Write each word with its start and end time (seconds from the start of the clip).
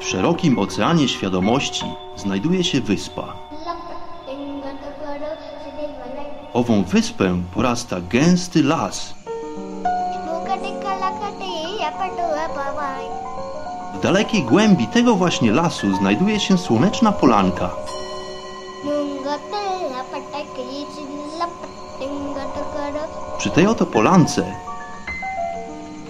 W 0.00 0.04
szerokim 0.04 0.58
oceanie 0.58 1.08
świadomości 1.08 1.84
znajduje 2.16 2.64
się 2.64 2.80
wyspa. 2.80 3.32
Ową 6.52 6.84
wyspę 6.84 7.42
porasta 7.54 7.96
gęsty 8.00 8.62
las. 8.62 9.14
W 13.94 14.00
dalekiej 14.02 14.42
głębi 14.42 14.86
tego 14.86 15.14
właśnie 15.14 15.52
lasu 15.52 15.96
znajduje 15.96 16.40
się 16.40 16.58
słoneczna 16.58 17.12
polanka. 17.12 17.70
Przy 23.38 23.50
tej 23.50 23.66
oto 23.66 23.86
polance 23.86 24.44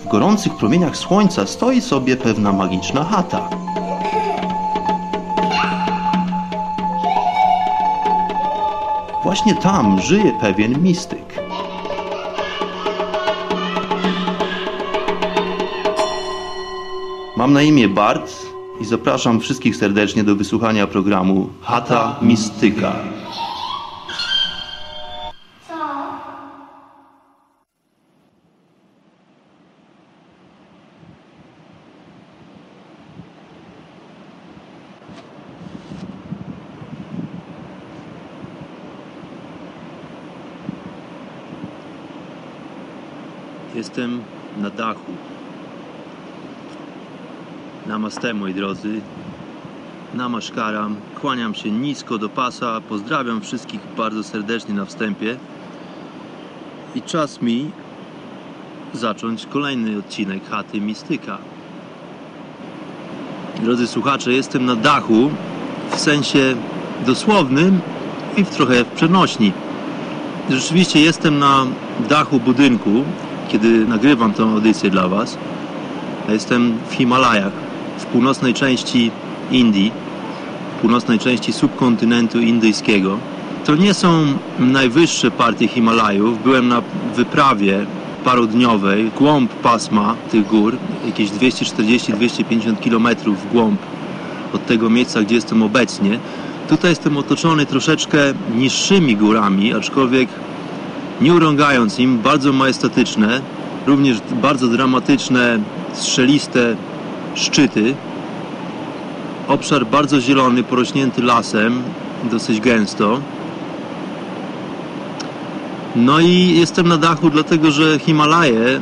w 0.05 0.09
gorących 0.09 0.57
promieniach 0.57 0.97
słońca 0.97 1.47
stoi 1.47 1.81
sobie 1.81 2.17
pewna 2.17 2.53
magiczna 2.53 3.05
chata. 3.05 3.60
Właśnie 9.31 9.55
tam 9.55 10.01
żyje 10.01 10.33
pewien 10.41 10.83
mistyk. 10.83 11.35
Mam 17.37 17.53
na 17.53 17.63
imię 17.63 17.89
Bart 17.89 18.33
i 18.81 18.85
zapraszam 18.85 19.41
wszystkich 19.41 19.77
serdecznie 19.77 20.25
do 20.25 20.37
wysłuchania 20.37 20.87
programu 20.87 21.49
Chata 21.63 22.17
Mistyka. 22.23 22.93
Jestem 43.91 44.23
na 44.57 44.71
dachu. 44.71 45.13
Namaste, 47.87 48.35
moi 48.35 48.55
drodzy. 48.55 49.01
Namaszkaram. 50.15 50.97
Kłaniam 51.21 51.55
się 51.55 51.71
nisko 51.71 52.19
do 52.19 52.29
pasa. 52.29 52.81
Pozdrawiam 52.89 53.41
wszystkich 53.41 53.81
bardzo 53.97 54.25
serdecznie 54.25 54.75
na 54.75 54.85
wstępie. 54.85 55.37
I 56.95 57.03
czas 57.03 57.43
mi 57.43 57.71
zacząć 58.95 59.47
kolejny 59.47 59.99
odcinek 59.99 60.49
Chaty 60.51 60.81
Mistyka. 60.81 61.39
Drodzy 63.63 63.87
słuchacze, 63.87 64.33
jestem 64.33 64.67
na 64.67 64.77
dachu 64.77 65.31
w 65.91 66.01
sensie 66.01 66.57
dosłownym 67.07 67.81
i 68.37 68.45
w 68.45 68.51
trochę 68.51 68.85
w 68.85 68.89
przenośni. 68.89 69.53
Rzeczywiście 70.51 71.01
jestem 71.01 71.39
na 71.39 71.67
dachu 72.09 72.41
budynku, 72.41 73.05
kiedy 73.53 73.87
nagrywam 73.87 74.33
tę 74.33 74.43
audycję 74.43 74.91
dla 74.91 75.09
Was. 75.09 75.39
Jestem 76.29 76.79
w 76.91 76.95
Himalajach, 76.95 77.53
w 77.99 78.05
północnej 78.05 78.55
części 78.55 79.11
Indii, 79.51 79.93
północnej 80.81 81.19
części 81.19 81.53
subkontynentu 81.53 82.41
indyjskiego. 82.41 83.19
To 83.65 83.77
nie 83.77 83.95
są 83.95 84.25
najwyższe 84.59 85.31
partie 85.31 85.69
Himalajów. 85.69 86.43
Byłem 86.43 86.69
na 86.69 86.83
wyprawie 87.17 87.87
parodniowej, 88.25 89.11
głąb 89.19 89.53
pasma 89.53 90.15
tych 90.31 90.47
gór, 90.47 90.77
jakieś 91.07 91.31
240-250 91.31 92.77
km 92.77 93.17
w 93.37 93.53
głąb 93.53 93.81
od 94.55 94.67
tego 94.67 94.91
miejsca, 94.91 95.23
gdzie 95.23 95.35
jestem 95.35 95.63
obecnie. 95.63 96.19
Tutaj 96.69 96.91
jestem 96.91 97.17
otoczony 97.17 97.67
troszeczkę 97.67 98.19
niższymi 98.57 99.17
górami, 99.17 99.75
aczkolwiek 99.75 100.29
nie 101.21 101.35
urągając 101.35 101.99
im, 101.99 102.19
bardzo 102.19 102.53
majestatyczne, 102.53 103.41
również 103.87 104.17
bardzo 104.43 104.69
dramatyczne, 104.69 105.59
strzeliste 105.93 106.77
szczyty. 107.35 107.95
Obszar 109.49 109.87
bardzo 109.87 110.21
zielony, 110.21 110.63
porośnięty 110.63 111.23
lasem, 111.23 111.83
dosyć 112.31 112.61
gęsto. 112.61 113.21
No 115.97 116.21
i 116.21 116.55
jestem 116.59 116.89
na 116.89 116.97
dachu 116.97 117.31
dlatego, 117.31 117.71
że 117.71 117.99
Himalaje 117.99 118.81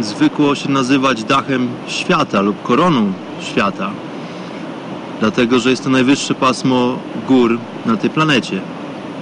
zwykło 0.00 0.54
się 0.54 0.70
nazywać 0.70 1.24
dachem 1.24 1.68
świata 1.86 2.40
lub 2.40 2.62
koroną 2.62 3.12
świata. 3.40 3.90
Dlatego, 5.20 5.58
że 5.58 5.70
jest 5.70 5.84
to 5.84 5.90
najwyższe 5.90 6.34
pasmo 6.34 6.98
gór 7.28 7.58
na 7.86 7.96
tej 7.96 8.10
planecie. 8.10 8.60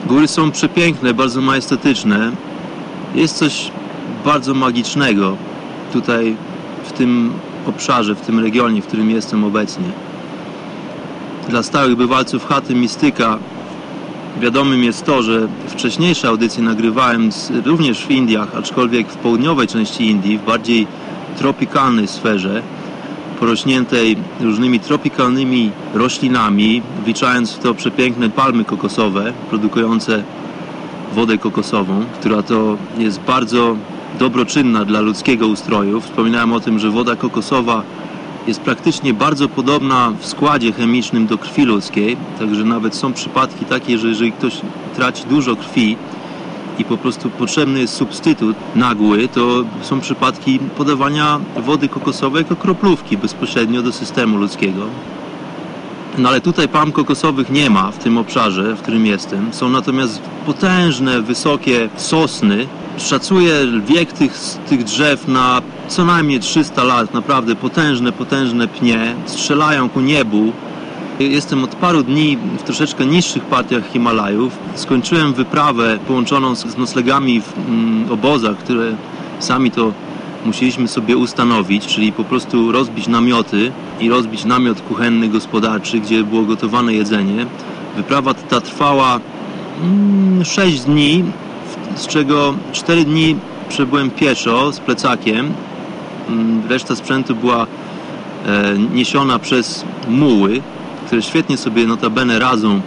Góry 0.07 0.29
są 0.29 0.51
przepiękne, 0.51 1.15
bardzo 1.15 1.41
majestatyczne. 1.41 2.33
Jest 3.15 3.37
coś 3.37 3.71
bardzo 4.25 4.55
magicznego 4.55 5.37
tutaj 5.93 6.37
w 6.85 6.93
tym 6.93 7.33
obszarze, 7.67 8.15
w 8.15 8.21
tym 8.21 8.39
regionie, 8.39 8.83
w 8.83 8.87
którym 8.87 9.11
jestem 9.11 9.45
obecnie. 9.45 9.85
Dla 11.49 11.63
stałych 11.63 11.97
bywalców 11.97 12.49
chaty 12.49 12.75
Mistyka 12.75 13.39
wiadomym 14.41 14.85
jest 14.85 15.05
to, 15.05 15.23
że 15.23 15.49
wcześniejsze 15.69 16.29
audycje 16.29 16.63
nagrywałem 16.63 17.31
również 17.65 18.07
w 18.07 18.11
Indiach, 18.11 18.55
aczkolwiek 18.57 19.09
w 19.09 19.17
południowej 19.17 19.67
części 19.67 20.07
Indii, 20.07 20.39
w 20.39 20.45
bardziej 20.45 20.87
tropikalnej 21.39 22.09
sferze, 22.09 22.63
porośniętej 23.41 24.17
różnymi 24.41 24.81
tropikalnymi 24.81 25.71
roślinami, 25.95 26.83
wliczając 27.05 27.53
w 27.53 27.59
to 27.59 27.75
przepiękne 27.75 28.31
palmy 28.31 28.65
kokosowe 28.65 29.33
produkujące 29.49 30.23
wodę 31.15 31.39
kokosową, 31.39 32.05
która 32.21 32.43
to 32.43 32.77
jest 32.99 33.21
bardzo 33.21 33.77
dobroczynna 34.19 34.85
dla 34.85 35.01
ludzkiego 35.01 35.47
ustroju. 35.47 36.01
Wspominałem 36.01 36.53
o 36.53 36.61
tym, 36.61 36.79
że 36.79 36.91
woda 36.91 37.17
kokosowa 37.17 37.83
jest 38.47 38.61
praktycznie 38.61 39.15
bardzo 39.15 39.49
podobna 39.49 40.13
w 40.21 40.27
składzie 40.27 40.73
chemicznym 40.73 41.27
do 41.27 41.39
krwi 41.39 41.65
ludzkiej, 41.65 42.17
także 42.39 42.65
nawet 42.65 42.95
są 42.95 43.13
przypadki 43.13 43.65
takie, 43.65 43.99
że 43.99 44.09
jeżeli 44.09 44.33
ktoś 44.33 44.61
traci 44.97 45.25
dużo 45.31 45.57
krwi 45.57 45.97
i 46.79 46.85
po 46.85 46.97
prostu 46.97 47.31
potrzebny 47.31 47.81
jest 47.81 47.95
substytut 47.95 48.57
nagły, 48.75 49.29
to 49.29 49.65
są 49.83 50.01
przypadki 50.01 50.59
podawania 50.59 51.41
wody 51.57 51.89
kokosowej 51.89 52.43
jako 52.43 52.57
kroplówki 52.57 53.17
bezpośrednio 53.17 53.83
do 53.83 53.93
systemu 53.93 54.39
ludzkiego. 54.39 54.87
No 56.19 56.29
ale 56.29 56.41
tutaj 56.41 56.69
palm 56.69 56.93
kokosowych 56.93 57.51
nie 57.51 57.71
ma 57.71 57.91
w 57.91 57.99
tym 57.99 58.19
obszarze, 58.19 58.77
w 58.77 58.83
którym 58.83 59.07
jestem. 59.07 59.53
Są 59.53 59.69
natomiast 59.69 60.21
potężne, 60.47 61.23
wysokie 61.23 61.89
sosny. 61.97 62.67
Szacuję 62.99 63.55
wiek 63.87 64.13
tych, 64.13 64.33
tych 64.69 64.85
drzew 64.85 65.29
na 65.29 65.63
co 65.89 66.05
najmniej 66.05 66.41
300 66.41 66.85
lat. 66.85 67.15
Naprawdę 67.15 67.57
potężne, 67.57 68.13
potężne 68.13 68.69
pnie. 68.69 69.15
Strzelają 69.27 69.89
ku 69.89 70.01
niebu. 70.01 70.53
Jestem 71.21 71.65
od 71.65 71.75
paru 71.75 72.03
dni 72.03 72.39
w 72.59 72.63
troszeczkę 72.63 73.07
niższych 73.07 73.45
partiach 73.45 73.93
Himalajów. 73.93 74.59
Skończyłem 74.75 75.33
wyprawę 75.33 75.99
połączoną 76.07 76.55
z, 76.55 76.77
noclegami 76.77 77.41
w 77.41 77.59
mm, 77.59 78.13
obozach, 78.13 78.57
które 78.57 78.93
sami 79.39 79.71
to 79.71 79.93
musieliśmy 80.45 80.89
sobie 80.89 81.17
ustanowić, 81.17 81.87
czyli 81.87 82.13
po 82.13 82.25
prostu 82.25 82.73
rozbić 82.73 83.09
namioty 83.09 83.73
i 84.01 84.09
rozbić 84.09 84.45
namiot 84.45 84.81
kuchenny 84.81 85.29
gospodarczy, 85.29 86.01
gdzie 86.01 86.25
było 86.25 86.43
gotowane 86.43 86.95
jedzenie. 86.95 87.47
Wyprawa 87.97 88.35
ta 88.35 88.61
trwała 88.61 89.21
6 90.45 90.59
mm, 90.59 90.95
dni, 90.95 91.25
z 91.97 92.07
czego 92.07 92.55
4 92.73 93.05
dni 93.05 93.37
przebyłem 93.69 94.11
pieszo 94.11 94.73
z 94.73 94.81
plecakiem. 94.81 95.53
Mm, 96.29 96.63
reszta 96.69 96.97
sprzętu 96.97 97.35
była 97.35 97.67
e, 98.47 98.79
niesiona 98.95 99.39
przez 99.39 99.85
muły, 100.09 100.63
które 101.09 101.23
świetnie 101.23 101.57
sobie 101.57 101.87
notabene 101.87 102.39
radzą 102.39 102.81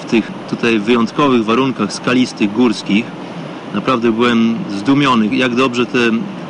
w 0.00 0.04
tych 0.04 0.32
tutaj 0.50 0.78
wyjątkowych 0.78 1.44
warunkach 1.44 1.92
skalistych, 1.92 2.52
górskich. 2.52 3.04
Naprawdę 3.74 4.12
byłem 4.12 4.58
zdumiony, 4.70 5.36
jak 5.36 5.54
dobrze 5.54 5.86
te 5.86 5.98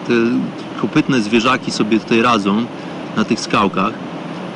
te 0.07 0.13
kopytne 0.81 1.21
zwierzaki 1.21 1.71
sobie 1.71 2.01
tutaj 2.01 2.23
radzą 2.23 2.65
na 3.17 3.25
tych 3.25 3.41
skałkach, 3.41 3.93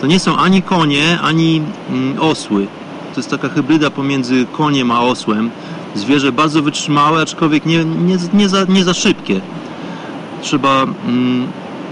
to 0.01 0.07
nie 0.07 0.19
są 0.21 0.37
ani 0.37 0.63
konie, 0.63 1.19
ani 1.23 1.63
mm, 1.91 2.21
osły. 2.21 2.67
To 3.15 3.21
jest 3.21 3.31
taka 3.31 3.49
hybryda 3.49 3.91
pomiędzy 3.91 4.47
koniem 4.53 4.91
a 4.91 5.01
osłem. 5.01 5.51
Zwierzę 5.95 6.33
bardzo 6.33 6.63
wytrzymałe, 6.63 7.23
aczkolwiek 7.23 7.67
nie, 7.67 7.85
nie, 7.85 8.17
nie, 8.35 8.49
za, 8.49 8.65
nie 8.65 8.85
za 8.85 8.95
szybkie. 8.95 9.41
Trzeba 10.43 10.83
mm, 10.83 11.47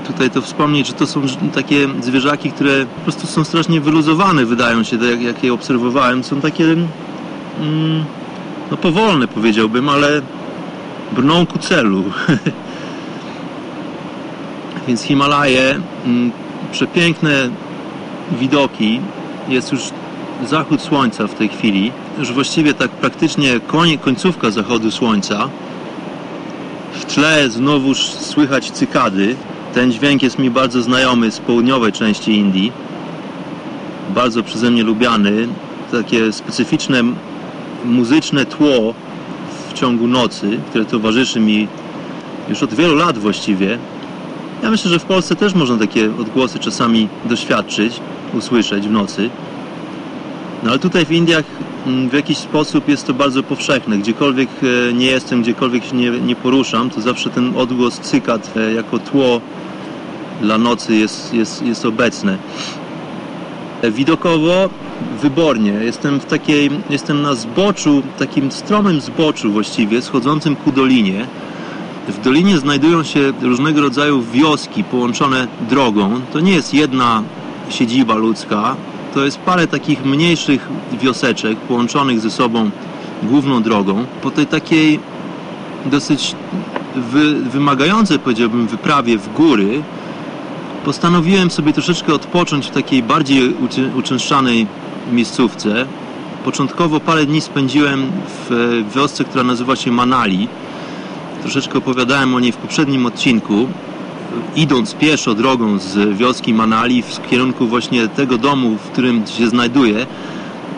tutaj 0.09 0.31
to 0.31 0.43
wspomnieć, 0.43 0.87
że 0.87 0.93
to 0.93 1.07
są 1.07 1.23
takie 1.55 1.89
zwierzaki, 2.01 2.53
które 2.53 2.87
po 2.87 3.01
prostu 3.01 3.27
są 3.27 3.45
strasznie 3.45 3.81
wyluzowane, 3.81 4.47
wydają 4.47 4.83
się, 4.83 4.97
jak, 4.97 5.23
jak 5.23 5.45
je 5.45 5.53
obserwowałem. 5.53 6.25
Są 6.25 6.41
takie 6.41 6.65
mm, 6.65 8.05
no 8.71 8.77
powolne 8.77 9.29
powiedziałbym, 9.29 9.89
ale 9.89 10.23
brną 11.13 11.47
ku 11.47 11.59
celu. 11.59 12.05
Więc 14.89 15.03
Himalaje, 15.03 15.81
mm, 16.05 16.33
przepiękne 16.73 17.49
widoki. 18.41 19.01
Jest 19.49 19.73
już 19.73 19.81
zachód 20.47 20.83
słońca 20.83 21.27
w 21.27 21.35
tej 21.35 21.49
chwili. 21.49 21.93
Już 22.19 22.33
właściwie 22.33 22.75
tak 22.75 22.91
praktycznie 22.91 23.61
koń, 23.61 23.99
końcówka 23.99 24.51
zachodu 24.51 24.91
słońca. 24.91 25.49
W 26.93 27.05
tle 27.05 27.51
znowuż 27.51 28.11
słychać 28.11 28.71
cykady. 28.71 29.37
Ten 29.75 29.93
dźwięk 29.93 30.23
jest 30.23 30.39
mi 30.39 30.51
bardzo 30.51 30.83
znajomy 30.83 31.31
z 31.31 31.39
południowej 31.39 31.93
części 31.93 32.33
Indii. 32.33 32.73
Bardzo 34.15 34.43
przeze 34.43 34.71
mnie 34.71 34.83
lubiany. 34.83 35.49
Takie 35.93 36.33
specyficzne 36.33 37.03
muzyczne 37.85 38.47
tło 38.47 38.95
w 39.69 39.73
ciągu 39.73 40.09
nocy, 40.09 40.59
które 40.71 40.85
towarzyszy 40.85 41.41
mi 41.41 41.69
już 42.49 42.63
od 42.63 42.75
wielu 42.75 42.95
lat 42.95 43.19
właściwie. 43.19 43.79
Ja 44.63 44.71
myślę, 44.71 44.91
że 44.91 44.99
w 44.99 45.05
Polsce 45.05 45.37
też 45.37 45.55
można 45.55 45.77
takie 45.77 46.11
odgłosy 46.21 46.59
czasami 46.59 47.09
doświadczyć, 47.25 48.01
usłyszeć 48.35 48.89
w 48.89 48.91
nocy. 48.91 49.31
No 50.63 50.71
ale 50.71 50.79
tutaj 50.79 51.07
w 51.07 51.13
Indiach 51.13 51.45
w 51.87 52.13
jakiś 52.13 52.39
sposób 52.39 52.89
jest 52.89 53.07
to 53.07 53.15
bardzo 53.15 53.43
powszechne. 53.43 53.99
Gdziekolwiek 53.99 54.49
e, 54.63 54.93
nie 54.93 55.07
jestem, 55.07 55.43
gdziekolwiek 55.43 55.85
się 55.85 55.97
nie, 55.97 56.11
nie 56.11 56.37
poruszam, 56.37 56.91
to 56.91 57.01
zawsze 57.01 57.31
ten 57.31 57.57
odgłos 57.57 58.01
cykad 58.01 58.57
e, 58.57 58.73
jako 58.73 58.99
tło 58.99 59.41
dla 60.43 60.59
nocy 60.59 60.97
jest, 60.97 61.35
jest, 61.35 61.63
jest 61.63 61.85
obecne. 61.85 62.39
E, 63.83 63.91
widokowo 63.91 64.69
wybornie. 65.23 65.71
Jestem 65.71 66.21
w 66.21 66.25
takiej, 66.25 66.71
jestem 66.91 67.23
na 67.23 67.35
zboczu, 67.35 68.03
takim 68.19 68.53
stromym 68.53 69.01
zboczu 69.01 69.53
właściwie, 69.53 70.03
schodzącym 70.03 70.57
ku 70.57 70.73
dolinie. 70.73 71.27
W 72.09 72.21
dolinie 72.25 72.59
znajdują 72.59 73.03
się 73.03 73.33
różnego 73.43 73.81
rodzaju 73.81 74.23
wioski 74.23 74.85
połączone 74.85 75.47
drogą. 75.71 76.21
To 76.33 76.41
nie 76.41 76.53
jest 76.53 76.75
jedna 76.75 77.23
siedziba 77.71 78.15
ludzka, 78.15 78.77
to 79.15 79.25
jest 79.25 79.39
parę 79.39 79.67
takich 79.67 80.05
mniejszych 80.05 80.69
wioseczek 81.01 81.59
połączonych 81.59 82.21
ze 82.21 82.31
sobą 82.31 82.71
główną 83.23 83.63
drogą. 83.63 84.05
Po 84.23 84.31
tej 84.31 84.47
takiej 84.47 85.01
dosyć 85.87 86.35
wy, 86.97 87.35
wymagającej, 87.35 88.19
powiedziałbym, 88.19 88.67
wyprawie 88.67 89.19
w 89.19 89.33
góry, 89.33 89.83
postanowiłem 90.85 91.51
sobie 91.51 91.73
troszeczkę 91.73 92.15
odpocząć 92.15 92.67
w 92.67 92.71
takiej 92.71 93.03
bardziej 93.03 93.55
uczęszczanej 93.97 94.67
miejscówce. 95.13 95.87
Początkowo 96.45 97.01
parę 97.01 97.27
dni 97.27 97.41
spędziłem 97.41 98.13
w 98.51 98.85
wiosce, 98.95 99.25
która 99.25 99.45
nazywa 99.45 99.77
się 99.77 99.91
Manali. 99.91 100.49
Troszeczkę 101.43 101.79
opowiadałem 101.79 102.35
o 102.35 102.41
niej 102.41 102.53
w 102.53 102.57
poprzednim 102.57 103.07
odcinku. 103.07 103.69
Idąc 104.57 104.95
pieszo 104.95 105.35
drogą 105.35 105.79
z 105.79 106.17
wioski 106.17 106.55
Manali 106.55 107.03
w 107.03 107.31
kierunku 107.31 107.67
właśnie 107.67 108.09
tego 108.09 108.39
domu, 108.39 108.77
w 108.77 108.91
którym 108.91 109.27
się 109.27 109.49
znajduję, 109.49 110.07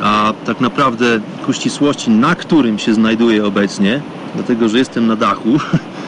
a 0.03 0.33
tak 0.47 0.61
naprawdę 0.61 1.21
ku 1.47 1.53
ścisłości, 1.53 2.11
na 2.11 2.35
którym 2.35 2.79
się 2.79 2.95
znajduję 2.95 3.45
obecnie, 3.45 4.01
dlatego 4.35 4.69
że 4.69 4.79
jestem 4.79 5.07
na 5.07 5.17
dachu. 5.17 5.59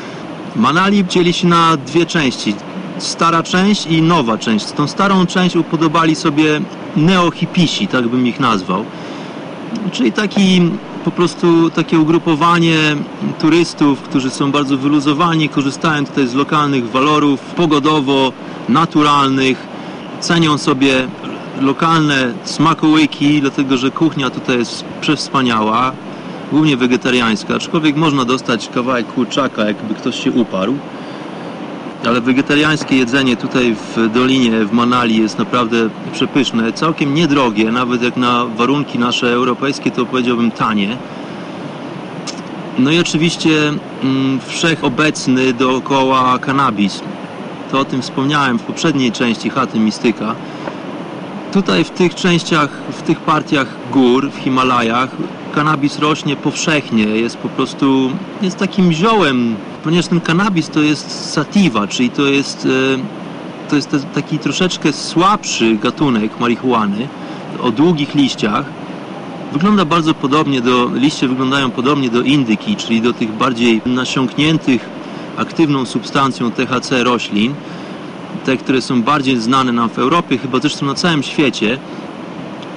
Manali 0.56 1.04
dzieli 1.06 1.32
się 1.32 1.46
na 1.46 1.76
dwie 1.76 2.06
części 2.06 2.54
stara 2.98 3.42
część 3.42 3.86
i 3.86 4.02
nowa 4.02 4.38
część. 4.38 4.72
Tą 4.72 4.86
starą 4.86 5.26
część 5.26 5.56
upodobali 5.56 6.14
sobie 6.14 6.60
neohipisi, 6.96 7.88
tak 7.88 8.08
bym 8.08 8.26
ich 8.26 8.40
nazwał. 8.40 8.84
Czyli 9.92 10.12
taki 10.12 10.70
po 11.04 11.10
prostu 11.10 11.70
takie 11.70 11.98
ugrupowanie 11.98 12.76
turystów, 13.40 14.00
którzy 14.00 14.30
są 14.30 14.52
bardzo 14.52 14.76
wyluzowani, 14.76 15.48
korzystają 15.48 16.06
tutaj 16.06 16.26
z 16.26 16.34
lokalnych 16.34 16.90
walorów 16.90 17.40
pogodowo, 17.40 18.32
naturalnych, 18.68 19.66
cenią 20.20 20.58
sobie 20.58 21.08
lokalne 21.60 22.32
smakołyki, 22.44 23.40
dlatego 23.40 23.76
że 23.76 23.90
kuchnia 23.90 24.30
tutaj 24.30 24.58
jest 24.58 24.84
przewspaniała, 25.00 25.92
głównie 26.52 26.76
wegetariańska, 26.76 27.54
aczkolwiek 27.54 27.96
można 27.96 28.24
dostać 28.24 28.68
kawałek 28.68 29.06
kurczaka, 29.06 29.64
jakby 29.64 29.94
ktoś 29.94 30.24
się 30.24 30.32
uparł 30.32 30.74
ale 32.06 32.20
wegetariańskie 32.20 32.96
jedzenie 32.96 33.36
tutaj 33.36 33.74
w 33.74 34.08
Dolinie, 34.12 34.64
w 34.64 34.72
Manali 34.72 35.18
jest 35.18 35.38
naprawdę 35.38 35.76
przepyszne, 36.12 36.72
całkiem 36.72 37.14
niedrogie, 37.14 37.72
nawet 37.72 38.02
jak 38.02 38.16
na 38.16 38.44
warunki 38.44 38.98
nasze 38.98 39.32
europejskie 39.32 39.90
to 39.90 40.06
powiedziałbym 40.06 40.50
tanie. 40.50 40.96
No 42.78 42.90
i 42.90 42.98
oczywiście 42.98 43.68
mm, 44.02 44.40
wszechobecny 44.46 45.52
dookoła 45.52 46.38
kanabis. 46.38 47.00
To 47.70 47.80
o 47.80 47.84
tym 47.84 48.02
wspomniałem 48.02 48.58
w 48.58 48.62
poprzedniej 48.62 49.12
części 49.12 49.50
chaty 49.50 49.78
Mistyka. 49.78 50.34
Tutaj 51.52 51.84
w 51.84 51.90
tych 51.90 52.14
częściach, 52.14 52.70
w 52.92 53.02
tych 53.02 53.20
partiach 53.20 53.66
gór, 53.90 54.30
w 54.30 54.36
Himalajach, 54.36 55.10
kanabis 55.54 55.98
rośnie 55.98 56.36
powszechnie, 56.36 57.04
jest 57.04 57.36
po 57.36 57.48
prostu, 57.48 58.10
jest 58.42 58.56
takim 58.56 58.92
ziołem 58.92 59.56
ponieważ 59.84 60.06
ten 60.06 60.20
kanabis 60.20 60.68
to 60.68 60.80
jest 60.80 61.32
sativa, 61.32 61.86
czyli 61.86 62.10
to 62.10 62.22
jest, 62.22 62.66
e, 62.66 63.68
to 63.70 63.76
jest 63.76 63.96
taki 64.14 64.38
troszeczkę 64.38 64.92
słabszy 64.92 65.76
gatunek 65.76 66.40
marihuany 66.40 67.08
o 67.62 67.70
długich 67.70 68.14
liściach. 68.14 68.64
Wygląda 69.52 69.84
bardzo 69.84 70.14
podobnie 70.14 70.60
do, 70.60 70.90
liście 70.94 71.28
wyglądają 71.28 71.70
podobnie 71.70 72.10
do 72.10 72.22
indyki, 72.22 72.76
czyli 72.76 73.00
do 73.02 73.12
tych 73.12 73.32
bardziej 73.32 73.82
nasiąkniętych 73.86 74.88
aktywną 75.36 75.86
substancją 75.86 76.50
THC 76.50 77.04
roślin, 77.04 77.54
te, 78.44 78.56
które 78.56 78.82
są 78.82 79.02
bardziej 79.02 79.40
znane 79.40 79.72
nam 79.72 79.88
w 79.88 79.98
Europie, 79.98 80.38
chyba 80.38 80.58
zresztą 80.58 80.86
na 80.86 80.94
całym 80.94 81.22
świecie. 81.22 81.78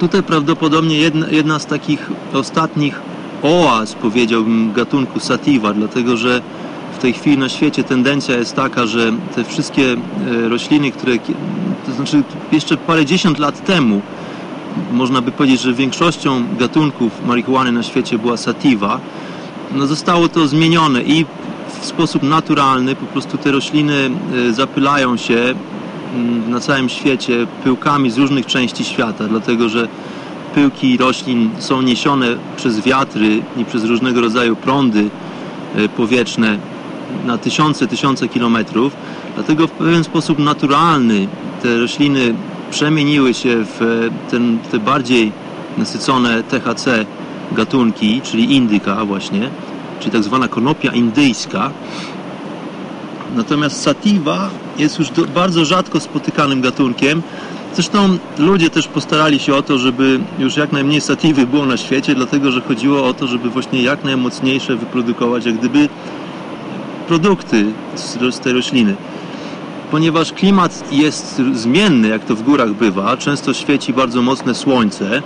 Tutaj 0.00 0.22
prawdopodobnie 0.22 0.98
jedna, 0.98 1.26
jedna 1.28 1.58
z 1.58 1.66
takich 1.66 2.10
ostatnich 2.32 3.00
oaz, 3.42 3.94
powiedziałbym, 3.94 4.72
gatunku 4.72 5.20
sativa, 5.20 5.72
dlatego 5.72 6.16
że 6.16 6.42
w 6.96 6.98
tej 6.98 7.12
chwili 7.12 7.38
na 7.38 7.48
świecie 7.48 7.84
tendencja 7.84 8.36
jest 8.36 8.56
taka, 8.56 8.86
że 8.86 9.12
te 9.34 9.44
wszystkie 9.44 9.92
e, 9.92 10.48
rośliny, 10.48 10.92
które, 10.92 11.12
to 11.86 11.92
znaczy 11.92 12.22
jeszcze 12.52 12.76
parę 12.76 13.06
dziesiąt 13.06 13.38
lat 13.38 13.64
temu, 13.64 14.00
można 14.92 15.20
by 15.20 15.32
powiedzieć, 15.32 15.60
że 15.60 15.72
większością 15.72 16.44
gatunków 16.58 17.26
marihuany 17.26 17.72
na 17.72 17.82
świecie 17.82 18.18
była 18.18 18.36
sativa, 18.36 19.00
no 19.74 19.86
zostało 19.86 20.28
to 20.28 20.48
zmienione 20.48 21.02
i 21.02 21.24
w 21.80 21.86
sposób 21.86 22.22
naturalny 22.22 22.96
po 22.96 23.06
prostu 23.06 23.38
te 23.38 23.52
rośliny 23.52 24.10
e, 24.48 24.52
zapylają 24.52 25.16
się 25.16 25.54
mm, 26.14 26.50
na 26.50 26.60
całym 26.60 26.88
świecie 26.88 27.46
pyłkami 27.64 28.10
z 28.10 28.18
różnych 28.18 28.46
części 28.46 28.84
świata, 28.84 29.24
dlatego 29.28 29.68
że 29.68 29.88
pyłki 30.54 30.96
roślin 30.96 31.50
są 31.58 31.82
niesione 31.82 32.26
przez 32.56 32.80
wiatry 32.80 33.42
i 33.56 33.64
przez 33.64 33.84
różnego 33.84 34.20
rodzaju 34.20 34.56
prądy 34.56 35.10
e, 35.76 35.88
powietrzne 35.88 36.58
na 37.26 37.38
tysiące, 37.38 37.86
tysiące 37.86 38.28
kilometrów. 38.28 38.92
Dlatego 39.34 39.66
w 39.66 39.70
pewien 39.70 40.04
sposób 40.04 40.38
naturalny 40.38 41.28
te 41.62 41.78
rośliny 41.78 42.34
przemieniły 42.70 43.34
się 43.34 43.64
w 43.64 44.08
ten, 44.30 44.58
te 44.72 44.78
bardziej 44.78 45.32
nasycone 45.78 46.42
THC 46.42 47.06
gatunki, 47.52 48.20
czyli 48.20 48.54
indyka 48.56 49.04
właśnie, 49.04 49.50
czyli 50.00 50.12
tak 50.12 50.22
zwana 50.22 50.48
konopia 50.48 50.92
indyjska. 50.92 51.70
Natomiast 53.36 53.82
sativa 53.82 54.50
jest 54.78 54.98
już 54.98 55.10
do, 55.10 55.24
bardzo 55.24 55.64
rzadko 55.64 56.00
spotykanym 56.00 56.60
gatunkiem. 56.60 57.22
Zresztą 57.74 58.18
ludzie 58.38 58.70
też 58.70 58.88
postarali 58.88 59.38
się 59.38 59.54
o 59.54 59.62
to, 59.62 59.78
żeby 59.78 60.20
już 60.38 60.56
jak 60.56 60.72
najmniej 60.72 61.00
satiwy 61.00 61.46
było 61.46 61.66
na 61.66 61.76
świecie, 61.76 62.14
dlatego 62.14 62.50
że 62.50 62.60
chodziło 62.60 63.06
o 63.06 63.14
to, 63.14 63.26
żeby 63.26 63.50
właśnie 63.50 63.82
jak 63.82 64.04
najmocniejsze 64.04 64.76
wyprodukować 64.76 65.46
jak 65.46 65.56
gdyby 65.56 65.88
produkty 67.08 67.66
z, 68.30 68.40
tej 68.40 68.52
rośliny. 68.52 68.94
Ponieważ 69.90 70.32
klimat 70.32 70.92
jest 70.92 71.42
zmienny, 71.52 72.08
jak 72.08 72.24
to 72.24 72.34
w 72.34 72.42
górach 72.42 72.72
bywa, 72.72 73.16
często 73.16 73.54
świeci 73.54 73.92
bardzo 73.92 74.22
mocne 74.22 74.54
słońce, 74.54 75.22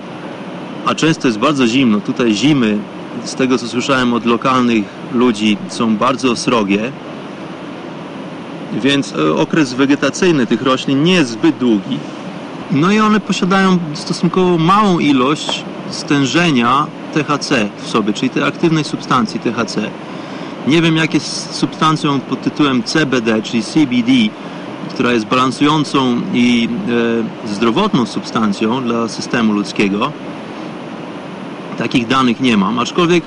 a 0.86 0.94
często 0.94 1.28
jest 1.28 1.38
bardzo 1.38 1.66
zimno. 1.66 2.00
Tutaj 2.00 2.34
zimy, 2.34 2.78
z 3.24 3.34
tego 3.34 3.58
co 3.58 3.68
słyszałem 3.68 4.14
od 4.14 4.26
lokalnych 4.26 4.84
ludzi, 5.14 5.56
są 5.68 5.96
bardzo 5.96 6.36
srogie, 6.36 6.92
więc 8.72 9.14
e, 9.14 9.34
okres 9.34 9.74
wegetacyjny 9.74 10.46
tych 10.46 10.62
roślin 10.62 11.02
nie 11.02 11.12
jest 11.12 11.30
zbyt 11.30 11.56
długi. 11.56 11.98
No 12.72 12.92
i 12.92 13.00
one 13.00 13.20
posiadają 13.20 13.78
stosunkowo 13.94 14.58
małą 14.58 14.98
ilość 14.98 15.64
stężenia 15.90 16.86
THC 17.14 17.68
w 17.82 17.88
sobie, 17.88 18.12
czyli 18.12 18.30
tej 18.30 18.42
aktywnej 18.42 18.84
substancji 18.84 19.40
THC. 19.40 19.90
Nie 20.66 20.82
wiem, 20.82 20.96
jak 20.96 21.14
jest 21.14 21.54
substancją 21.54 22.20
pod 22.20 22.42
tytułem 22.42 22.82
CBD, 22.82 23.42
czyli 23.42 23.62
CBD, 23.62 24.12
która 24.94 25.12
jest 25.12 25.26
balansującą 25.26 26.20
i 26.34 26.68
e, 27.46 27.48
zdrowotną 27.48 28.06
substancją 28.06 28.82
dla 28.84 29.08
systemu 29.08 29.52
ludzkiego. 29.52 30.12
Takich 31.78 32.06
danych 32.06 32.40
nie 32.40 32.56
mam, 32.56 32.78
aczkolwiek 32.78 33.24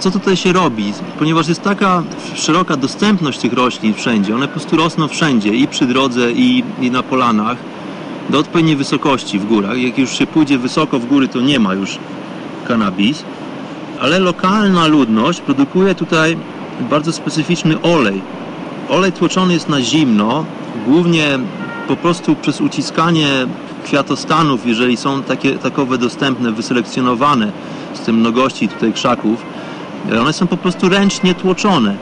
co 0.00 0.10
tutaj 0.10 0.36
się 0.36 0.52
robi? 0.52 0.92
Ponieważ 1.18 1.48
jest 1.48 1.62
taka 1.62 2.02
szeroka 2.34 2.76
dostępność 2.76 3.38
tych 3.38 3.52
roślin 3.52 3.94
wszędzie, 3.94 4.34
one 4.34 4.48
po 4.48 4.52
prostu 4.52 4.76
rosną 4.76 5.08
wszędzie, 5.08 5.54
i 5.54 5.68
przy 5.68 5.86
drodze, 5.86 6.32
i, 6.32 6.64
i 6.80 6.90
na 6.90 7.02
polanach. 7.02 7.56
do 8.30 8.38
odpowiedniej 8.38 8.76
wysokości 8.76 9.38
w 9.38 9.46
górach. 9.46 9.78
Jak 9.78 9.98
już 9.98 10.18
się 10.18 10.26
pójdzie 10.26 10.58
wysoko 10.58 10.98
w 10.98 11.06
góry, 11.06 11.28
to 11.28 11.40
nie 11.40 11.58
ma 11.58 11.74
już 11.74 11.98
kanabis. 12.68 13.24
Ale 14.00 14.18
lokalna 14.18 14.86
ludność 14.86 15.40
produkuje 15.40 15.94
tutaj 15.94 16.36
bardzo 16.80 17.12
specyficzny 17.12 17.82
olej. 17.82 18.22
Olej 18.88 19.12
tłoczony 19.12 19.54
jest 19.54 19.68
na 19.68 19.82
zimno, 19.82 20.44
głównie 20.86 21.38
po 21.88 21.96
prostu 21.96 22.36
przez 22.36 22.60
uciskanie 22.60 23.28
kwiatostanów, 23.84 24.66
jeżeli 24.66 24.96
są 24.96 25.22
takie, 25.22 25.58
takowe 25.58 25.98
dostępne, 25.98 26.52
wyselekcjonowane 26.52 27.52
z 27.94 28.00
tym 28.00 28.16
mnogości 28.16 28.68
tutaj 28.68 28.92
krzaków, 28.92 29.42
one 30.20 30.32
są 30.32 30.46
po 30.46 30.56
prostu 30.56 30.88
ręcznie 30.88 31.34
tłoczone. 31.34 31.96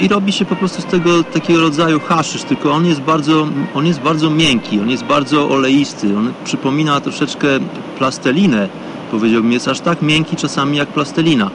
I 0.00 0.08
robi 0.08 0.32
się 0.32 0.44
po 0.44 0.56
prostu 0.56 0.82
z 0.82 0.84
tego 0.84 1.24
takiego 1.24 1.60
rodzaju 1.60 2.00
haszysz, 2.00 2.42
tylko 2.42 2.72
on 2.72 2.86
jest 2.86 3.00
bardzo, 3.00 3.48
on 3.74 3.86
jest 3.86 4.00
bardzo 4.00 4.30
miękki, 4.30 4.80
on 4.80 4.90
jest 4.90 5.04
bardzo 5.04 5.48
oleisty, 5.48 6.16
on 6.16 6.32
przypomina 6.44 7.00
troszeczkę 7.00 7.48
plastelinę, 7.98 8.68
powiedziałbym, 9.10 9.52
jest 9.52 9.68
aż 9.68 9.80
tak 9.80 10.02
miękki 10.02 10.36
czasami 10.36 10.76
jak 10.76 10.88
plastelina. 10.88 11.50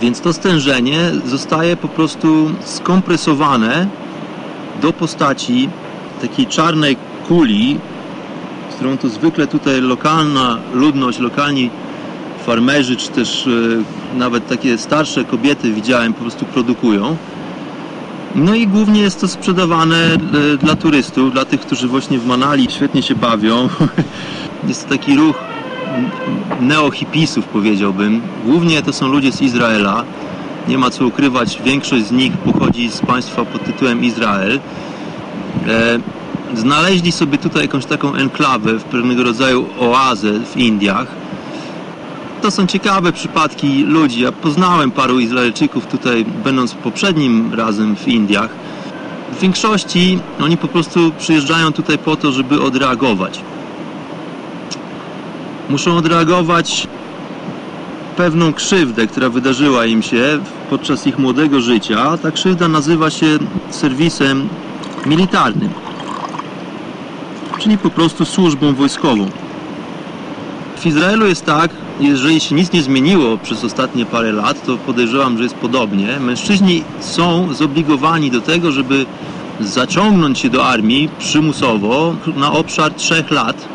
Więc 0.00 0.20
to 0.20 0.32
stężenie 0.32 0.98
zostaje 1.24 1.76
po 1.76 1.88
prostu 1.88 2.50
skompresowane 2.64 3.86
do 4.82 4.92
postaci 4.92 5.68
takiej 6.22 6.46
czarnej 6.46 6.96
kuli, 7.28 7.78
którą 8.70 8.98
to 8.98 9.08
zwykle 9.08 9.46
tutaj 9.46 9.80
lokalna 9.80 10.58
ludność, 10.74 11.18
lokalni 11.18 11.70
farmerzy, 12.46 12.96
czy 12.96 13.08
też 13.08 13.46
e, 13.46 14.18
nawet 14.18 14.48
takie 14.48 14.78
starsze 14.78 15.24
kobiety 15.24 15.72
widziałem, 15.72 16.12
po 16.12 16.20
prostu 16.20 16.44
produkują. 16.44 17.16
No 18.34 18.54
i 18.54 18.66
głównie 18.66 19.00
jest 19.00 19.20
to 19.20 19.28
sprzedawane 19.28 19.96
e, 20.14 20.18
dla 20.56 20.76
turystów, 20.76 21.32
dla 21.32 21.44
tych, 21.44 21.60
którzy 21.60 21.88
właśnie 21.88 22.18
w 22.18 22.26
Manali 22.26 22.66
świetnie 22.70 23.02
się 23.02 23.14
bawią. 23.14 23.68
Jest 24.68 24.88
to 24.88 24.90
taki 24.94 25.16
ruch 25.16 25.36
neohipisów 26.60 27.44
powiedziałbym. 27.44 28.20
Głównie 28.44 28.82
to 28.82 28.92
są 28.92 29.08
ludzie 29.08 29.32
z 29.32 29.42
Izraela. 29.42 30.04
Nie 30.68 30.78
ma 30.78 30.90
co 30.90 31.06
ukrywać, 31.06 31.62
większość 31.64 32.06
z 32.06 32.12
nich 32.12 32.32
pochodzi 32.32 32.90
z 32.90 33.00
państwa 33.00 33.44
pod 33.44 33.64
tytułem 33.64 34.04
Izrael. 34.04 34.60
E, 35.68 35.98
znaleźli 36.54 37.12
sobie 37.12 37.38
tutaj 37.38 37.62
jakąś 37.62 37.86
taką 37.86 38.14
enklawę, 38.14 38.78
w 38.78 38.84
pewnego 38.84 39.22
rodzaju 39.22 39.66
oazę 39.80 40.32
w 40.40 40.56
Indiach. 40.56 41.06
To 42.42 42.50
są 42.50 42.66
ciekawe 42.66 43.12
przypadki 43.12 43.82
ludzi. 43.84 44.20
Ja 44.20 44.32
poznałem 44.32 44.90
paru 44.90 45.20
Izraelczyków 45.20 45.86
tutaj, 45.86 46.24
będąc 46.44 46.74
poprzednim 46.74 47.54
razem 47.54 47.96
w 47.96 48.08
Indiach. 48.08 48.50
W 49.32 49.40
większości 49.40 50.18
oni 50.42 50.56
po 50.56 50.68
prostu 50.68 51.12
przyjeżdżają 51.18 51.72
tutaj 51.72 51.98
po 51.98 52.16
to, 52.16 52.32
żeby 52.32 52.62
odreagować. 52.62 53.40
Muszą 55.70 55.96
odreagować 55.96 56.86
pewną 58.16 58.52
krzywdę, 58.52 59.06
która 59.06 59.28
wydarzyła 59.28 59.86
im 59.86 60.02
się 60.02 60.38
podczas 60.70 61.06
ich 61.06 61.18
młodego 61.18 61.60
życia. 61.60 62.18
Ta 62.18 62.30
krzywda 62.30 62.68
nazywa 62.68 63.10
się 63.10 63.26
serwisem 63.70 64.48
militarnym, 65.06 65.70
czyli 67.58 67.78
po 67.78 67.90
prostu 67.90 68.24
służbą 68.24 68.74
wojskową. 68.74 69.26
W 70.76 70.86
Izraelu 70.86 71.26
jest 71.26 71.44
tak, 71.44 71.70
jeżeli 72.00 72.40
się 72.40 72.54
nic 72.54 72.72
nie 72.72 72.82
zmieniło 72.82 73.38
przez 73.38 73.64
ostatnie 73.64 74.06
parę 74.06 74.32
lat, 74.32 74.66
to 74.66 74.76
podejrzewam, 74.76 75.36
że 75.36 75.42
jest 75.42 75.54
podobnie. 75.54 76.20
Mężczyźni 76.20 76.84
są 77.00 77.54
zobligowani 77.54 78.30
do 78.30 78.40
tego, 78.40 78.72
żeby 78.72 79.06
zaciągnąć 79.60 80.38
się 80.38 80.50
do 80.50 80.66
armii 80.66 81.08
przymusowo 81.18 82.14
na 82.36 82.52
obszar 82.52 82.94
trzech 82.94 83.30
lat. 83.30 83.68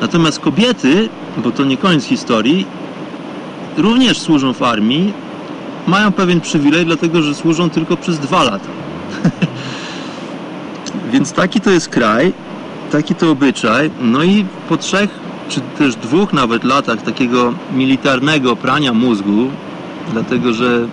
Natomiast 0.00 0.40
kobiety, 0.40 1.08
bo 1.36 1.50
to 1.50 1.64
nie 1.64 1.76
koniec 1.76 2.04
historii, 2.04 2.66
również 3.76 4.20
służą 4.20 4.52
w 4.52 4.62
armii, 4.62 5.12
mają 5.86 6.12
pewien 6.12 6.40
przywilej, 6.40 6.86
dlatego 6.86 7.22
że 7.22 7.34
służą 7.34 7.70
tylko 7.70 7.96
przez 7.96 8.18
dwa 8.18 8.44
lata. 8.44 8.68
Więc 11.12 11.32
taki 11.32 11.60
to 11.60 11.70
jest 11.70 11.88
kraj, 11.88 12.32
taki 12.92 13.14
to 13.14 13.30
obyczaj. 13.30 13.90
No 14.00 14.24
i 14.24 14.44
po 14.68 14.76
trzech, 14.76 15.10
czy 15.48 15.60
też 15.60 15.96
dwóch 15.96 16.32
nawet 16.32 16.64
latach 16.64 17.02
takiego 17.02 17.54
militarnego 17.74 18.56
prania 18.56 18.92
mózgu, 18.92 19.50
dlatego 20.12 20.52
że 20.52 20.88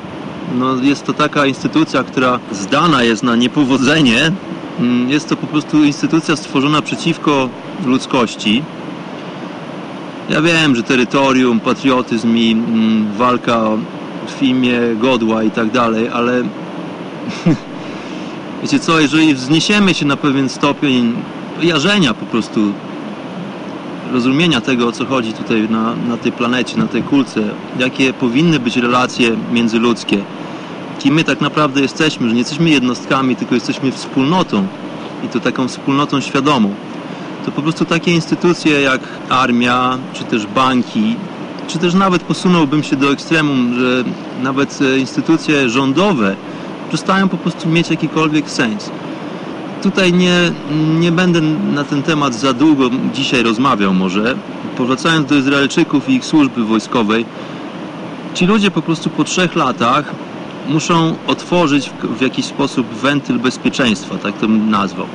no, 0.55 0.75
jest 0.75 1.05
to 1.05 1.13
taka 1.13 1.45
instytucja, 1.45 2.03
która 2.03 2.39
zdana 2.51 3.03
jest 3.03 3.23
na 3.23 3.35
niepowodzenie. 3.35 4.31
Mm, 4.79 5.09
jest 5.09 5.29
to 5.29 5.35
po 5.35 5.47
prostu 5.47 5.83
instytucja 5.83 6.35
stworzona 6.35 6.81
przeciwko 6.81 7.49
ludzkości. 7.85 8.63
Ja 10.29 10.41
wiem, 10.41 10.75
że 10.75 10.83
terytorium, 10.83 11.59
patriotyzm 11.59 12.37
i 12.37 12.51
mm, 12.51 13.13
walka 13.17 13.61
w 14.27 14.43
imię 14.43 14.79
godła 14.95 15.43
i 15.43 15.51
tak 15.51 15.71
dalej, 15.71 16.09
ale 16.09 16.43
wiecie 18.61 18.79
co, 18.79 18.99
jeżeli 18.99 19.35
wzniesiemy 19.35 19.93
się 19.93 20.05
na 20.05 20.17
pewien 20.17 20.49
stopień 20.49 21.13
jarzenia 21.61 22.13
po 22.13 22.25
prostu 22.25 22.73
rozumienia 24.13 24.61
tego, 24.61 24.87
o 24.87 24.91
co 24.91 25.05
chodzi 25.05 25.33
tutaj 25.33 25.69
na, 25.69 25.95
na 25.95 26.17
tej 26.17 26.31
planecie, 26.31 26.77
na 26.77 26.87
tej 26.87 27.03
kulce, 27.03 27.41
jakie 27.79 28.13
powinny 28.13 28.59
być 28.59 28.77
relacje 28.77 29.37
międzyludzkie, 29.51 30.17
kim 30.99 31.13
my 31.13 31.23
tak 31.23 31.41
naprawdę 31.41 31.81
jesteśmy, 31.81 32.27
że 32.27 32.33
nie 32.33 32.39
jesteśmy 32.39 32.69
jednostkami, 32.69 33.35
tylko 33.35 33.55
jesteśmy 33.55 33.91
wspólnotą 33.91 34.67
i 35.25 35.27
to 35.27 35.39
taką 35.39 35.67
wspólnotą 35.67 36.21
świadomą 36.21 36.73
to 37.45 37.51
po 37.51 37.61
prostu 37.61 37.85
takie 37.85 38.11
instytucje 38.11 38.81
jak 38.81 39.01
armia, 39.29 39.97
czy 40.13 40.23
też 40.23 40.45
banki, 40.47 41.15
czy 41.67 41.77
też 41.77 41.93
nawet 41.93 42.23
posunąłbym 42.23 42.83
się 42.83 42.95
do 42.95 43.11
ekstremum, 43.11 43.75
że 43.79 44.03
nawet 44.43 44.79
e, 44.81 44.97
instytucje 44.97 45.69
rządowe 45.69 46.35
przestają 46.89 47.29
po 47.29 47.37
prostu 47.37 47.69
mieć 47.69 47.89
jakikolwiek 47.89 48.49
sens. 48.49 48.89
Tutaj 49.83 50.13
nie, 50.13 50.51
nie 50.99 51.11
będę 51.11 51.41
na 51.73 51.83
ten 51.83 52.03
temat 52.03 52.35
za 52.35 52.53
długo 52.53 52.89
dzisiaj 53.13 53.43
rozmawiał 53.43 53.93
może. 53.93 54.35
Powracając 54.77 55.29
do 55.29 55.35
Izraelczyków 55.35 56.09
i 56.09 56.13
ich 56.13 56.25
służby 56.25 56.63
wojskowej, 56.65 57.25
ci 58.33 58.45
ludzie 58.45 58.71
po 58.71 58.81
prostu 58.81 59.09
po 59.09 59.23
trzech 59.23 59.55
latach 59.55 60.15
muszą 60.69 61.15
otworzyć 61.27 61.91
w, 62.03 62.21
jakiś 62.21 62.45
sposób 62.45 62.87
wentyl 62.87 63.39
bezpieczeństwa, 63.39 64.17
tak 64.17 64.37
to 64.37 64.47
bym 64.47 64.69
nazwał. 64.69 65.07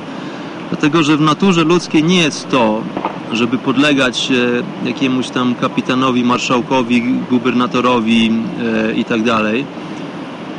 Dlatego, 0.69 1.03
że 1.03 1.17
w 1.17 1.21
naturze 1.21 1.63
ludzkiej 1.63 2.03
nie 2.03 2.21
jest 2.21 2.49
to, 2.49 2.81
żeby 3.31 3.57
podlegać 3.57 4.31
jakiemuś 4.85 5.29
tam 5.29 5.55
kapitanowi, 5.55 6.23
marszałkowi, 6.23 7.01
gubernatorowi 7.29 8.31
e, 8.89 8.93
i 8.93 9.05
tak 9.05 9.23
dalej. 9.23 9.65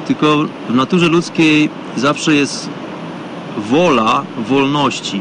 Tylko 0.07 0.45
w 0.69 0.75
naturze 0.75 1.09
ludzkiej 1.09 1.71
zawsze 1.97 2.35
jest 2.35 2.71
wola 3.57 4.23
wolności. 4.49 5.21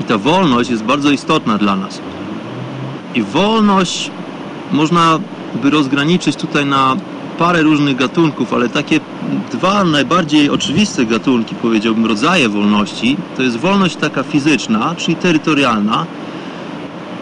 I 0.00 0.04
ta 0.04 0.18
wolność 0.18 0.70
jest 0.70 0.84
bardzo 0.84 1.10
istotna 1.10 1.58
dla 1.58 1.76
nas. 1.76 2.00
I 3.14 3.22
wolność 3.22 4.10
można 4.72 5.18
by 5.62 5.70
rozgraniczyć 5.70 6.36
tutaj 6.36 6.66
na 6.66 6.96
parę 7.38 7.62
różnych 7.62 7.96
gatunków, 7.96 8.54
ale 8.54 8.68
takie 8.68 9.00
dwa 9.52 9.84
najbardziej 9.84 10.50
oczywiste 10.50 11.06
gatunki, 11.06 11.54
powiedziałbym, 11.54 12.06
rodzaje 12.06 12.48
wolności, 12.48 13.16
to 13.36 13.42
jest 13.42 13.56
wolność 13.56 13.96
taka 13.96 14.22
fizyczna, 14.22 14.94
czyli 14.94 15.16
terytorialna. 15.16 16.06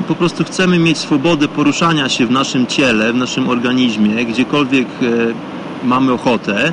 Po 0.09 0.15
prostu 0.15 0.45
chcemy 0.45 0.79
mieć 0.79 0.99
swobodę 0.99 1.49
poruszania 1.49 2.09
się 2.09 2.27
w 2.27 2.31
naszym 2.31 2.67
ciele, 2.67 3.13
w 3.13 3.17
naszym 3.17 3.49
organizmie, 3.49 4.25
gdziekolwiek 4.25 4.87
e, 4.87 5.87
mamy 5.87 6.13
ochotę. 6.13 6.73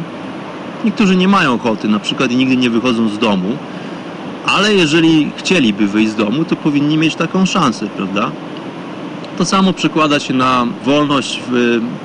Niektórzy 0.85 1.15
nie 1.15 1.27
mają 1.27 1.53
ochoty, 1.53 1.87
na 1.87 1.99
przykład 1.99 2.31
i 2.31 2.35
nigdy 2.35 2.57
nie 2.57 2.69
wychodzą 2.69 3.09
z 3.09 3.17
domu, 3.17 3.57
ale 4.45 4.73
jeżeli 4.73 5.31
chcieliby 5.37 5.87
wyjść 5.87 6.11
z 6.11 6.15
domu, 6.15 6.45
to 6.45 6.55
powinni 6.55 6.97
mieć 6.97 7.15
taką 7.15 7.45
szansę, 7.45 7.87
prawda? 7.97 8.31
To 9.37 9.45
samo 9.45 9.73
przekłada 9.73 10.19
się 10.19 10.33
na 10.33 10.67
wolność 10.85 11.39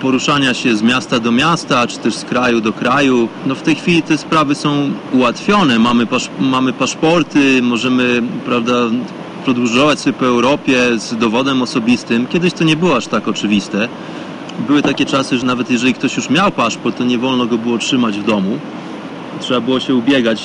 poruszania 0.00 0.54
się 0.54 0.76
z 0.76 0.82
miasta 0.82 1.20
do 1.20 1.32
miasta, 1.32 1.86
czy 1.86 1.98
też 1.98 2.14
z 2.14 2.24
kraju 2.24 2.60
do 2.60 2.72
kraju. 2.72 3.28
No 3.46 3.54
w 3.54 3.62
tej 3.62 3.74
chwili 3.74 4.02
te 4.02 4.18
sprawy 4.18 4.54
są 4.54 4.90
ułatwione. 5.12 5.78
Mamy, 5.78 6.06
pasz 6.06 6.28
mamy 6.40 6.72
paszporty, 6.72 7.62
możemy 7.62 8.22
prawda, 8.44 8.72
podróżować 9.46 10.00
sobie 10.00 10.12
po 10.12 10.26
Europie 10.26 10.98
z 10.98 11.16
dowodem 11.16 11.62
osobistym. 11.62 12.26
Kiedyś 12.26 12.52
to 12.52 12.64
nie 12.64 12.76
było 12.76 12.96
aż 12.96 13.06
tak 13.06 13.28
oczywiste. 13.28 13.88
Były 14.66 14.82
takie 14.82 15.06
czasy, 15.06 15.38
że 15.38 15.46
nawet 15.46 15.70
jeżeli 15.70 15.94
ktoś 15.94 16.16
już 16.16 16.30
miał 16.30 16.52
paszport, 16.52 16.98
to 16.98 17.04
nie 17.04 17.18
wolno 17.18 17.46
go 17.46 17.58
było 17.58 17.78
trzymać 17.78 18.18
w 18.18 18.24
domu. 18.24 18.58
Trzeba 19.40 19.60
było 19.60 19.80
się 19.80 19.94
ubiegać 19.94 20.42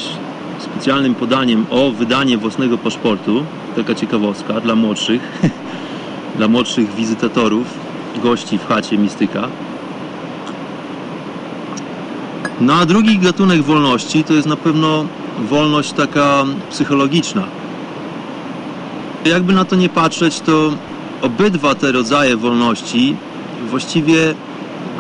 specjalnym 0.60 1.16
podaniem 1.16 1.66
o 1.70 1.92
wydanie 1.92 2.38
własnego 2.38 2.78
paszportu. 2.78 3.46
Taka 3.76 3.96
ciekawostka 3.96 4.62
dla 4.62 4.76
młodszych. 4.76 5.22
dla 6.36 6.48
młodszych 6.48 6.96
wizytatorów, 6.96 7.68
gości 8.24 8.58
w 8.58 8.68
chacie 8.68 8.98
Mistyka. 8.98 9.48
No 12.62 12.74
a 12.74 12.86
drugi 12.86 13.18
gatunek 13.18 13.62
wolności 13.62 14.24
to 14.24 14.34
jest 14.34 14.48
na 14.48 14.56
pewno 14.56 15.06
wolność 15.50 15.92
taka 15.92 16.46
psychologiczna. 16.70 17.44
Jakby 19.26 19.54
na 19.54 19.66
to 19.66 19.76
nie 19.76 19.90
patrzeć, 19.90 20.40
to 20.40 20.72
obydwa 21.22 21.76
te 21.76 21.92
rodzaje 21.92 22.38
wolności 22.38 23.16
właściwie 23.70 24.34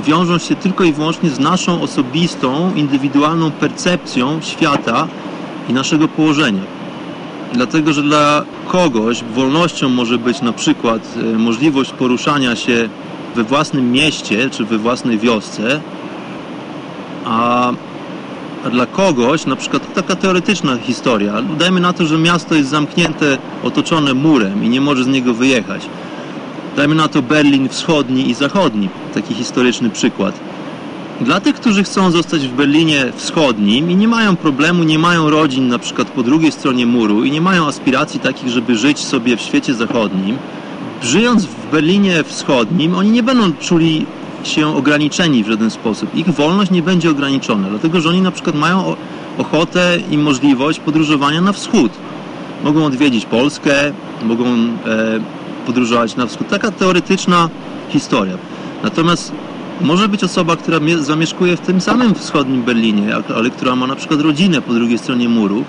wiążą 0.05 0.37
się 0.37 0.55
tylko 0.55 0.83
i 0.83 0.93
wyłącznie 0.93 1.29
z 1.29 1.39
naszą 1.39 1.81
osobistą, 1.81 2.71
indywidualną 2.75 3.51
percepcją 3.51 4.41
świata 4.41 5.07
i 5.69 5.73
naszego 5.73 6.07
położenia. 6.07 6.80
Dlatego, 7.53 7.93
że 7.93 8.01
dla 8.01 8.43
kogoś 8.67 9.23
wolnością 9.23 9.89
może 9.89 10.17
być 10.17 10.41
na 10.41 10.53
przykład 10.53 11.01
e, 11.17 11.37
możliwość 11.37 11.91
poruszania 11.91 12.55
się 12.55 12.89
we 13.35 13.43
własnym 13.43 13.91
mieście 13.91 14.49
czy 14.49 14.65
we 14.65 14.77
własnej 14.77 15.19
wiosce, 15.19 15.81
a, 17.25 17.71
a 18.65 18.69
dla 18.69 18.85
kogoś, 18.85 19.45
na 19.45 19.55
przykład 19.55 19.93
taka 19.93 20.15
teoretyczna 20.15 20.77
historia, 20.77 21.41
dajmy 21.59 21.79
na 21.79 21.93
to, 21.93 22.05
że 22.05 22.17
miasto 22.17 22.55
jest 22.55 22.69
zamknięte, 22.69 23.37
otoczone 23.63 24.13
murem 24.13 24.63
i 24.63 24.69
nie 24.69 24.81
może 24.81 25.03
z 25.03 25.07
niego 25.07 25.33
wyjechać. 25.33 25.81
Dajmy 26.75 26.95
na 26.95 27.07
to 27.07 27.21
Berlin 27.21 27.69
wschodni 27.69 28.29
i 28.29 28.33
zachodni, 28.33 28.89
taki 29.13 29.33
historyczny 29.33 29.89
przykład. 29.89 30.35
Dla 31.21 31.39
tych, 31.39 31.55
którzy 31.55 31.83
chcą 31.83 32.11
zostać 32.11 32.47
w 32.47 32.53
Berlinie 32.53 33.11
wschodnim 33.15 33.91
i 33.91 33.95
nie 33.95 34.07
mają 34.07 34.35
problemu, 34.35 34.83
nie 34.83 34.99
mają 34.99 35.29
rodzin 35.29 35.67
na 35.67 35.79
przykład 35.79 36.07
po 36.07 36.23
drugiej 36.23 36.51
stronie 36.51 36.85
muru 36.85 37.23
i 37.23 37.31
nie 37.31 37.41
mają 37.41 37.67
aspiracji 37.67 38.19
takich, 38.19 38.49
żeby 38.49 38.75
żyć 38.75 38.99
sobie 38.99 39.37
w 39.37 39.41
świecie 39.41 39.73
zachodnim, 39.73 40.37
żyjąc 41.03 41.45
w 41.45 41.71
Berlinie 41.71 42.23
wschodnim, 42.23 42.95
oni 42.95 43.11
nie 43.11 43.23
będą 43.23 43.53
czuli 43.53 44.05
się 44.43 44.75
ograniczeni 44.75 45.43
w 45.43 45.47
żaden 45.47 45.69
sposób. 45.69 46.15
Ich 46.15 46.29
wolność 46.29 46.71
nie 46.71 46.81
będzie 46.81 47.09
ograniczona, 47.09 47.69
dlatego 47.69 48.01
że 48.01 48.09
oni 48.09 48.21
na 48.21 48.31
przykład 48.31 48.55
mają 48.55 48.95
ochotę 49.37 49.97
i 50.11 50.17
możliwość 50.17 50.79
podróżowania 50.79 51.41
na 51.41 51.53
wschód. 51.53 51.91
Mogą 52.63 52.85
odwiedzić 52.85 53.25
Polskę, 53.25 53.73
mogą 54.23 54.45
e, 54.45 54.69
podróżować 55.65 56.15
na 56.15 56.27
wschód. 56.27 56.47
Taka 56.47 56.71
teoretyczna 56.71 57.49
historia. 57.89 58.37
Natomiast 58.83 59.31
może 59.81 60.09
być 60.09 60.23
osoba, 60.23 60.55
która 60.55 60.79
zamieszkuje 60.99 61.57
w 61.57 61.59
tym 61.59 61.81
samym 61.81 62.15
wschodnim 62.15 62.63
Berlinie, 62.63 63.15
ale 63.35 63.49
która 63.49 63.75
ma 63.75 63.87
na 63.87 63.95
przykład 63.95 64.21
rodzinę 64.21 64.61
po 64.61 64.73
drugiej 64.73 64.97
stronie 64.97 65.29
muru, 65.29 65.63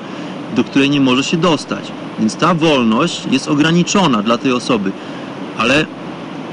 do 0.57 0.65
której 0.65 0.91
nie 0.91 1.01
może 1.01 1.25
się 1.25 1.37
dostać. 1.37 1.93
Więc 2.19 2.37
ta 2.37 2.55
wolność 2.55 3.23
jest 3.31 3.49
ograniczona 3.49 4.23
dla 4.23 4.39
tej 4.39 4.53
osoby. 4.53 4.93
Ale 5.59 5.87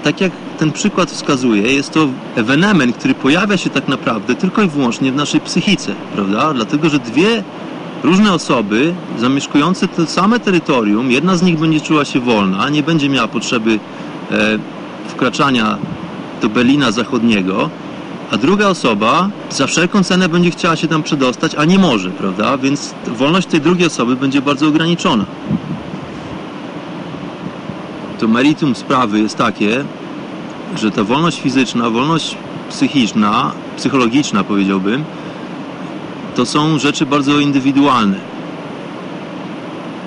tak 0.03 0.21
jak 0.21 0.31
ten 0.59 0.71
przykład 0.71 1.11
wskazuje, 1.11 1.73
jest 1.73 1.93
to 1.93 2.07
ewenement, 2.35 2.95
który 2.97 3.13
pojawia 3.13 3.57
się 3.57 3.69
tak 3.69 3.87
naprawdę 3.87 4.35
tylko 4.35 4.61
i 4.61 4.67
wyłącznie 4.67 5.11
w 5.11 5.15
naszej 5.15 5.41
psychice, 5.41 5.91
prawda? 6.15 6.53
Dlatego, 6.53 6.89
że 6.89 6.99
dwie 6.99 7.43
różne 8.03 8.33
osoby 8.33 8.93
zamieszkujące 9.19 9.87
to 9.87 10.05
same 10.05 10.39
terytorium, 10.39 11.11
jedna 11.11 11.37
z 11.37 11.41
nich 11.41 11.59
będzie 11.59 11.81
czuła 11.81 12.05
się 12.05 12.19
wolna, 12.19 12.69
nie 12.69 12.83
będzie 12.83 13.09
miała 13.09 13.27
potrzeby 13.27 13.79
e, 14.31 14.59
wkraczania 15.07 15.77
do 16.41 16.49
Berlina 16.49 16.91
Zachodniego, 16.91 17.69
a 18.31 18.37
druga 18.37 18.67
osoba 18.67 19.29
za 19.49 19.67
wszelką 19.67 20.03
cenę 20.03 20.29
będzie 20.29 20.51
chciała 20.51 20.75
się 20.75 20.87
tam 20.87 21.03
przedostać, 21.03 21.55
a 21.55 21.65
nie 21.65 21.79
może, 21.79 22.09
prawda? 22.09 22.57
Więc 22.57 22.93
wolność 23.07 23.47
tej 23.47 23.61
drugiej 23.61 23.87
osoby 23.87 24.15
będzie 24.15 24.41
bardzo 24.41 24.67
ograniczona. 24.67 25.25
To 28.19 28.27
meritum 28.27 28.75
sprawy 28.75 29.19
jest 29.19 29.37
takie, 29.37 29.83
że 30.75 30.91
ta 30.91 31.03
wolność 31.03 31.41
fizyczna, 31.41 31.89
wolność 31.89 32.37
psychiczna, 32.69 33.51
psychologiczna 33.77 34.43
powiedziałbym, 34.43 35.03
to 36.35 36.45
są 36.45 36.79
rzeczy 36.79 37.05
bardzo 37.05 37.39
indywidualne. 37.39 38.17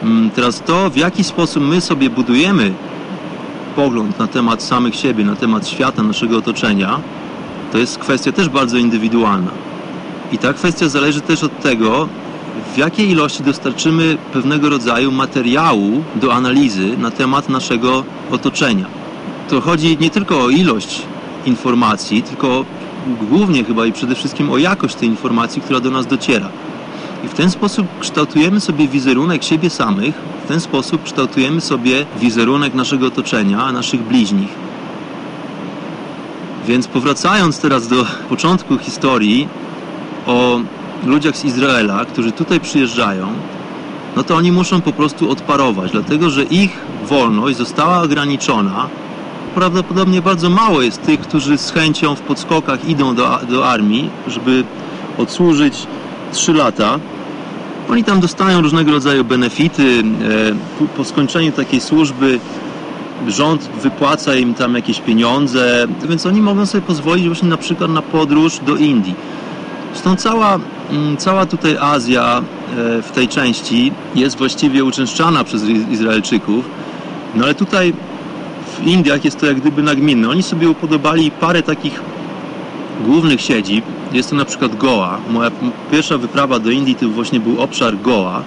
Mm, 0.02 0.30
teraz 0.30 0.60
to, 0.60 0.90
w 0.90 0.96
jaki 0.96 1.24
sposób 1.24 1.62
my 1.62 1.80
sobie 1.80 2.10
budujemy 2.10 2.72
pogląd 3.76 4.18
na 4.18 4.26
temat 4.26 4.62
samych 4.62 4.94
siebie, 4.96 5.24
na 5.24 5.36
temat 5.36 5.68
świata, 5.68 6.02
naszego 6.02 6.38
otoczenia, 6.38 7.00
to 7.72 7.78
jest 7.78 7.98
kwestia 7.98 8.32
też 8.32 8.48
bardzo 8.48 8.78
indywidualna. 8.78 9.50
I 10.32 10.38
ta 10.38 10.52
kwestia 10.52 10.88
zależy 10.88 11.20
też 11.20 11.44
od 11.44 11.60
tego, 11.60 12.08
w 12.74 12.78
jakiej 12.78 13.10
ilości 13.10 13.42
dostarczymy 13.42 14.16
pewnego 14.32 14.68
rodzaju 14.68 15.12
materiału 15.12 16.04
do 16.14 16.34
analizy 16.34 16.96
na 16.98 17.10
temat 17.10 17.48
naszego 17.48 18.04
otoczenia. 18.30 18.86
To 19.48 19.60
chodzi 19.60 19.98
nie 20.00 20.10
tylko 20.10 20.42
o 20.42 20.50
ilość 20.50 21.02
informacji, 21.46 22.22
tylko 22.22 22.64
głównie 23.30 23.64
chyba 23.64 23.86
i 23.86 23.92
przede 23.92 24.14
wszystkim 24.14 24.50
o 24.50 24.58
jakość 24.58 24.94
tej 24.94 25.08
informacji, 25.08 25.62
która 25.62 25.80
do 25.80 25.90
nas 25.90 26.06
dociera. 26.06 26.48
I 27.24 27.28
w 27.28 27.34
ten 27.34 27.50
sposób 27.50 27.86
kształtujemy 28.00 28.60
sobie 28.60 28.88
wizerunek 28.88 29.44
siebie 29.44 29.70
samych, 29.70 30.14
w 30.44 30.48
ten 30.48 30.60
sposób 30.60 31.02
kształtujemy 31.02 31.60
sobie 31.60 32.06
wizerunek 32.20 32.74
naszego 32.74 33.06
otoczenia, 33.06 33.72
naszych 33.72 34.02
bliźnich. 34.02 34.48
Więc 36.66 36.86
powracając 36.86 37.58
teraz 37.58 37.88
do 37.88 38.04
początku 38.28 38.78
historii 38.78 39.48
o 40.26 40.60
ludziach 41.06 41.36
z 41.36 41.44
Izraela, 41.44 42.04
którzy 42.04 42.32
tutaj 42.32 42.60
przyjeżdżają, 42.60 43.26
no 44.16 44.24
to 44.24 44.36
oni 44.36 44.52
muszą 44.52 44.80
po 44.80 44.92
prostu 44.92 45.30
odparować, 45.30 45.92
dlatego 45.92 46.30
że 46.30 46.42
ich 46.42 46.70
wolność 47.08 47.56
została 47.56 48.02
ograniczona. 48.02 48.88
Prawdopodobnie 49.54 50.22
bardzo 50.22 50.50
mało 50.50 50.82
jest 50.82 51.02
tych, 51.02 51.20
którzy 51.20 51.58
z 51.58 51.70
chęcią 51.70 52.14
w 52.14 52.20
podskokach 52.20 52.88
idą 52.88 53.14
do, 53.14 53.38
do 53.48 53.68
armii, 53.68 54.10
żeby 54.26 54.64
odsłużyć 55.18 55.86
3 56.32 56.52
lata. 56.52 56.98
Oni 57.90 58.04
tam 58.04 58.20
dostają 58.20 58.60
różnego 58.60 58.92
rodzaju 58.92 59.24
benefity. 59.24 60.02
E, 60.80 60.86
po 60.96 61.04
skończeniu 61.04 61.52
takiej 61.52 61.80
służby 61.80 62.40
rząd 63.28 63.70
wypłaca 63.82 64.34
im 64.34 64.54
tam 64.54 64.74
jakieś 64.74 65.00
pieniądze, 65.00 65.86
więc 66.08 66.26
oni 66.26 66.40
mogą 66.40 66.66
sobie 66.66 66.82
pozwolić 66.82 67.26
właśnie 67.26 67.48
na 67.48 67.56
przykład 67.56 67.90
na 67.90 68.02
podróż 68.02 68.58
do 68.66 68.76
Indii. 68.76 69.14
Zresztą 69.92 70.16
cała, 70.16 70.58
mm, 70.90 71.16
cała 71.16 71.46
tutaj 71.46 71.76
Azja 71.80 72.38
e, 72.38 73.02
w 73.02 73.10
tej 73.10 73.28
części 73.28 73.92
jest 74.14 74.38
właściwie 74.38 74.84
uczęszczana 74.84 75.44
przez 75.44 75.64
Izraelczyków, 75.90 76.64
no 77.34 77.44
ale 77.44 77.54
tutaj 77.54 77.92
w 78.78 78.86
Indiach 78.86 79.24
jest 79.24 79.40
to 79.40 79.46
jak 79.46 79.60
gdyby 79.60 79.82
nagminne. 79.82 80.28
Oni 80.28 80.42
sobie 80.42 80.70
upodobali 80.70 81.30
parę 81.30 81.62
takich 81.62 82.11
głównych 83.00 83.40
siedzib. 83.40 83.84
Jest 84.12 84.30
to 84.30 84.36
na 84.36 84.44
przykład 84.44 84.76
Goa. 84.76 85.18
Moja 85.30 85.50
pierwsza 85.90 86.18
wyprawa 86.18 86.58
do 86.58 86.70
Indii 86.70 86.94
to 86.94 87.08
właśnie 87.08 87.40
był 87.40 87.60
obszar 87.60 88.00
Goa, 88.00 88.42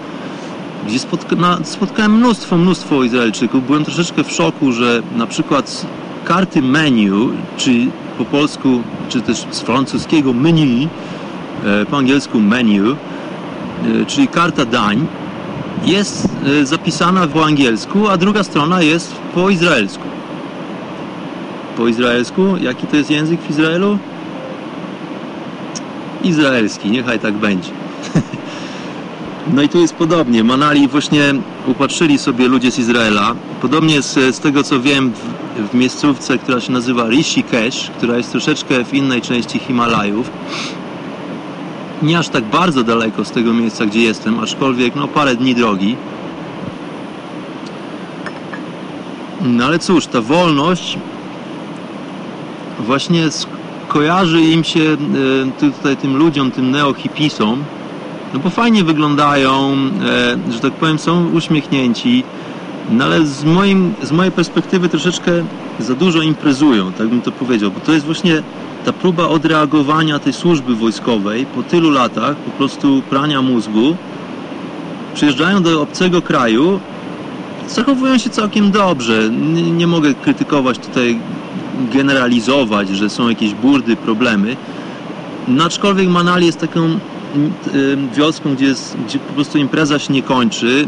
gdzie 0.88 1.00
spotka 1.00 1.36
na, 1.36 1.60
spotkałem 1.64 2.18
mnóstwo, 2.18 2.58
mnóstwo 2.58 3.04
Izraelczyków. 3.04 3.68
Byłem 3.68 3.86
troszeczkę 3.86 4.24
w 4.24 4.32
szoku, 4.32 4.72
że 4.72 5.02
na 5.16 5.28
przykład 5.28 5.86
karty 6.26 6.62
menu, 6.62 7.30
czy 7.58 7.72
po 8.18 8.26
polsku, 8.26 8.82
czy 9.10 9.22
też 9.22 9.46
z 9.52 9.60
francuskiego 9.60 10.34
menu, 10.34 10.88
e, 11.66 11.86
po 11.86 11.98
angielsku 11.98 12.40
menu, 12.40 12.80
e, 12.82 12.96
czyli 14.06 14.28
karta 14.28 14.66
dań, 14.66 15.08
jest 15.86 16.28
e, 16.62 16.66
zapisana 16.66 17.28
po 17.28 17.46
angielsku, 17.46 18.08
a 18.08 18.18
druga 18.18 18.44
strona 18.44 18.82
jest 18.82 19.16
po 19.34 19.50
izraelsku. 19.50 20.04
Po 21.78 21.88
izraelsku? 21.88 22.58
Jaki 22.62 22.88
to 22.88 22.96
jest 22.96 23.12
język 23.12 23.42
w 23.42 23.50
Izraelu? 23.50 23.98
Izraelski, 26.26 26.92
niechaj 26.92 27.20
tak 27.20 27.34
będzie. 27.34 27.70
No 29.54 29.62
i 29.62 29.70
tu 29.70 29.80
jest 29.80 29.96
podobnie. 29.96 30.44
Manali 30.44 30.88
właśnie 30.88 31.34
upatrzyli 31.68 32.18
sobie 32.18 32.48
ludzie 32.48 32.72
z 32.72 32.80
Izraela. 32.80 33.36
Podobnie 33.62 34.02
z, 34.02 34.36
z 34.36 34.40
tego 34.40 34.64
co 34.64 34.80
wiem 34.80 35.12
w, 35.12 35.72
w 35.72 35.74
miejscówce, 35.74 36.38
która 36.38 36.62
się 36.62 36.72
nazywa 36.72 37.10
Rishikesh, 37.10 37.92
która 37.98 38.18
jest 38.18 38.32
troszeczkę 38.32 38.86
w 38.86 38.94
innej 38.94 39.22
części 39.22 39.60
Himalajów. 39.60 40.30
Nie 42.02 42.20
aż 42.20 42.30
tak 42.30 42.44
bardzo 42.44 42.84
daleko 42.84 43.26
z 43.26 43.32
tego 43.32 43.54
miejsca, 43.54 43.86
gdzie 43.86 44.02
jestem, 44.02 44.40
aczkolwiek 44.40 44.96
no 44.96 45.08
parę 45.08 45.36
dni 45.36 45.56
drogi. 45.56 45.96
No 49.42 49.66
ale 49.66 49.80
cóż, 49.80 50.08
ta 50.08 50.22
wolność 50.22 50.98
właśnie 52.80 53.32
kojarzy 53.96 54.42
im 54.42 54.64
się 54.64 54.98
e, 55.60 55.72
tutaj 55.72 55.98
tym 55.98 56.18
ludziom, 56.18 56.52
tym 56.52 56.72
neohipisom, 56.72 57.64
no 58.34 58.40
bo 58.40 58.50
fajnie 58.50 58.84
wyglądają, 58.84 59.78
e, 60.50 60.52
że 60.54 60.60
tak 60.60 60.74
powiem, 60.74 61.00
są 61.00 61.30
uśmiechnięci, 61.32 62.24
no 62.92 63.06
ale 63.06 63.26
z, 63.26 63.44
moim, 63.44 63.94
z 64.04 64.12
mojej 64.12 64.32
perspektywy 64.32 64.90
troszeczkę 64.90 65.32
za 65.80 65.96
dużo 65.96 66.22
imprezują, 66.22 66.92
tak 66.94 67.08
bym 67.08 67.22
to 67.22 67.32
powiedział, 67.32 67.72
bo 67.72 67.80
to 67.80 67.92
jest 67.92 68.06
właśnie 68.06 68.44
ta 68.86 68.94
próba 68.94 69.28
odreagowania 69.28 70.20
tej 70.20 70.34
służby 70.34 70.76
wojskowej 70.76 71.46
po 71.46 71.64
tylu 71.64 71.90
latach, 71.90 72.36
po 72.36 72.52
prostu 72.52 73.02
prania 73.10 73.42
mózgu. 73.42 73.96
Przyjeżdżają 75.14 75.64
do 75.64 75.82
obcego 75.82 76.22
kraju, 76.22 76.80
zachowują 77.70 78.18
się 78.18 78.30
całkiem 78.30 78.72
dobrze. 78.72 79.30
Nie, 79.30 79.72
nie 79.72 79.88
mogę 79.88 80.14
krytykować 80.14 80.80
tutaj, 80.80 81.20
generalizować, 81.94 82.90
że 82.90 83.10
są 83.10 83.30
jakieś 83.30 83.54
burdy, 83.54 83.96
problemy. 83.96 84.56
No, 85.48 85.64
aczkolwiek 85.64 86.10
Manali 86.10 86.46
jest 86.46 86.60
taką 86.60 87.00
wioską, 88.14 88.56
gdzie, 88.56 88.66
jest, 88.66 88.98
gdzie 89.08 89.20
po 89.20 89.34
prostu 89.34 89.58
impreza 89.58 90.00
się 90.00 90.14
nie 90.14 90.24
kończy. 90.24 90.88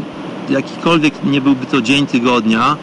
jakikolwiek 0.50 1.14
nie 1.24 1.40
byłby 1.40 1.66
to 1.66 1.82
dzień 1.82 2.06
tygodnia, 2.06 2.76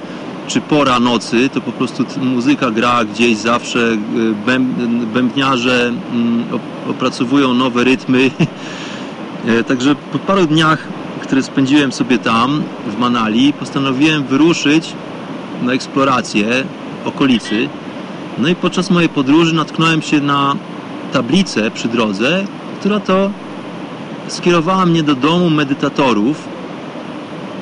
czy 0.48 0.62
pora 0.62 1.00
nocy, 1.00 1.50
to 1.50 1.62
po 1.62 1.72
prostu 1.72 2.06
muzyka 2.22 2.72
gra 2.72 3.06
gdzieś 3.06 3.38
zawsze, 3.38 3.98
e, 4.48 4.60
bębniarze 5.13 5.94
mm, 6.13 6.44
opracowują 6.89 7.54
nowe 7.54 7.84
rytmy. 7.84 8.32
E, 9.48 9.63
także 9.63 9.96
po 9.96 10.20
paru 10.20 10.46
dniach, 10.46 10.88
które 11.22 11.44
spędziłem 11.44 11.91
sobie 11.91 12.18
tam, 12.18 12.63
w 12.88 13.00
Manali, 13.00 13.54
postanowiłem 13.54 14.24
wyruszyć 14.24 14.94
na 15.63 15.74
eksplorację 15.74 16.63
okolicy. 17.06 17.70
No 18.38 18.48
i 18.48 18.56
podczas 18.56 18.89
mojej 18.89 19.10
podróży 19.10 19.56
natknąłem 19.56 20.02
się 20.02 20.21
na 20.21 20.56
tablicę 21.13 21.71
przy 21.71 21.88
drodze, 21.88 22.45
która 22.80 23.00
to 23.00 23.30
skierowała 24.28 24.86
mnie 24.86 25.04
do 25.04 25.15
domu 25.15 25.50
medytatorów. 25.50 26.38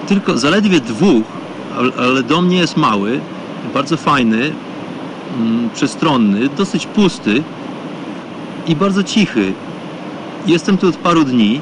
Tylko 0.07 0.37
zaledwie 0.37 0.79
dwóch, 0.79 1.23
ale 1.97 2.23
dom 2.23 2.49
nie 2.49 2.57
jest 2.57 2.77
mały, 2.77 3.19
bardzo 3.73 3.97
fajny, 3.97 4.51
mm, 5.39 5.69
przestronny, 5.73 6.49
dosyć 6.57 6.85
pusty 6.85 7.43
i 8.67 8.75
bardzo 8.75 9.03
cichy. 9.03 9.53
Jestem 10.47 10.77
tu 10.77 10.87
od 10.87 10.95
paru 10.95 11.23
dni. 11.23 11.59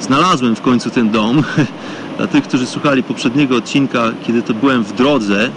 Znalazłem 0.00 0.56
w 0.56 0.60
końcu 0.60 0.90
ten 0.90 1.10
dom. 1.10 1.42
Dla 2.16 2.26
tych, 2.26 2.44
którzy 2.44 2.66
słuchali 2.66 3.02
poprzedniego 3.02 3.56
odcinka, 3.56 4.02
kiedy 4.26 4.42
to 4.42 4.54
byłem 4.54 4.84
w 4.84 4.92
drodze, 4.92 5.50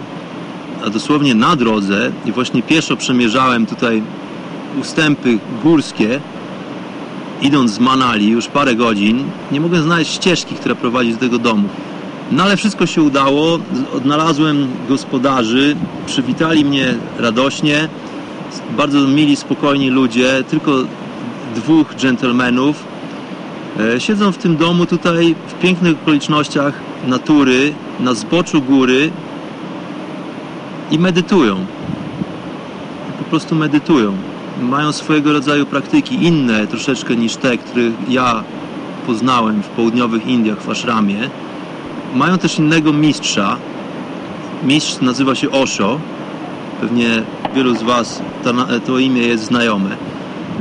a 0.86 0.90
dosłownie 0.90 1.34
na 1.34 1.56
drodze 1.56 2.12
i 2.26 2.32
właśnie 2.32 2.62
pieszo 2.62 2.96
przemierzałem 2.96 3.66
tutaj 3.66 4.02
ustępy 4.80 5.38
górskie, 5.62 6.20
idąc 7.42 7.70
z 7.70 7.78
Manali 7.78 8.28
już 8.28 8.46
parę 8.46 8.74
godzin, 8.74 9.24
nie 9.52 9.60
mogłem 9.60 9.82
znaleźć 9.82 10.14
ścieżki, 10.14 10.54
która 10.54 10.74
prowadzi 10.74 11.12
do 11.12 11.18
tego 11.18 11.38
domu. 11.38 11.68
No 12.32 12.42
ale 12.42 12.56
wszystko 12.56 12.86
się 12.86 13.02
udało, 13.02 13.58
odnalazłem 13.96 14.68
gospodarzy, 14.88 15.76
przywitali 16.06 16.64
mnie 16.64 16.94
radośnie, 17.18 17.88
bardzo 18.76 19.00
mili, 19.00 19.36
spokojni 19.36 19.90
ludzie, 19.90 20.44
tylko 20.50 20.72
dwóch 21.54 21.94
dżentelmenów. 21.94 22.84
E, 23.80 24.00
siedzą 24.00 24.32
w 24.32 24.38
tym 24.38 24.56
domu 24.56 24.86
tutaj 24.86 25.34
w 25.48 25.54
pięknych 25.54 25.96
okolicznościach 26.02 26.74
natury, 27.06 27.74
na 28.00 28.14
zboczu 28.14 28.62
góry 28.62 29.10
i 30.92 30.98
medytują. 30.98 31.66
Po 33.18 33.24
prostu 33.24 33.54
medytują. 33.54 34.12
Mają 34.62 34.92
swojego 34.92 35.32
rodzaju 35.32 35.66
praktyki, 35.66 36.24
inne 36.24 36.66
troszeczkę 36.66 37.16
niż 37.16 37.36
te, 37.36 37.58
które 37.58 37.82
ja 38.08 38.44
poznałem 39.06 39.62
w 39.62 39.66
południowych 39.66 40.26
Indiach, 40.26 40.62
w 40.62 40.70
Ashramie. 40.70 41.30
Mają 42.14 42.38
też 42.38 42.58
innego 42.58 42.92
mistrza. 42.92 43.56
Mistrz 44.64 45.00
nazywa 45.00 45.34
się 45.34 45.50
Osho. 45.50 45.98
Pewnie 46.80 47.22
wielu 47.54 47.76
z 47.76 47.82
Was 47.82 48.22
to, 48.44 48.52
to 48.86 48.98
imię 48.98 49.22
jest 49.22 49.44
znajome. 49.44 49.96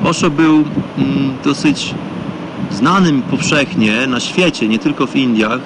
Osho 0.03 0.29
był 0.29 0.55
mm, 0.97 1.33
dosyć 1.43 1.95
znanym 2.71 3.21
powszechnie 3.21 4.07
na 4.07 4.19
świecie, 4.19 4.67
nie 4.67 4.79
tylko 4.79 5.07
w 5.07 5.15
Indiach, 5.15 5.59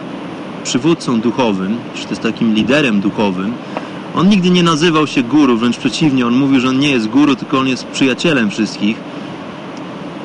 przywódcą 0.63 1.21
duchowym, 1.21 1.77
czy 1.95 2.07
też 2.07 2.19
takim 2.19 2.53
liderem 2.53 3.01
duchowym. 3.01 3.53
On 4.15 4.29
nigdy 4.29 4.49
nie 4.49 4.63
nazywał 4.63 5.07
się 5.07 5.23
guru, 5.23 5.57
wręcz 5.57 5.77
przeciwnie, 5.77 6.27
on 6.27 6.35
mówił, 6.35 6.59
że 6.59 6.69
on 6.69 6.79
nie 6.79 6.91
jest 6.91 7.07
guru, 7.07 7.35
tylko 7.35 7.59
on 7.59 7.67
jest 7.67 7.87
przyjacielem 7.87 8.49
wszystkich. 8.49 8.97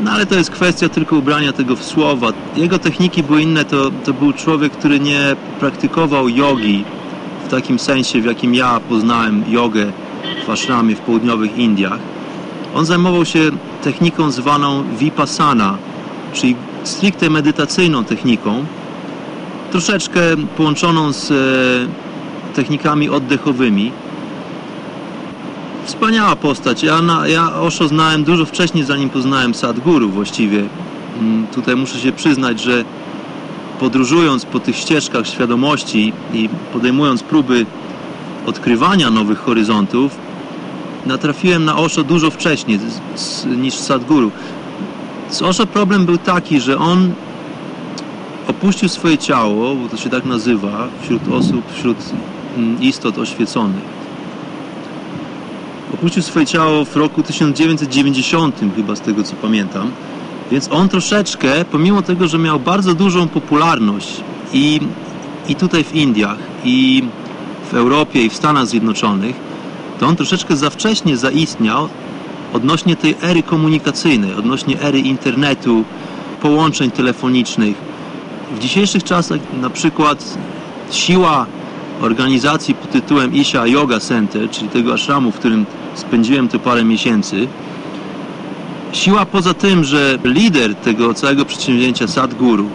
No 0.00 0.10
ale 0.10 0.26
to 0.26 0.34
jest 0.34 0.50
kwestia 0.50 0.88
tylko 0.88 1.16
ubrania 1.16 1.52
tego 1.52 1.76
w 1.76 1.84
słowa. 1.84 2.32
Jego 2.56 2.78
techniki 2.78 3.22
były 3.22 3.42
inne, 3.42 3.64
to, 3.64 3.90
to 4.04 4.12
był 4.12 4.32
człowiek, 4.32 4.72
który 4.72 5.00
nie 5.00 5.36
praktykował 5.60 6.28
jogi 6.28 6.84
w 7.46 7.50
takim 7.50 7.78
sensie, 7.78 8.20
w 8.20 8.24
jakim 8.24 8.54
ja 8.54 8.80
poznałem 8.88 9.44
jogę 9.48 9.92
w 10.46 10.50
ashramie 10.50 10.96
w 10.96 11.00
południowych 11.00 11.58
Indiach. 11.58 11.98
On 12.74 12.86
zajmował 12.86 13.24
się 13.24 13.50
techniką 13.82 14.30
zwaną 14.30 14.84
vipassana, 14.98 15.78
czyli 16.32 16.56
stricte 16.84 17.30
medytacyjną 17.30 18.04
techniką, 18.04 18.64
troszeczkę 19.70 20.20
połączoną 20.56 21.12
z 21.12 21.30
e, 21.30 22.09
technikami 22.50 23.08
oddechowymi. 23.08 23.92
Wspaniała 25.84 26.36
postać. 26.36 26.82
Ja, 26.82 27.02
na, 27.02 27.28
ja 27.28 27.54
Osho 27.54 27.88
znałem 27.88 28.24
dużo 28.24 28.46
wcześniej, 28.46 28.84
zanim 28.84 29.10
poznałem 29.10 29.54
Sadguru 29.54 30.08
właściwie. 30.08 30.64
Mm, 31.20 31.46
tutaj 31.46 31.76
muszę 31.76 31.98
się 31.98 32.12
przyznać, 32.12 32.60
że 32.60 32.84
podróżując 33.80 34.44
po 34.44 34.60
tych 34.60 34.76
ścieżkach 34.76 35.26
świadomości 35.26 36.12
i 36.34 36.48
podejmując 36.72 37.22
próby 37.22 37.66
odkrywania 38.46 39.10
nowych 39.10 39.38
horyzontów, 39.38 40.16
natrafiłem 41.06 41.64
na 41.64 41.76
Osho 41.76 42.04
dużo 42.04 42.30
wcześniej 42.30 42.78
niż 43.56 43.74
Sadguru. 43.74 44.30
Z 45.30 45.42
Osho 45.42 45.66
problem 45.66 46.06
był 46.06 46.18
taki, 46.18 46.60
że 46.60 46.78
on 46.78 47.12
opuścił 48.48 48.88
swoje 48.88 49.18
ciało, 49.18 49.74
bo 49.74 49.88
to 49.88 49.96
się 49.96 50.10
tak 50.10 50.24
nazywa, 50.24 50.88
wśród 51.02 51.22
osób, 51.32 51.72
wśród 51.74 51.96
istot 52.80 53.18
oświeconych. 53.18 54.00
Opuścił 55.94 56.22
swoje 56.22 56.46
ciało 56.46 56.84
w 56.84 56.96
roku 56.96 57.22
1990, 57.22 58.60
chyba 58.76 58.96
z 58.96 59.00
tego 59.00 59.22
co 59.22 59.36
pamiętam. 59.36 59.90
Więc 60.50 60.68
on 60.72 60.88
troszeczkę, 60.88 61.64
pomimo 61.64 62.02
tego, 62.02 62.28
że 62.28 62.38
miał 62.38 62.60
bardzo 62.60 62.94
dużą 62.94 63.28
popularność 63.28 64.20
i, 64.52 64.80
i 65.48 65.54
tutaj 65.54 65.84
w 65.84 65.94
Indiach, 65.94 66.38
i 66.64 67.04
w 67.70 67.74
Europie, 67.74 68.22
i 68.22 68.30
w 68.30 68.36
Stanach 68.36 68.66
Zjednoczonych, 68.66 69.36
to 70.00 70.06
on 70.06 70.16
troszeczkę 70.16 70.56
za 70.56 70.70
wcześnie 70.70 71.16
zaistniał 71.16 71.88
odnośnie 72.52 72.96
tej 72.96 73.14
ery 73.22 73.42
komunikacyjnej, 73.42 74.34
odnośnie 74.34 74.80
ery 74.80 74.98
internetu, 74.98 75.84
połączeń 76.42 76.90
telefonicznych. 76.90 77.76
W 78.56 78.58
dzisiejszych 78.58 79.04
czasach 79.04 79.40
na 79.60 79.70
przykład 79.70 80.38
siła 80.90 81.46
organizacji 82.00 82.74
pod 82.74 82.90
tytułem 82.90 83.34
Isha 83.34 83.66
Yoga 83.66 84.00
Center, 84.00 84.50
czyli 84.50 84.68
tego 84.68 84.92
ashramu, 84.92 85.30
w 85.30 85.38
którym 85.38 85.66
spędziłem 85.94 86.48
tu 86.48 86.58
parę 86.58 86.84
miesięcy, 86.84 87.48
siła 88.92 89.26
poza 89.26 89.54
tym, 89.54 89.84
że 89.84 90.18
lider 90.24 90.74
tego 90.74 91.14
całego 91.14 91.44
przedsięwzięcia 91.44 92.08
Sadguru, 92.08 92.68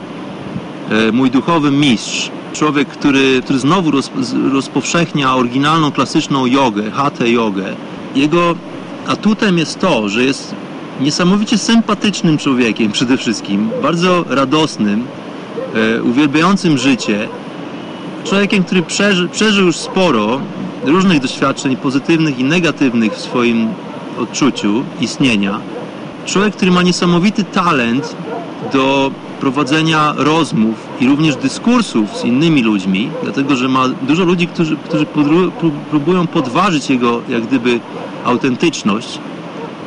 e, 0.89 1.11
mój 1.11 1.31
duchowy 1.31 1.71
mistrz, 1.71 2.31
człowiek, 2.53 2.87
który, 2.87 3.41
który 3.43 3.59
znowu 3.59 3.91
roz, 3.91 4.11
rozpowszechnia 4.53 5.35
oryginalną, 5.35 5.91
klasyczną 5.91 6.45
jogę, 6.45 6.91
hatha 6.91 7.25
jogę, 7.25 7.65
jego 8.15 8.55
atutem 9.07 9.57
jest 9.57 9.79
to, 9.79 10.09
że 10.09 10.23
jest 10.23 10.55
niesamowicie 11.01 11.57
sympatycznym 11.57 12.37
człowiekiem 12.37 12.91
przede 12.91 13.17
wszystkim, 13.17 13.69
bardzo 13.81 14.25
radosnym, 14.29 15.05
e, 15.75 16.03
uwielbiającym 16.03 16.77
życie, 16.77 17.27
człowiekiem, 18.25 18.63
który 18.63 18.81
przeży, 18.81 19.29
przeżył 19.29 19.65
już 19.65 19.77
sporo 19.77 20.41
różnych 20.85 21.19
doświadczeń 21.19 21.77
pozytywnych 21.77 22.39
i 22.39 22.43
negatywnych 22.43 23.13
w 23.13 23.21
swoim 23.21 23.67
odczuciu 24.19 24.83
istnienia. 25.01 25.59
Człowiek, 26.25 26.55
który 26.55 26.71
ma 26.71 26.81
niesamowity 26.81 27.43
talent 27.43 28.15
do 28.73 29.11
prowadzenia 29.39 30.13
rozmów 30.17 30.75
i 31.01 31.07
również 31.07 31.35
dyskursów 31.35 32.17
z 32.17 32.23
innymi 32.23 32.63
ludźmi, 32.63 33.09
dlatego 33.23 33.55
że 33.55 33.67
ma 33.67 33.87
dużo 33.87 34.23
ludzi, 34.23 34.47
którzy, 34.47 34.77
którzy 34.77 35.05
próbują 35.89 36.27
podważyć 36.27 36.89
jego 36.89 37.21
jak 37.29 37.43
gdyby 37.47 37.79
autentyczność. 38.25 39.19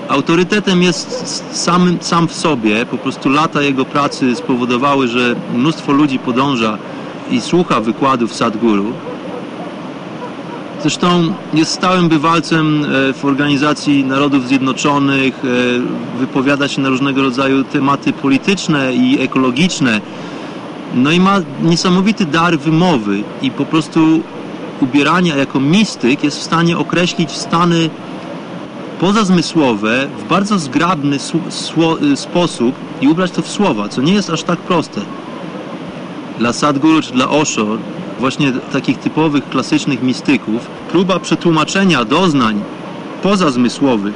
Autorytetem 0.09 0.83
jest 0.83 1.42
sam, 1.57 1.98
sam 2.01 2.29
w 2.29 2.35
sobie, 2.35 2.87
po 2.87 2.98
prostu 2.98 3.29
lata 3.29 3.62
jego 3.62 3.85
pracy 3.85 4.37
spowodowały, 4.37 5.09
że 5.09 5.37
mnóstwo 5.55 5.92
ludzi 5.92 6.18
podąża 6.18 6.79
i 7.30 7.40
słucha 7.40 7.80
wykładów 7.80 8.34
Sadguru. 8.34 8.92
Zresztą 10.80 11.34
jest 11.54 11.72
stałym 11.72 12.08
bywalcem 12.08 12.84
e, 12.84 13.12
w 13.12 13.24
Organizacji 13.24 14.04
Narodów 14.04 14.48
Zjednoczonych, 14.48 15.42
e, 15.44 16.18
wypowiada 16.18 16.68
się 16.68 16.80
na 16.80 16.88
różnego 16.88 17.22
rodzaju 17.22 17.64
tematy 17.64 18.12
polityczne 18.12 18.94
i 18.94 19.20
ekologiczne. 19.20 20.00
No 20.94 21.10
i 21.10 21.20
ma 21.20 21.40
niesamowity 21.62 22.24
dar 22.26 22.58
wymowy 22.58 23.22
i 23.42 23.50
po 23.50 23.64
prostu 23.64 24.22
ubierania 24.80 25.36
jako 25.36 25.60
mistyk 25.60 26.24
jest 26.24 26.38
w 26.38 26.42
stanie 26.42 26.78
określić 26.78 27.30
stany 27.30 27.90
pozazmysłowe 29.00 30.08
w 30.18 30.28
bardzo 30.28 30.58
zgrabny 30.58 31.16
y, 32.12 32.16
sposób 32.16 32.74
i 33.00 33.08
ubrać 33.08 33.30
to 33.30 33.42
w 33.42 33.48
słowa, 33.48 33.88
co 33.88 34.02
nie 34.02 34.12
jest 34.12 34.30
aż 34.30 34.42
tak 34.42 34.58
proste. 34.58 35.00
Dla 36.38 36.53
Sadhguru 36.53 37.03
czy 37.03 37.12
dla 37.12 37.29
Osho, 37.29 37.66
właśnie 38.20 38.53
takich 38.72 38.98
typowych, 38.98 39.48
klasycznych 39.48 40.03
mistyków, 40.03 40.66
próba 40.90 41.18
przetłumaczenia 41.18 42.05
doznań 42.05 42.62
pozazmysłowych 43.22 44.14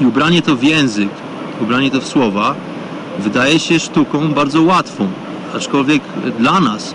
i 0.00 0.06
ubranie 0.06 0.42
to 0.42 0.56
w 0.56 0.62
język, 0.62 1.08
ubranie 1.60 1.90
to 1.90 2.00
w 2.00 2.06
słowa, 2.06 2.54
wydaje 3.18 3.58
się 3.58 3.80
sztuką 3.80 4.28
bardzo 4.28 4.62
łatwą. 4.62 5.08
Aczkolwiek 5.56 6.02
dla 6.38 6.60
nas, 6.60 6.94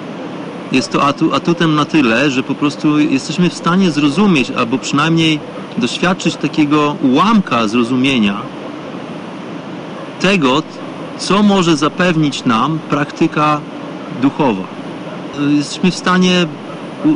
jest 0.71 0.91
to 0.91 1.03
atu, 1.03 1.33
atutem 1.33 1.75
na 1.75 1.85
tyle, 1.85 2.31
że 2.31 2.43
po 2.43 2.55
prostu 2.55 2.99
jesteśmy 2.99 3.49
w 3.49 3.53
stanie 3.53 3.91
zrozumieć, 3.91 4.51
albo 4.51 4.77
przynajmniej 4.77 5.39
doświadczyć 5.77 6.35
takiego 6.35 6.95
ułamka 7.03 7.67
zrozumienia 7.67 8.41
tego, 10.19 10.63
co 11.17 11.43
może 11.43 11.77
zapewnić 11.77 12.45
nam 12.45 12.79
praktyka 12.89 13.61
duchowa. 14.21 14.63
Jesteśmy 15.57 15.91
w 15.91 15.95
stanie 15.95 16.47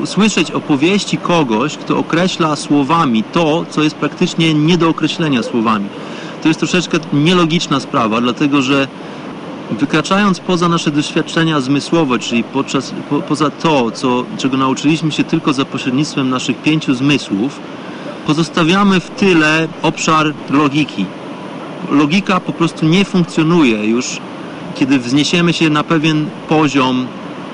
słyszeć 0.05 0.51
opowieści 0.51 1.17
kogoś, 1.17 1.77
kto 1.77 1.97
określa 1.97 2.55
słowami 2.55 3.23
to, 3.23 3.65
co 3.69 3.83
jest 3.83 3.95
praktycznie 3.95 4.53
nie 4.53 4.77
do 4.77 4.89
określenia 4.89 5.43
słowami. 5.43 5.85
To 6.41 6.47
jest 6.47 6.59
troszeczkę 6.59 6.97
nielogiczna 7.13 7.79
sprawa, 7.79 8.21
dlatego 8.21 8.62
że 8.62 8.88
wykraczając 9.71 10.39
poza 10.39 10.69
nasze 10.69 10.91
doświadczenia 10.91 11.62
zmysłowe, 11.62 12.19
czyli 12.19 12.43
podczas, 12.43 12.93
po, 13.09 13.19
poza 13.21 13.49
to, 13.49 13.91
co, 13.91 14.25
czego 14.38 14.57
nauczyliśmy 14.57 15.12
się 15.12 15.23
tylko 15.23 15.53
za 15.53 15.65
pośrednictwem 15.65 16.29
naszych 16.29 16.62
pięciu 16.62 16.93
zmysłów, 16.93 17.59
pozostawiamy 18.27 18.99
w 18.99 19.09
tyle 19.09 19.67
obszar 19.81 20.33
logiki. 20.49 21.05
Logika 21.91 22.39
po 22.39 22.53
prostu 22.53 22.85
nie 22.85 23.05
funkcjonuje 23.05 23.85
już, 23.85 24.17
kiedy 24.75 24.99
wzniesiemy 24.99 25.53
się 25.53 25.69
na 25.69 25.84
pewien 25.84 26.25
poziom 26.49 27.08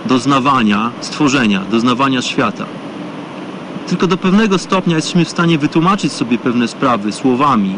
doznawania 0.06 0.92
stworzenia, 1.02 1.62
doznawania 1.72 2.22
świata. 2.22 2.66
Tylko 3.88 4.08
do 4.08 4.18
pewnego 4.18 4.58
stopnia 4.58 4.96
jesteśmy 4.96 5.26
w 5.26 5.30
stanie 5.30 5.58
wytłumaczyć 5.58 6.12
sobie 6.12 6.38
pewne 6.38 6.68
sprawy 6.68 7.12
słowami, 7.12 7.76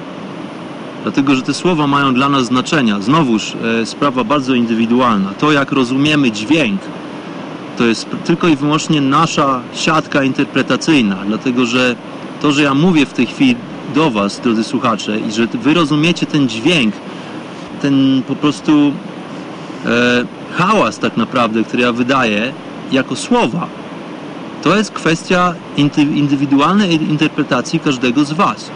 dlatego 1.04 1.36
że 1.36 1.42
te 1.42 1.54
słowa 1.54 1.88
mają 1.88 2.14
dla 2.14 2.30
nas 2.30 2.46
znaczenia. 2.46 3.02
Znowuż 3.02 3.54
e, 3.82 3.86
sprawa 3.86 4.24
bardzo 4.24 4.54
indywidualna. 4.54 5.30
To, 5.40 5.52
jak 5.52 5.72
rozumiemy 5.72 6.32
dźwięk, 6.32 6.82
to 7.78 7.86
jest 7.86 8.08
tylko 8.26 8.48
i 8.48 8.56
wyłącznie 8.56 9.02
nasza 9.02 9.62
siatka 9.74 10.24
interpretacyjna, 10.24 11.18
dlatego 11.28 11.66
że 11.66 11.96
to, 12.42 12.52
że 12.52 12.64
ja 12.64 12.74
mówię 12.74 13.06
w 13.06 13.14
tej 13.14 13.26
chwili 13.26 13.56
do 13.96 14.12
Was, 14.12 14.40
drodzy 14.40 14.64
słuchacze, 14.64 15.20
i 15.20 15.32
że 15.32 15.48
Wy 15.48 15.74
rozumiecie 15.74 16.26
ten 16.26 16.50
dźwięk, 16.50 16.94
ten 17.82 18.24
po 18.28 18.36
prostu 18.36 18.94
hałas 20.58 21.00
tak 21.00 21.18
naprawdę, 21.18 21.64
który 21.64 21.84
ja 21.84 21.92
wydaję 21.92 22.54
jako 22.92 23.16
słowa, 23.16 23.68
to 24.64 24.78
jest 24.78 24.92
kwestia 24.92 25.54
indywidualnej 26.16 26.94
interpretacji 26.94 27.80
każdego 27.80 28.26
z 28.26 28.32
Was. 28.32 28.72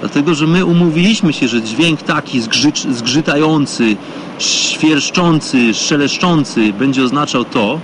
Dlatego, 0.00 0.34
że 0.34 0.46
my 0.46 0.64
umówiliśmy 0.64 1.32
się, 1.32 1.48
że 1.48 1.62
dźwięk 1.62 2.02
taki 2.02 2.40
zgrzyc, 2.40 2.86
zgrzytający, 2.90 3.96
świerszczący, 4.38 5.74
szeleszczący 5.74 6.72
będzie 6.72 7.02
oznaczał 7.04 7.44
to. 7.44 7.80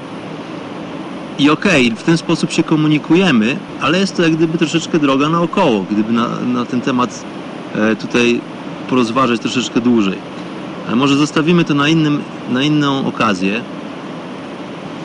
I 1.39 1.51
okej, 1.51 1.87
okay, 1.87 1.97
w 1.97 2.03
ten 2.03 2.17
sposób 2.17 2.53
się 2.53 2.63
komunikujemy, 2.63 3.57
ale 3.81 3.99
jest 3.99 4.17
to 4.17 4.23
jak 4.23 4.37
gdyby 4.37 4.59
troszeczkę 4.59 4.99
droga 4.99 5.29
naokoło, 5.29 5.85
gdyby 5.91 6.13
na, 6.13 6.29
na 6.29 6.65
ten 6.65 6.81
temat 6.81 7.25
e, 7.75 7.97
tutaj 7.97 8.41
porozważać 8.89 9.41
troszeczkę 9.41 9.81
dłużej. 9.81 10.19
Ale 10.91 10.97
może 10.97 11.17
zostawimy 11.17 11.65
to 11.65 11.75
na, 11.75 11.89
innym, 11.89 12.23
na 12.49 12.63
inną 12.63 13.07
okazję. 13.07 13.63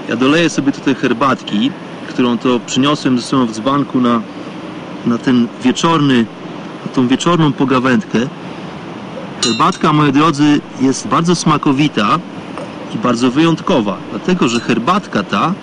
Ja 0.10 0.16
doleję 0.16 0.50
sobie 0.50 0.72
tutaj 0.72 0.96
herbatki, 0.96 1.72
którą 2.08 2.38
to 2.38 2.60
przyniosłem 2.60 3.20
ze 3.20 3.24
sobą 3.24 3.46
w 3.46 3.52
dzbanku 3.52 4.02
na, 4.02 4.22
na 5.06 5.18
ten 5.18 5.48
wieczorny 5.64 6.26
tą 6.94 7.08
wieczorną 7.08 7.54
pogawędkę. 7.54 8.20
Herbatka, 9.44 9.94
moi 9.94 10.12
drodzy, 10.12 10.62
jest 10.82 11.08
bardzo 11.08 11.36
smakowita 11.36 12.20
i 12.96 12.98
bardzo 12.98 13.32
wyjątkowa, 13.32 13.98
dlatego 14.10 14.48
że 14.48 14.60
herbatka 14.60 15.24
ta 15.24 15.54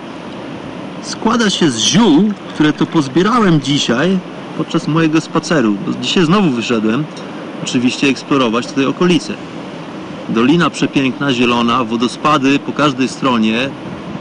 składa 1.01 1.49
się 1.49 1.69
z 1.69 1.77
ziół, 1.77 2.31
które 2.53 2.73
to 2.73 2.85
pozbierałem 2.85 3.61
dzisiaj 3.61 4.17
podczas 4.57 4.87
mojego 4.87 5.21
spaceru. 5.21 5.75
Dzisiaj 6.01 6.25
znowu 6.25 6.49
wyszedłem, 6.49 7.03
oczywiście 7.63 8.07
eksplorować 8.07 8.67
tutaj 8.67 8.85
okolice. 8.85 9.33
Dolina 10.29 10.69
przepiękna, 10.69 11.33
zielona, 11.33 11.83
wodospady 11.83 12.59
po 12.59 12.71
każdej 12.71 13.07
stronie, 13.07 13.69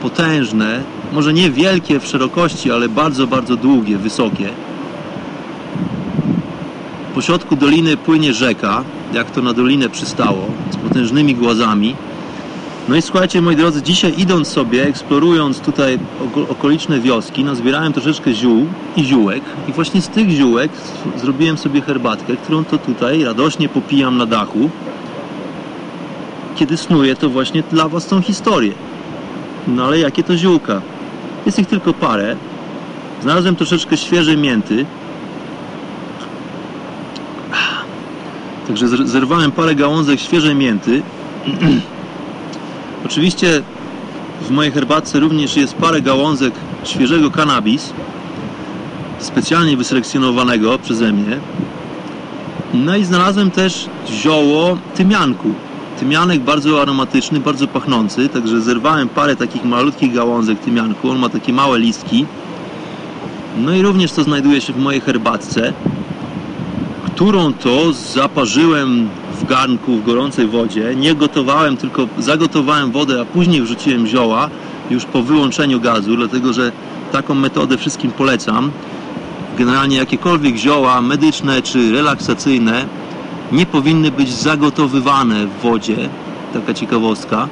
potężne, 0.02 0.82
może 1.12 1.32
nie 1.32 1.50
wielkie 1.50 2.00
w 2.00 2.06
szerokości, 2.06 2.72
ale 2.72 2.88
bardzo, 2.88 3.26
bardzo 3.26 3.56
długie, 3.56 3.98
wysokie. 3.98 4.48
Po 7.14 7.22
środku 7.22 7.56
doliny 7.56 7.96
płynie 7.96 8.32
rzeka, 8.32 8.84
jak 9.12 9.30
to 9.30 9.42
na 9.42 9.52
dolinę 9.52 9.88
przystało, 9.88 10.46
z 10.70 10.76
potężnymi 10.76 11.34
głazami. 11.34 11.94
No 12.88 12.96
i 12.96 13.02
słuchajcie, 13.02 13.42
moi 13.42 13.56
drodzy, 13.56 13.82
dzisiaj 13.82 14.14
idąc 14.18 14.48
sobie, 14.48 14.86
eksplorując 14.86 15.60
tutaj 15.60 15.98
okoliczne 16.48 17.00
wioski, 17.00 17.44
nazbierałem 17.44 17.92
troszeczkę 17.92 18.34
ziół 18.34 18.66
i 18.96 19.04
ziółek 19.04 19.42
i 19.68 19.72
właśnie 19.72 20.02
z 20.02 20.08
tych 20.08 20.30
ziółek 20.30 20.70
zrobiłem 21.16 21.58
sobie 21.58 21.80
herbatkę, 21.80 22.36
którą 22.36 22.64
to 22.64 22.78
tutaj 22.78 23.24
radośnie 23.24 23.68
popijam 23.68 24.16
na 24.16 24.26
dachu, 24.26 24.70
kiedy 26.56 26.76
snuję 26.76 27.16
to 27.16 27.30
właśnie 27.30 27.62
dla 27.70 27.88
Was 27.88 28.06
tą 28.06 28.22
historię. 28.22 28.72
No 29.68 29.84
ale 29.84 29.98
jakie 29.98 30.22
to 30.22 30.36
ziółka? 30.36 30.82
Jest 31.46 31.58
ich 31.58 31.66
tylko 31.66 31.94
parę. 31.94 32.36
Znalazłem 33.22 33.56
troszeczkę 33.56 33.96
świeżej 33.96 34.36
mięty, 34.36 34.86
Także 38.66 38.88
zerwałem 38.88 39.52
parę 39.52 39.74
gałązek 39.74 40.20
świeżej 40.20 40.54
mięty. 40.54 41.02
Oczywiście 43.06 43.62
w 44.42 44.50
mojej 44.50 44.72
herbatce 44.72 45.20
również 45.20 45.56
jest 45.56 45.74
parę 45.74 46.02
gałązek 46.02 46.54
świeżego 46.84 47.30
kanabis, 47.30 47.92
specjalnie 49.18 49.76
wyselekcjonowanego 49.76 50.78
przeze 50.78 51.12
mnie. 51.12 51.38
No 52.74 52.96
i 52.96 53.04
znalazłem 53.04 53.50
też 53.50 53.88
zioło 54.10 54.78
tymianku. 54.94 55.54
Tymianek 55.98 56.40
bardzo 56.40 56.83
aromatyczny, 56.83 57.40
bardzo 57.40 57.68
pachnący, 57.68 58.28
także 58.28 58.61
zerwałem 58.61 59.09
parę 59.09 59.37
takich 59.37 59.64
malutkich 59.64 60.14
gałązek 60.14 60.61
tymianku. 60.61 61.11
On 61.11 61.18
ma 61.18 61.28
takie 61.28 61.52
małe 61.52 61.78
listki. 61.78 62.26
No 63.59 63.74
i 63.74 63.83
również 63.83 64.12
to 64.12 64.22
znajduje 64.22 64.61
się 64.61 64.72
w 64.72 64.78
mojej 64.78 65.00
herbatce 65.00 65.72
którą 67.14 67.52
to 67.52 67.92
zaparzyłem 67.92 69.09
w 69.40 69.44
garnku 69.44 69.96
w 69.96 70.05
gorącej 70.05 70.46
wodzie. 70.46 70.94
Nie 70.96 71.14
gotowałem, 71.14 71.76
tylko 71.76 72.09
zagotowałem 72.18 72.90
wodę, 72.90 73.20
a 73.20 73.24
później 73.24 73.62
wrzuciłem 73.62 74.07
zioła 74.07 74.50
już 74.90 75.05
po 75.05 75.22
wyłączeniu 75.22 75.81
gazu, 75.81 76.16
dlatego 76.16 76.52
że 76.52 76.72
taką 77.12 77.35
metodę 77.35 77.78
wszystkim 77.78 78.11
polecam. 78.11 78.70
Generalnie 79.59 79.96
jakiekolwiek 79.96 80.57
zioła 80.57 81.00
medyczne 81.00 81.62
czy 81.62 81.92
relaksacyjne 81.92 82.87
nie 83.52 83.66
powinny 83.66 84.10
być 84.10 84.34
zagotowywane 84.34 85.46
w 85.46 85.62
wodzie. 85.62 85.96
Taka 86.52 86.74
ciekawostka. 86.74 87.48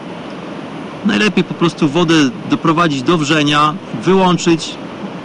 Najlepiej 1.06 1.44
po 1.44 1.54
prostu 1.54 1.88
wodę 1.88 2.14
doprowadzić 2.50 3.02
do 3.02 3.18
wrzenia, 3.18 3.74
wyłączyć, 4.04 4.74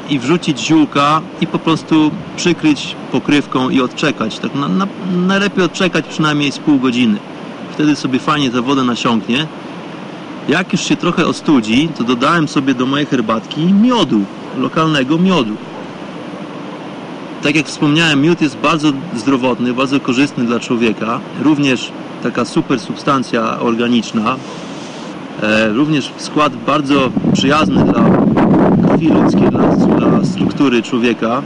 i 0.10 0.20
wrzucić 0.20 0.60
ziółka 0.60 1.22
i 1.42 1.48
po 1.48 1.60
prostu 1.60 2.12
przykryć 2.36 2.96
pokrywką 3.12 3.70
i 3.70 3.82
odczekać. 3.82 4.40
Tak 4.40 4.56
na, 4.56 4.68
na, 4.68 4.88
najlepiej 5.28 5.64
odczekać 5.64 6.06
przynajmniej 6.08 6.52
z 6.52 6.58
pół 6.58 6.80
godziny. 6.80 7.20
Wtedy 7.72 7.96
sobie 7.96 8.20
fajnie 8.20 8.52
ta 8.52 8.62
woda 8.62 8.84
nasiąknie. 8.84 9.48
Jak 10.50 10.74
już 10.74 10.82
się 10.82 10.96
trochę 10.96 11.28
ostudzi, 11.28 11.90
to 11.98 12.04
dodałem 12.04 12.48
sobie 12.48 12.74
do 12.74 12.86
mojej 12.86 13.06
herbatki 13.06 13.62
miodu, 13.62 14.22
lokalnego 14.58 15.18
miodu. 15.18 15.56
Tak 17.46 17.56
jak 17.56 17.68
wspomniałem, 17.68 18.22
miód 18.22 18.42
jest 18.42 18.58
bardzo 18.58 18.92
zdrowotny, 19.16 19.74
bardzo 19.74 20.00
korzystny 20.00 20.44
dla 20.44 20.60
człowieka. 20.60 21.20
Również 21.44 21.92
taka 22.24 22.46
super 22.46 22.80
substancja 22.80 23.60
organiczna. 23.60 24.36
E, 25.42 25.70
również 25.70 26.12
skład 26.18 26.56
bardzo 26.56 27.10
przyjazny 27.34 27.84
dla 27.84 28.04
krwi 28.88 29.08
ludzkiej, 29.08 29.50
dla, 29.50 29.62
dla 29.98 30.26
struktury 30.26 30.84
człowieka. 30.84 31.42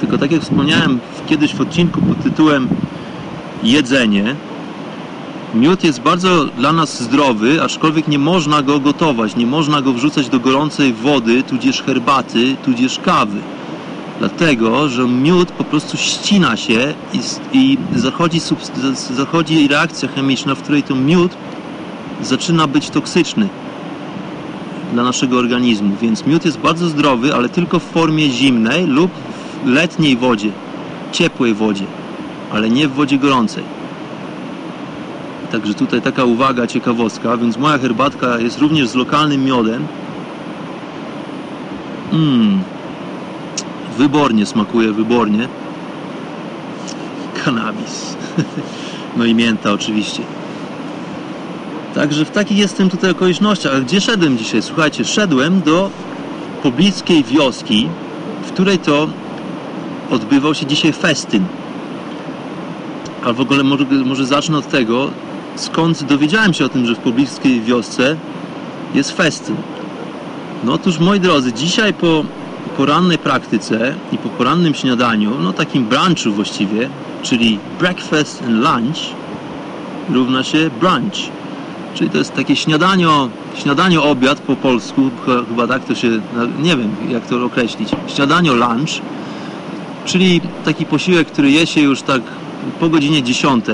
Tylko 0.00 0.18
tak 0.18 0.32
jak 0.32 0.42
wspomniałem 0.42 1.00
kiedyś 1.26 1.54
w 1.54 1.60
odcinku 1.60 2.00
pod 2.02 2.22
tytułem 2.22 2.68
Jedzenie, 3.62 4.36
miód 5.54 5.84
jest 5.84 6.00
bardzo 6.00 6.44
dla 6.44 6.72
nas 6.72 7.02
zdrowy, 7.02 7.62
aczkolwiek 7.62 8.08
nie 8.08 8.18
można 8.18 8.62
go 8.62 8.80
gotować, 8.80 9.36
nie 9.36 9.46
można 9.46 9.82
go 9.82 9.92
wrzucać 9.92 10.28
do 10.28 10.40
gorącej 10.40 10.92
wody, 10.92 11.42
tudzież 11.42 11.82
herbaty, 11.82 12.56
tudzież 12.64 12.98
kawy. 12.98 13.55
Dlatego, 14.18 14.88
że 14.88 15.08
miód 15.08 15.52
po 15.52 15.64
prostu 15.64 15.96
ścina 15.96 16.56
się 16.56 16.94
i, 17.12 17.20
i 17.52 17.78
zachodzi, 17.94 18.40
zachodzi 19.16 19.68
reakcja 19.68 20.08
chemiczna, 20.08 20.54
w 20.54 20.62
której 20.62 20.82
to 20.82 20.94
miód 20.94 21.32
zaczyna 22.22 22.66
być 22.66 22.90
toksyczny 22.90 23.48
dla 24.92 25.02
naszego 25.02 25.38
organizmu. 25.38 25.96
Więc 26.02 26.26
miód 26.26 26.44
jest 26.44 26.58
bardzo 26.58 26.88
zdrowy, 26.88 27.34
ale 27.34 27.48
tylko 27.48 27.78
w 27.78 27.82
formie 27.82 28.30
zimnej 28.30 28.86
lub 28.86 29.10
w 29.64 29.68
letniej 29.68 30.16
wodzie, 30.16 30.50
ciepłej 31.12 31.54
wodzie, 31.54 31.84
ale 32.52 32.70
nie 32.70 32.88
w 32.88 32.92
wodzie 32.92 33.18
gorącej. 33.18 33.64
Także 35.52 35.74
tutaj 35.74 36.02
taka 36.02 36.24
uwaga, 36.24 36.66
ciekawostka, 36.66 37.36
więc 37.36 37.56
moja 37.56 37.78
herbatka 37.78 38.38
jest 38.38 38.58
również 38.58 38.88
z 38.88 38.94
lokalnym 38.94 39.44
miodem. 39.44 39.86
Mmm. 42.12 42.75
Wybornie 43.98 44.46
smakuje, 44.46 44.92
wybornie. 44.92 45.48
Kanabis. 47.44 48.16
No 49.16 49.24
i 49.24 49.34
mięta 49.34 49.72
oczywiście. 49.72 50.22
Także 51.94 52.24
w 52.24 52.30
takich 52.30 52.58
jestem 52.58 52.90
tutaj 52.90 53.10
okolicznościach. 53.10 53.74
A 53.74 53.80
gdzie 53.80 54.00
szedłem 54.00 54.38
dzisiaj? 54.38 54.62
Słuchajcie, 54.62 55.04
szedłem 55.04 55.60
do 55.60 55.90
pobliskiej 56.62 57.24
wioski, 57.24 57.88
w 58.46 58.52
której 58.52 58.78
to 58.78 59.08
odbywał 60.10 60.54
się 60.54 60.66
dzisiaj 60.66 60.92
festyn. 60.92 61.44
A 63.24 63.32
w 63.32 63.40
ogóle 63.40 63.64
może, 63.64 63.84
może 63.84 64.26
zacznę 64.26 64.58
od 64.58 64.68
tego, 64.68 65.10
skąd 65.56 66.02
dowiedziałem 66.02 66.54
się 66.54 66.64
o 66.64 66.68
tym, 66.68 66.86
że 66.86 66.94
w 66.94 66.98
pobliskiej 66.98 67.60
wiosce 67.60 68.16
jest 68.94 69.12
festyn. 69.12 69.56
No 70.64 70.72
otóż, 70.72 70.98
moi 70.98 71.20
drodzy, 71.20 71.52
dzisiaj 71.52 71.94
po 71.94 72.24
porannej 72.76 73.18
praktyce 73.18 73.94
i 74.12 74.18
po 74.18 74.28
porannym 74.28 74.74
śniadaniu, 74.74 75.30
no 75.40 75.52
takim 75.52 75.84
brunchu 75.84 76.32
właściwie, 76.32 76.88
czyli 77.22 77.58
breakfast 77.78 78.42
and 78.42 78.50
lunch, 78.50 79.16
równa 80.10 80.44
się 80.44 80.70
brunch. 80.80 81.30
Czyli 81.94 82.10
to 82.10 82.18
jest 82.18 82.34
takie 82.34 82.56
śniadanio, 82.56 83.28
śniadanio 83.54 84.04
obiad 84.04 84.40
po 84.40 84.56
polsku, 84.56 85.10
chyba 85.48 85.66
tak 85.66 85.84
to 85.84 85.94
się, 85.94 86.08
nie 86.62 86.76
wiem 86.76 86.90
jak 87.08 87.26
to 87.26 87.44
określić, 87.44 87.88
śniadanio 88.06 88.54
lunch, 88.54 89.02
czyli 90.04 90.40
taki 90.64 90.86
posiłek, 90.86 91.28
który 91.28 91.50
je 91.50 91.66
się 91.66 91.80
już 91.80 92.02
tak 92.02 92.22
po 92.80 92.88
godzinie 92.88 93.22
10 93.22 93.64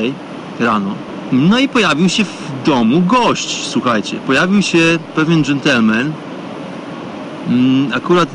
rano. 0.60 0.94
No 1.32 1.58
i 1.58 1.68
pojawił 1.68 2.08
się 2.08 2.24
w 2.24 2.66
domu 2.66 3.00
gość, 3.00 3.66
słuchajcie. 3.66 4.16
Pojawił 4.26 4.62
się 4.62 4.98
pewien 5.14 5.42
gentleman. 5.42 6.12
Mm, 7.48 7.92
akurat 7.92 8.28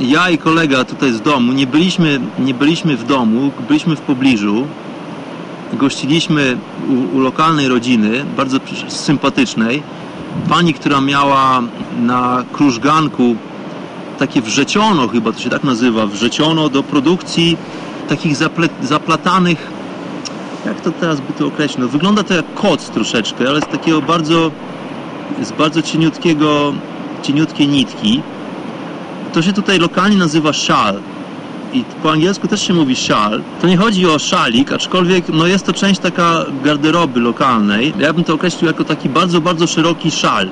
ja 0.00 0.30
i 0.30 0.38
kolega 0.38 0.84
tutaj 0.84 1.12
z 1.12 1.20
domu 1.20 1.52
nie 1.52 1.66
byliśmy, 1.66 2.20
nie 2.38 2.54
byliśmy 2.54 2.96
w 2.96 3.04
domu, 3.04 3.50
byliśmy 3.68 3.96
w 3.96 4.00
pobliżu. 4.00 4.66
Gościliśmy 5.72 6.56
u, 6.88 7.16
u 7.16 7.20
lokalnej 7.20 7.68
rodziny, 7.68 8.24
bardzo 8.36 8.58
sympatycznej. 8.88 9.82
Pani, 10.48 10.74
która 10.74 11.00
miała 11.00 11.62
na 12.00 12.44
krużganku 12.52 13.36
takie 14.18 14.42
wrzeciono, 14.42 15.08
chyba 15.08 15.32
to 15.32 15.38
się 15.38 15.50
tak 15.50 15.64
nazywa, 15.64 16.06
wrzeciono 16.06 16.68
do 16.68 16.82
produkcji 16.82 17.56
takich 18.08 18.36
zaplatanych 18.82 19.80
jak 20.66 20.80
to 20.80 20.92
teraz 20.92 21.20
by 21.20 21.32
to 21.32 21.46
określić? 21.46 21.78
No, 21.78 21.88
wygląda 21.88 22.22
to 22.22 22.34
jak 22.34 22.54
koc 22.54 22.90
troszeczkę, 22.90 23.48
ale 23.48 23.60
z 23.60 23.66
takiego 23.66 24.02
bardzo, 24.02 24.50
z 25.42 25.52
bardzo 25.52 25.82
cieniutkiego, 25.82 26.72
cieniutkiej 27.22 27.68
nitki. 27.68 28.22
To 29.32 29.42
się 29.42 29.52
tutaj 29.52 29.78
lokalnie 29.78 30.16
nazywa 30.16 30.52
szal. 30.52 31.00
I 31.72 31.84
po 32.02 32.12
angielsku 32.12 32.48
też 32.48 32.66
się 32.66 32.74
mówi 32.74 32.96
szal. 32.96 33.42
To 33.60 33.66
nie 33.66 33.76
chodzi 33.76 34.06
o 34.06 34.18
szalik, 34.18 34.72
aczkolwiek 34.72 35.24
no 35.28 35.46
jest 35.46 35.66
to 35.66 35.72
część 35.72 36.00
taka 36.00 36.44
garderoby 36.64 37.20
lokalnej. 37.20 37.94
Ja 37.98 38.12
bym 38.12 38.24
to 38.24 38.34
określił 38.34 38.66
jako 38.66 38.84
taki 38.84 39.08
bardzo, 39.08 39.40
bardzo 39.40 39.66
szeroki 39.66 40.10
szal, 40.10 40.48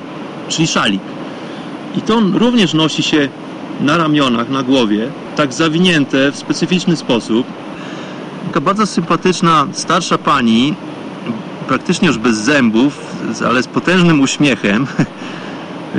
czyli 0.49 0.67
szalik. 0.67 1.01
I 1.97 2.01
to 2.01 2.19
również 2.33 2.73
nosi 2.73 3.03
się 3.03 3.29
na 3.81 3.97
ramionach, 3.97 4.49
na 4.49 4.63
głowie, 4.63 5.07
tak 5.35 5.53
zawinięte 5.53 6.31
w 6.31 6.35
specyficzny 6.35 6.95
sposób 6.95 7.47
taka 8.49 8.61
bardzo 8.61 8.85
sympatyczna 8.85 9.67
starsza 9.71 10.17
pani, 10.17 10.75
praktycznie 11.67 12.07
już 12.07 12.17
bez 12.17 12.37
zębów, 12.37 13.15
ale 13.47 13.63
z 13.63 13.67
potężnym 13.67 14.21
uśmiechem, 14.21 14.87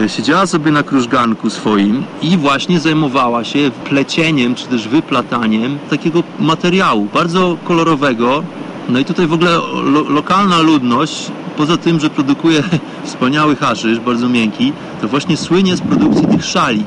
siedziała 0.07 0.47
sobie 0.47 0.71
na 0.71 0.83
krużganku 0.83 1.51
swoim 1.51 2.05
i 2.23 2.37
właśnie 2.37 2.81
zajmowała 2.81 3.45
się 3.45 3.71
plecieniem 3.85 4.55
czy 4.55 4.67
też 4.67 4.89
wyplataniem 4.89 5.79
takiego 5.91 6.23
materiału 6.39 7.09
bardzo 7.15 7.57
kolorowego. 7.65 8.43
No 8.89 8.99
i 8.99 9.05
tutaj 9.05 9.27
w 9.27 9.33
ogóle 9.33 9.51
lo 9.85 10.01
lokalna 10.09 10.59
ludność, 10.59 11.31
poza 11.57 11.77
tym, 11.77 12.01
że 12.01 12.11
produkuje 12.11 12.63
wspaniały 13.05 13.57
haszysz, 13.57 14.01
bardzo 14.01 14.29
miękki, 14.29 14.73
to 15.01 15.09
właśnie 15.09 15.37
słynie 15.37 15.77
z 15.77 15.81
produkcji 15.81 16.27
tych 16.27 16.45
szali. 16.45 16.85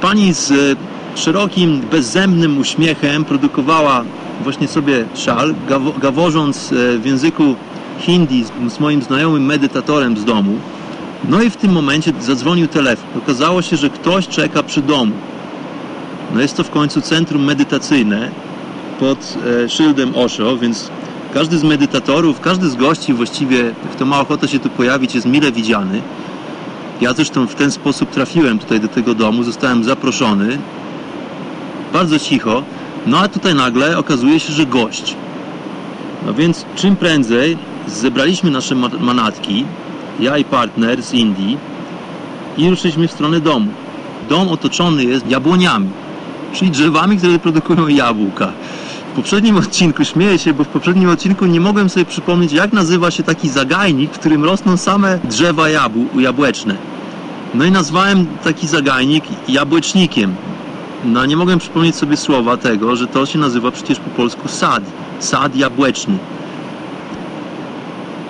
Pani 0.00 0.32
z 0.32 0.78
szerokim, 1.14 1.80
bezzębnym 1.90 2.58
uśmiechem 2.58 3.24
produkowała 3.24 4.04
właśnie 4.42 4.68
sobie 4.68 5.04
szal, 5.14 5.54
gaworząc 6.02 6.72
e, 6.72 6.98
w 6.98 7.06
języku 7.06 7.56
hindi 8.00 8.44
z 8.68 8.80
moim 8.80 9.02
znajomym 9.02 9.46
medytatorem 9.46 10.16
z 10.16 10.24
domu. 10.24 10.58
No 11.24 11.42
i 11.42 11.50
w 11.50 11.56
tym 11.56 11.72
momencie 11.72 12.12
zadzwonił 12.20 12.68
telefon. 12.68 13.08
Okazało 13.18 13.62
się, 13.62 13.76
że 13.76 13.90
ktoś 13.90 14.28
czeka 14.28 14.62
przy 14.62 14.82
domu. 14.82 15.12
No 16.34 16.40
jest 16.40 16.56
to 16.56 16.64
w 16.64 16.70
końcu 16.70 17.00
centrum 17.00 17.44
medytacyjne 17.44 18.30
pod 19.00 19.38
e, 19.64 19.68
szyldem 19.68 20.16
Osho, 20.16 20.56
więc 20.56 20.90
każdy 21.34 21.58
z 21.58 21.64
medytatorów, 21.64 22.40
każdy 22.40 22.68
z 22.68 22.76
gości 22.76 23.14
właściwie, 23.14 23.74
kto 23.92 24.06
ma 24.06 24.20
ochotę 24.20 24.48
się 24.48 24.58
tu 24.58 24.68
pojawić, 24.68 25.14
jest 25.14 25.26
mile 25.26 25.52
widziany. 25.52 26.02
Ja 27.00 27.14
zresztą 27.14 27.46
w 27.46 27.54
ten 27.54 27.70
sposób 27.70 28.10
trafiłem 28.10 28.58
tutaj 28.58 28.80
do 28.80 28.88
tego 28.88 29.14
domu, 29.14 29.42
zostałem 29.42 29.84
zaproszony. 29.84 30.58
Bardzo 31.92 32.18
cicho. 32.18 32.62
No 33.06 33.18
a 33.18 33.28
tutaj 33.28 33.54
nagle 33.54 33.98
okazuje 33.98 34.40
się, 34.40 34.52
że 34.52 34.66
gość. 34.66 35.14
No 36.26 36.34
więc 36.34 36.64
czym 36.76 36.96
prędzej 36.96 37.56
zebraliśmy 37.86 38.50
nasze 38.50 38.74
manatki, 39.00 39.64
ja 40.20 40.38
i 40.38 40.44
partner 40.44 41.02
z 41.02 41.14
Indii 41.14 41.58
i 42.58 42.70
ruszyliśmy 42.70 43.08
w 43.08 43.12
stronę 43.12 43.40
domu. 43.40 43.70
Dom 44.28 44.48
otoczony 44.48 45.04
jest 45.04 45.30
jabłoniami, 45.30 45.90
czyli 46.52 46.70
drzewami, 46.70 47.16
które 47.16 47.38
produkują 47.38 47.88
jabłka. 47.88 48.52
W 49.12 49.16
poprzednim 49.16 49.56
odcinku, 49.56 50.04
śmieję 50.04 50.38
się, 50.38 50.52
bo 50.54 50.64
w 50.64 50.68
poprzednim 50.68 51.10
odcinku 51.10 51.46
nie 51.46 51.60
mogłem 51.60 51.88
sobie 51.88 52.06
przypomnieć, 52.06 52.52
jak 52.52 52.72
nazywa 52.72 53.10
się 53.10 53.22
taki 53.22 53.48
zagajnik, 53.48 54.12
w 54.12 54.18
którym 54.18 54.44
rosną 54.44 54.76
same 54.76 55.18
drzewa 55.24 55.68
jabł, 55.68 56.20
jabłeczne. 56.20 56.74
No 57.54 57.64
i 57.64 57.70
nazwałem 57.70 58.26
taki 58.44 58.66
zagajnik 58.66 59.24
jabłecznikiem, 59.48 60.34
no 61.04 61.26
nie 61.26 61.36
mogłem 61.36 61.58
przypomnieć 61.58 61.96
sobie 61.96 62.16
słowa 62.16 62.56
tego, 62.56 62.96
że 62.96 63.06
to 63.06 63.26
się 63.26 63.38
nazywa 63.38 63.70
przecież 63.70 63.98
po 63.98 64.10
polsku 64.10 64.48
sad. 64.48 64.82
Sad 65.20 65.56
jabłeczny. 65.56 66.18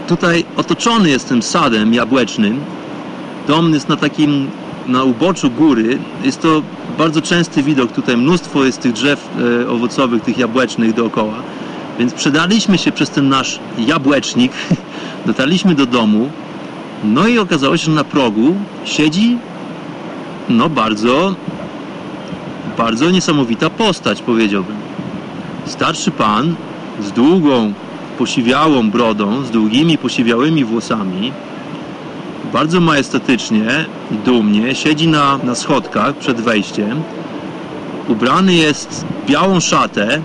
Tutaj 0.09 0.45
otoczony 0.57 1.11
jestem 1.11 1.43
sadem 1.43 1.95
jabłecznym. 1.95 2.61
Dom 3.49 3.73
jest 3.73 3.89
na 3.89 3.97
takim, 3.97 4.51
na 4.87 5.05
uboczu 5.05 5.51
góry. 5.51 5.99
Jest 6.25 6.43
to 6.43 6.63
bardzo 6.99 7.23
częsty 7.23 7.63
widok. 7.63 7.93
Tutaj 7.93 8.17
mnóstwo 8.17 8.65
jest 8.65 8.81
tych 8.81 8.93
drzew 8.93 9.29
e, 9.65 9.69
owocowych, 9.71 10.23
tych 10.23 10.39
jabłecznych 10.39 10.95
dookoła. 10.95 11.35
Więc 11.99 12.15
przedaliśmy 12.15 12.79
się 12.79 12.93
przez 12.93 13.11
ten 13.11 13.29
nasz 13.29 13.59
jabłecznik. 13.79 14.53
Dotarliśmy 15.27 15.75
do 15.75 15.87
domu. 15.87 16.31
No 17.05 17.27
i 17.27 17.39
okazało 17.39 17.77
się, 17.77 17.85
że 17.85 17.91
na 17.91 18.05
progu 18.05 18.55
siedzi 18.85 19.39
no 20.49 20.69
bardzo 20.69 21.35
bardzo 22.79 23.11
niesamowita 23.11 23.71
postać, 23.71 24.23
powiedziałbym. 24.23 24.77
Starszy 25.67 26.11
pan 26.11 26.55
z 27.01 27.13
długą, 27.13 27.73
posiwiałą 28.19 28.91
brodą, 28.91 29.45
z 29.45 29.51
długimi, 29.51 29.99
posiwiałymi 29.99 30.65
włosami, 30.65 31.33
bardzo 32.53 32.81
majestatycznie, 32.81 33.85
dumnie 34.25 34.75
siedzi 34.75 35.09
na, 35.09 35.39
na 35.39 35.55
schodkach 35.55 36.17
przed 36.17 36.41
wejściem. 36.41 37.03
Ubrany 38.09 38.55
jest 38.55 39.07
w 39.25 39.31
białą 39.31 39.61
szatę, 39.61 40.21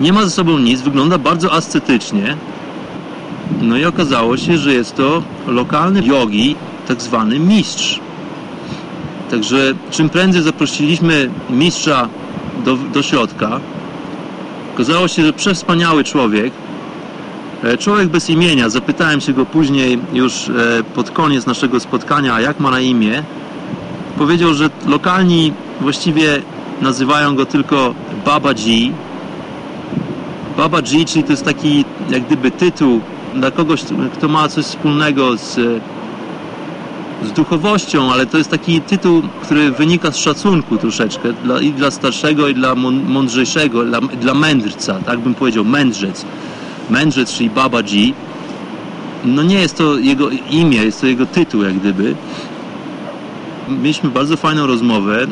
nie 0.00 0.12
ma 0.12 0.24
ze 0.24 0.30
sobą 0.30 0.58
nic, 0.58 0.80
wygląda 0.80 1.18
bardzo 1.18 1.52
ascetycznie. 1.52 2.36
No 3.62 3.76
i 3.76 3.84
okazało 3.84 4.36
się, 4.36 4.58
że 4.58 4.74
jest 4.74 4.96
to 4.96 5.22
lokalny 5.46 6.02
jogi, 6.02 6.56
tak 6.88 7.02
zwany 7.02 7.38
mistrz. 7.38 8.00
Także 9.30 9.74
czym 9.90 10.08
prędzej 10.08 10.42
zaprosiliśmy 10.42 11.30
mistrza 11.50 12.08
do, 12.64 12.76
do 12.76 13.02
środka. 13.02 13.60
Okazało 14.74 15.08
się, 15.08 15.24
że 15.24 15.32
przewspaniały 15.32 16.04
człowiek, 16.04 16.52
człowiek 17.78 18.08
bez 18.08 18.30
imienia. 18.30 18.68
Zapytałem 18.68 19.20
się 19.20 19.32
go 19.32 19.46
później 19.46 19.98
już 20.12 20.48
e, 20.48 20.52
pod 20.94 21.10
koniec 21.10 21.46
naszego 21.46 21.80
spotkania, 21.80 22.40
jak 22.40 22.60
ma 22.60 22.70
na 22.70 22.80
imię. 22.80 23.22
Powiedział, 24.18 24.54
że 24.54 24.70
lokalni 24.86 25.52
właściwie 25.80 26.42
nazywają 26.80 27.36
go 27.36 27.46
tylko 27.46 27.94
Baba 28.24 28.54
G. 28.54 28.64
Baba 30.56 30.82
G, 30.82 31.04
czyli 31.04 31.24
to 31.24 31.32
jest 31.32 31.44
taki 31.44 31.84
jak 32.10 32.26
gdyby 32.26 32.50
tytuł 32.50 33.00
dla 33.34 33.50
kogoś, 33.50 33.82
kto 34.14 34.28
ma 34.28 34.48
coś 34.48 34.64
wspólnego 34.64 35.36
z 35.36 35.58
z 37.24 37.32
duchowością, 37.32 38.12
ale 38.12 38.26
to 38.26 38.38
jest 38.38 38.50
taki 38.50 38.80
tytuł, 38.80 39.22
który 39.42 39.70
wynika 39.70 40.10
z 40.10 40.16
szacunku 40.16 40.78
troszeczkę 40.78 41.32
dla, 41.32 41.60
i 41.60 41.72
dla 41.72 41.90
starszego, 41.90 42.48
i 42.48 42.54
dla 42.54 42.74
mądrzejszego, 42.74 43.84
dla, 43.84 44.00
dla 44.00 44.34
mędrca, 44.34 44.98
tak 45.06 45.18
bym 45.18 45.34
powiedział, 45.34 45.64
mędrzec. 45.64 46.24
Mędrzec, 46.90 47.32
czyli 47.32 47.50
Baba 47.50 47.82
G. 47.82 48.12
No 49.24 49.42
nie 49.42 49.60
jest 49.60 49.76
to 49.76 49.98
jego 49.98 50.30
imię, 50.50 50.84
jest 50.84 51.00
to 51.00 51.06
jego 51.06 51.26
tytuł 51.26 51.62
jak 51.62 51.74
gdyby. 51.74 52.14
mieliśmy 53.68 54.10
bardzo 54.10 54.36
fajną 54.36 54.66
rozmowę. 54.66 55.26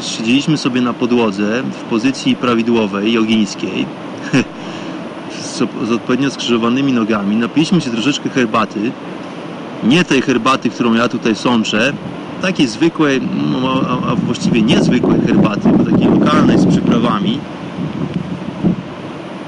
Siedzieliśmy 0.00 0.56
sobie 0.56 0.80
na 0.80 0.92
podłodze 0.92 1.62
w 1.62 1.82
pozycji 1.90 2.36
prawidłowej, 2.36 3.12
jogińskiej, 3.12 3.86
z, 5.56 5.62
odpowiednio 5.92 6.30
skrzyżowanymi 6.30 6.92
nogami. 6.92 7.36
Napiliśmy 7.36 7.80
się 7.80 7.90
troszeczkę 7.90 8.28
herbaty. 8.28 8.92
Nie 9.84 10.04
tej 10.04 10.22
herbaty, 10.22 10.70
którą 10.70 10.94
ja 10.94 11.08
tutaj 11.08 11.36
sączę, 11.36 11.92
takiej 12.42 12.66
zwykłej, 12.66 13.20
no, 13.52 13.80
a 14.08 14.14
właściwie 14.14 14.62
niezwykłej 14.62 15.20
herbaty, 15.20 15.68
bo 15.68 15.84
takiej 15.84 16.08
lokalnej 16.08 16.58
z 16.58 16.66
przyprawami. 16.66 17.38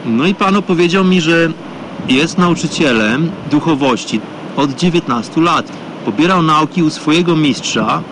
No 0.07 0.27
i 0.27 0.35
pan 0.35 0.57
opowiedział 0.57 1.05
mi, 1.05 1.21
że 1.21 1.53
jest 2.09 2.39
nauczycielem 2.39 3.31
duchowości 3.51 4.21
od 4.57 4.75
19 4.75 5.41
lat. 5.41 5.73
Pobierał 6.05 6.43
nauki 6.43 6.83
u 6.83 6.91
swojego 6.91 7.37
mistrza 7.37 8.03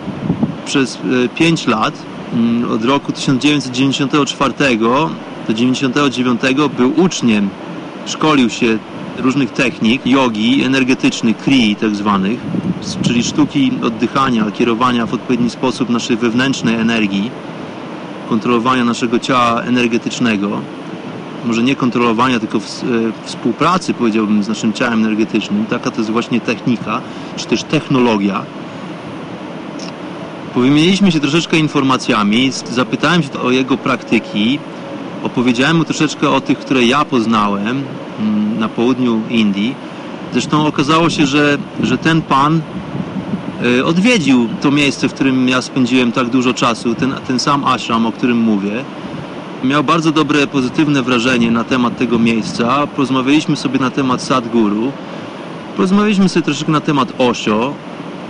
przez 0.67 0.99
5 1.35 1.67
lat. 1.67 1.95
Mm, 2.33 2.71
od 2.71 2.85
roku 2.85 3.13
1994 3.13 4.55
do 5.49 5.55
99 5.55 6.41
był 6.77 7.01
uczniem. 7.01 7.49
Szkolił 8.07 8.51
się 8.51 8.79
różnych 9.19 9.51
technik, 9.51 10.07
jogi, 10.07 10.63
energetycznych, 10.65 11.37
krii 11.39 11.77
tak 11.77 11.95
zwanych, 11.95 12.39
czyli 13.03 13.25
sztuki 13.25 13.73
oddychania, 13.83 14.51
kierowania 14.51 15.07
w 15.07 15.15
odpowiedni 15.15 15.51
sposób 15.51 15.89
naszej 15.89 16.17
wewnętrznej 16.17 16.75
energii, 16.75 17.31
kontrolowania 18.29 18.85
naszego 18.85 19.19
ciała 19.19 19.63
energetycznego 19.63 20.61
może 21.45 21.63
nie 21.63 21.77
kontrolowania, 21.77 22.41
tylko 22.41 22.59
e, 22.59 22.61
współpracy, 23.25 23.95
powiedziałbym, 23.95 24.43
z 24.43 24.49
naszym 24.49 24.73
ciałem 24.73 25.01
energetycznym. 25.01 25.67
Taka 25.67 25.91
to 25.91 25.99
jest 25.99 26.11
właśnie 26.11 26.41
technika, 26.41 27.01
czy 27.37 27.47
też 27.47 27.63
technologia. 27.63 28.45
Powymieniliśmy 30.55 31.13
się 31.13 31.21
troszeczkę 31.21 31.59
informacjami, 31.59 32.51
zapytałem 32.71 33.23
się 33.23 33.41
o 33.43 33.51
jego 33.51 33.77
praktyki, 33.77 34.59
opowiedziałem 35.23 35.77
mu 35.77 35.85
troszeczkę 35.85 36.31
o 36.31 36.41
tych, 36.41 36.59
które 36.59 36.85
ja 36.85 37.05
poznałem 37.05 37.83
mm, 38.21 38.59
na 38.59 38.69
południu 38.69 39.21
Indii. 39.31 39.75
Zresztą 40.33 40.67
okazało 40.67 41.11
się, 41.11 41.27
że, 41.27 41.59
że 41.83 41.99
ten 41.99 42.23
pan 42.23 42.61
e, 43.79 43.85
odwiedził 43.85 44.49
to 44.61 44.71
miejsce, 44.71 45.09
w 45.09 45.15
którym 45.15 45.49
ja 45.49 45.63
spędziłem 45.63 46.13
tak 46.13 46.29
dużo 46.29 46.55
czasu, 46.55 46.95
ten, 46.95 47.15
ten 47.27 47.39
sam 47.39 47.65
ashram, 47.65 48.07
o 48.07 48.13
którym 48.13 48.39
mówię 48.39 48.85
miał 49.65 49.85
bardzo 49.85 50.13
dobre, 50.13 50.47
pozytywne 50.47 51.03
wrażenie 51.03 51.51
na 51.51 51.65
temat 51.65 51.99
tego 51.99 52.19
miejsca. 52.19 52.87
Porozmawialiśmy 52.87 53.57
sobie 53.57 53.79
na 53.79 53.91
temat 53.91 54.23
Sadguru. 54.23 54.93
Porozmawialiśmy 55.77 56.29
sobie 56.29 56.45
troszeczkę 56.45 56.73
na 56.73 56.81
temat 56.81 57.13
Osho, 57.19 57.75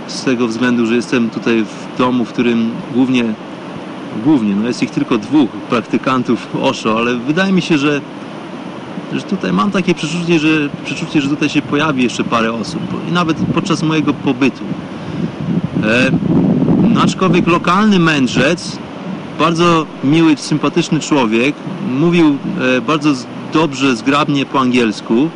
z 0.07 0.23
tego 0.23 0.47
względu, 0.47 0.85
że 0.85 0.95
jestem 0.95 1.29
tutaj 1.29 1.63
w 1.63 1.97
domu, 1.97 2.25
w 2.25 2.29
którym 2.29 2.71
głównie, 2.93 3.23
głównie, 4.23 4.55
no 4.55 4.67
jest 4.67 4.83
ich 4.83 4.91
tylko 4.91 5.17
dwóch 5.17 5.49
praktykantów 5.49 6.47
Osho, 6.61 6.97
ale 6.97 7.15
wydaje 7.15 7.53
mi 7.53 7.61
się, 7.61 7.77
że, 7.77 8.01
że 9.13 9.21
tutaj 9.21 9.53
mam 9.53 9.71
takie 9.71 9.93
przeczucie, 9.93 10.39
że, 10.39 10.49
przeczucie, 10.85 11.21
że 11.21 11.29
tutaj 11.29 11.49
się 11.49 11.61
pojawi 11.61 12.03
jeszcze 12.03 12.23
parę 12.23 12.53
osób. 12.53 12.81
I 13.09 13.11
nawet 13.11 13.37
podczas 13.53 13.83
mojego 13.83 14.13
pobytu. 14.13 14.63
E, 15.83 16.11
no 16.93 17.01
aczkolwiek 17.01 17.47
lokalny 17.47 17.99
mędrzec 17.99 18.77
bardzo 19.39 19.85
miły, 20.03 20.37
sympatyczny 20.37 20.99
człowiek. 20.99 21.55
Mówił 21.99 22.37
e, 22.77 22.81
bardzo 22.81 23.09
dobrze, 23.53 23.95
zgrabnie 23.95 24.45
po 24.45 24.59
angielsku. 24.59 25.29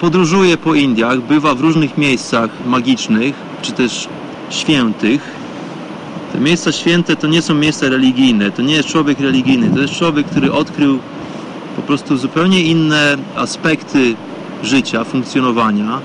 Podróżuje 0.00 0.56
po 0.56 0.74
Indiach, 0.74 1.20
bywa 1.20 1.54
w 1.54 1.60
różnych 1.60 1.98
miejscach 1.98 2.50
magicznych, 2.66 3.34
czy 3.62 3.72
też 3.72 4.08
świętych. 4.50 5.20
Te 6.32 6.40
miejsca 6.40 6.72
święte 6.72 7.16
to 7.16 7.26
nie 7.26 7.42
są 7.42 7.54
miejsca 7.54 7.88
religijne, 7.88 8.50
to 8.50 8.62
nie 8.62 8.74
jest 8.74 8.88
człowiek 8.88 9.20
religijny, 9.20 9.70
to 9.74 9.80
jest 9.80 9.94
człowiek, 9.94 10.26
który 10.26 10.52
odkrył 10.52 10.98
po 11.76 11.82
prostu 11.82 12.16
zupełnie 12.16 12.62
inne 12.62 13.16
aspekty 13.36 14.14
życia, 14.62 15.04
funkcjonowania, 15.04 16.00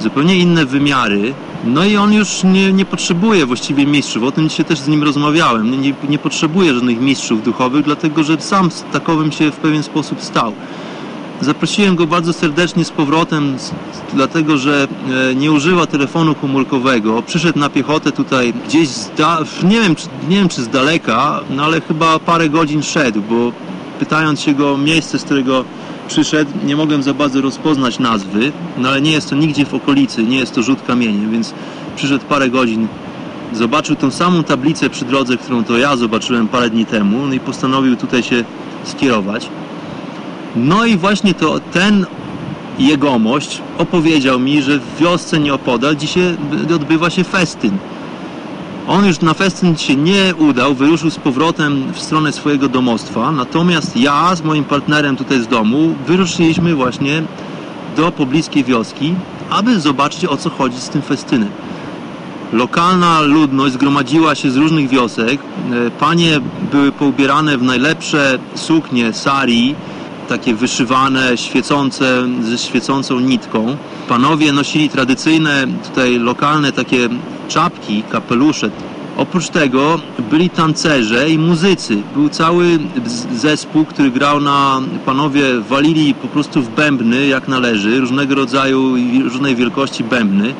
zupełnie 0.00 0.36
inne 0.36 0.66
wymiary, 0.66 1.34
no 1.64 1.84
i 1.84 1.96
on 1.96 2.12
już 2.12 2.44
nie, 2.44 2.72
nie 2.72 2.84
potrzebuje 2.84 3.46
właściwie 3.46 3.86
mistrzów. 3.86 4.22
O 4.22 4.32
tym 4.32 4.48
dzisiaj 4.48 4.66
też 4.66 4.78
z 4.78 4.88
nim 4.88 5.02
rozmawiałem. 5.02 5.82
Nie, 5.82 5.94
nie 6.08 6.18
potrzebuje 6.18 6.74
żadnych 6.74 7.00
mistrzów 7.00 7.42
duchowych, 7.42 7.84
dlatego 7.84 8.24
że 8.24 8.40
sam 8.40 8.70
takowym 8.92 9.32
się 9.32 9.50
w 9.50 9.56
pewien 9.56 9.82
sposób 9.82 10.22
stał. 10.22 10.52
Zaprosiłem 11.40 11.96
go 11.96 12.06
bardzo 12.06 12.32
serdecznie 12.32 12.84
z 12.84 12.90
powrotem, 12.90 13.56
dlatego 14.14 14.56
że 14.56 14.88
e, 15.30 15.34
nie 15.34 15.52
używa 15.52 15.86
telefonu 15.86 16.34
komórkowego. 16.34 17.22
Przyszedł 17.22 17.58
na 17.58 17.70
piechotę 17.70 18.12
tutaj 18.12 18.54
gdzieś, 18.66 18.88
nie, 19.62 19.80
wiem, 19.80 19.94
czy, 19.94 20.06
nie 20.28 20.36
wiem 20.36 20.48
czy 20.48 20.62
z 20.62 20.68
daleka, 20.68 21.40
no 21.50 21.64
ale 21.64 21.80
chyba 21.80 22.18
parę 22.18 22.48
godzin 22.48 22.82
szedł, 22.82 23.22
bo 23.22 23.52
pytając 23.98 24.40
się 24.40 24.54
go 24.54 24.72
o 24.72 24.78
miejsce, 24.78 25.18
z 25.18 25.24
którego 25.24 25.64
przyszedł, 26.08 26.50
nie 26.64 26.76
mogłem 26.76 27.02
za 27.02 27.14
bardzo 27.14 27.40
rozpoznać 27.40 27.98
nazwy, 27.98 28.52
no 28.76 28.88
ale 28.88 29.00
nie 29.00 29.10
jest 29.10 29.30
to 29.30 29.36
nigdzie 29.36 29.64
w 29.64 29.74
okolicy, 29.74 30.22
nie 30.22 30.38
jest 30.38 30.54
to 30.54 30.62
rzut 30.62 30.82
kamieniem, 30.86 31.30
więc 31.32 31.54
przyszedł 31.96 32.24
parę 32.24 32.50
godzin, 32.50 32.88
zobaczył 33.52 33.96
tą 33.96 34.10
samą 34.10 34.42
tablicę 34.42 34.90
przy 34.90 35.04
drodze, 35.04 35.36
którą 35.36 35.64
to 35.64 35.78
ja 35.78 35.96
zobaczyłem 35.96 36.48
parę 36.48 36.70
dni 36.70 36.86
temu, 36.86 37.26
no 37.26 37.34
i 37.34 37.40
postanowił 37.40 37.96
tutaj 37.96 38.22
się 38.22 38.44
skierować. 38.84 39.48
No 40.56 40.86
i 40.86 40.96
właśnie 40.96 41.34
to 41.34 41.60
ten 41.72 42.06
jegomość 42.78 43.62
opowiedział 43.78 44.40
mi, 44.40 44.62
że 44.62 44.78
w 44.78 44.98
wiosce 45.00 45.40
nieopodal 45.40 45.96
dzisiaj 45.96 46.36
odbywa 46.74 47.10
się 47.10 47.24
festyn. 47.24 47.70
On 48.88 49.06
już 49.06 49.20
na 49.20 49.34
festyn 49.34 49.76
się 49.76 49.96
nie 49.96 50.34
udał, 50.34 50.74
wyruszył 50.74 51.10
z 51.10 51.16
powrotem 51.16 51.92
w 51.92 52.00
stronę 52.00 52.32
swojego 52.32 52.68
domostwa, 52.68 53.32
natomiast 53.32 53.96
ja 53.96 54.36
z 54.36 54.42
moim 54.42 54.64
partnerem 54.64 55.16
tutaj 55.16 55.40
z 55.40 55.46
domu 55.46 55.94
wyruszyliśmy 56.06 56.74
właśnie 56.74 57.22
do 57.96 58.12
pobliskiej 58.12 58.64
wioski, 58.64 59.14
aby 59.50 59.80
zobaczyć 59.80 60.24
o 60.24 60.36
co 60.36 60.50
chodzi 60.50 60.80
z 60.80 60.88
tym 60.88 61.02
festynem. 61.02 61.48
Lokalna 62.52 63.20
ludność 63.20 63.74
zgromadziła 63.74 64.34
się 64.34 64.50
z 64.50 64.56
różnych 64.56 64.88
wiosek. 64.88 65.40
E, 65.40 65.90
panie 65.90 66.40
były 66.72 66.92
poubierane 66.92 67.58
w 67.58 67.62
najlepsze 67.62 68.38
suknie 68.54 69.12
sari, 69.12 69.74
takie 70.28 70.54
wyszywane, 70.54 71.36
świecące, 71.36 72.28
ze 72.42 72.58
świecącą 72.58 73.20
nitką. 73.20 73.76
Panowie 74.08 74.52
nosili 74.52 74.88
tradycyjne, 74.88 75.66
tutaj 75.88 76.18
lokalne 76.18 76.72
takie 76.72 77.08
czapki, 77.48 78.02
kapelusze. 78.02 78.70
Oprócz 79.16 79.48
tego 79.48 80.00
byli 80.30 80.50
tancerze 80.50 81.30
i 81.30 81.38
muzycy. 81.38 81.96
Był 82.14 82.28
cały 82.28 82.78
zespół, 83.34 83.84
który 83.84 84.10
grał 84.10 84.40
na... 84.40 84.80
Panowie 85.06 85.42
walili 85.60 86.14
po 86.14 86.28
prostu 86.28 86.62
w 86.62 86.68
bębny, 86.68 87.26
jak 87.26 87.48
należy, 87.48 88.00
różnego 88.00 88.34
rodzaju 88.34 88.96
i 88.96 89.22
różnej 89.22 89.56
wielkości 89.56 90.04
bębny. 90.04 90.54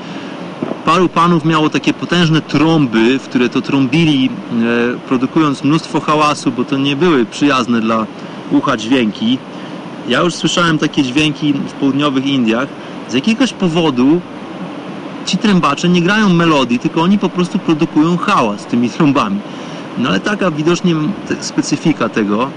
Paru 0.85 1.09
panów 1.09 1.45
miało 1.45 1.71
takie 1.71 1.95
potężne 1.95 2.41
trąby, 2.41 3.19
w 3.19 3.23
które 3.23 3.49
to 3.49 3.61
trąbili, 3.63 4.29
e, 4.29 4.31
produkując 5.09 5.65
mnóstwo 5.65 6.01
hałasu, 6.01 6.53
bo 6.53 6.65
to 6.65 6.77
nie 6.77 6.97
były 6.97 7.27
przyjazne 7.27 7.81
dla 7.81 8.07
ucha 8.51 8.77
dźwięki. 8.77 9.39
Ja 10.09 10.21
już 10.21 10.35
słyszałem 10.35 10.79
takie 10.79 11.03
dźwięki 11.03 11.53
w 11.53 11.73
południowych 11.73 12.27
Indiach. 12.27 12.69
Z 13.09 13.15
jakiegoś 13.15 13.53
powodu 13.53 14.21
ci 15.27 15.39
trębacze 15.39 15.89
nie 15.89 16.03
grają 16.03 16.29
melodii, 16.29 16.79
tylko 16.79 17.03
oni 17.03 17.19
po 17.19 17.29
prostu 17.29 17.59
produkują 17.59 18.17
hałas 18.17 18.67
tymi 18.67 18.91
trąbami. 18.97 19.41
No 19.99 20.09
ale 20.09 20.21
taka 20.21 20.51
widocznie 20.51 20.95
specyfika 21.41 22.09
tego. 22.09 22.51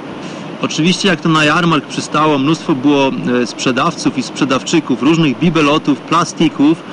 Oczywiście 0.62 1.10
jak 1.10 1.22
to 1.22 1.30
na 1.30 1.46
jarmark 1.46 1.86
przystało, 1.86 2.40
mnóstwo 2.40 2.76
było 2.76 3.12
e, 3.42 3.48
sprzedawców 3.48 4.18
i 4.18 4.24
sprzedawczyków, 4.24 5.04
różnych 5.04 5.40
bibelotów, 5.40 6.00
plastików 6.00 6.84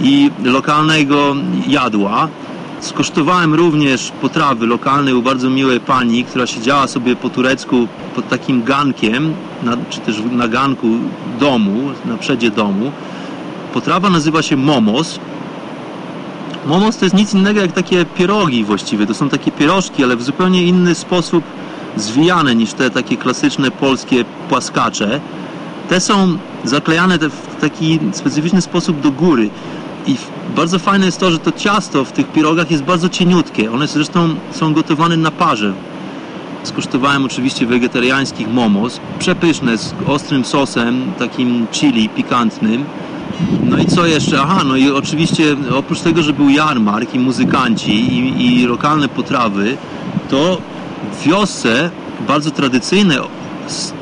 i 0.00 0.30
lokalnego 0.44 1.36
jadła. 1.68 2.28
Skosztowałem 2.80 3.54
również 3.54 4.12
potrawy 4.20 4.66
lokalnej 4.66 5.14
u 5.14 5.22
bardzo 5.22 5.50
miłej 5.50 5.80
pani, 5.80 6.24
która 6.24 6.46
siedziała 6.46 6.88
sobie 6.88 7.16
po 7.16 7.30
turecku 7.30 7.88
pod 8.14 8.28
takim 8.28 8.62
gankiem, 8.62 9.34
na, 9.62 9.76
czy 9.90 10.00
też 10.00 10.22
na 10.32 10.48
ganku 10.48 10.86
domu, 11.40 11.90
na 12.04 12.16
przedzie 12.16 12.50
domu. 12.50 12.92
Potrawa 13.74 14.10
nazywa 14.10 14.42
się 14.42 14.56
momos. 14.56 15.18
Momos 16.66 16.96
to 16.96 17.04
jest 17.04 17.16
nic 17.16 17.34
innego 17.34 17.60
jak 17.60 17.72
takie 17.72 18.04
pierogi 18.04 18.64
właściwie. 18.64 19.06
To 19.06 19.14
są 19.14 19.28
takie 19.28 19.50
pierożki, 19.50 20.04
ale 20.04 20.16
w 20.16 20.22
zupełnie 20.22 20.62
inny 20.62 20.94
sposób 20.94 21.44
zwijane 21.96 22.54
niż 22.54 22.72
te 22.72 22.90
takie 22.90 23.16
klasyczne 23.16 23.70
polskie 23.70 24.24
płaskacze. 24.48 25.20
Te 25.88 26.00
są 26.00 26.38
zaklejane 26.64 27.18
w 27.18 27.60
taki 27.60 27.98
specyficzny 28.12 28.62
sposób 28.62 29.00
do 29.00 29.10
góry. 29.10 29.50
I 30.06 30.16
bardzo 30.56 30.78
fajne 30.78 31.06
jest 31.06 31.20
to, 31.20 31.30
że 31.30 31.38
to 31.38 31.52
ciasto 31.52 32.04
w 32.04 32.12
tych 32.12 32.32
pierogach 32.32 32.70
jest 32.70 32.82
bardzo 32.82 33.08
cieniutkie. 33.08 33.72
One 33.72 33.86
zresztą 33.86 34.28
są 34.52 34.74
gotowane 34.74 35.16
na 35.16 35.30
parze. 35.30 35.72
Skosztowałem 36.62 37.24
oczywiście 37.24 37.66
wegetariańskich 37.66 38.48
momos, 38.48 39.00
przepyszne, 39.18 39.78
z 39.78 39.94
ostrym 40.06 40.44
sosem, 40.44 41.12
takim 41.18 41.66
chili, 41.72 42.08
pikantnym. 42.08 42.84
No 43.64 43.78
i 43.78 43.86
co 43.86 44.06
jeszcze? 44.06 44.42
Aha, 44.42 44.62
no 44.64 44.76
i 44.76 44.90
oczywiście 44.90 45.56
oprócz 45.74 46.00
tego, 46.00 46.22
że 46.22 46.32
był 46.32 46.48
jarmark 46.48 47.14
i 47.14 47.18
muzykanci 47.18 47.92
i, 47.92 48.46
i 48.46 48.66
lokalne 48.66 49.08
potrawy, 49.08 49.76
to 50.30 50.58
w 51.12 51.22
wiosce 51.26 51.90
bardzo 52.28 52.50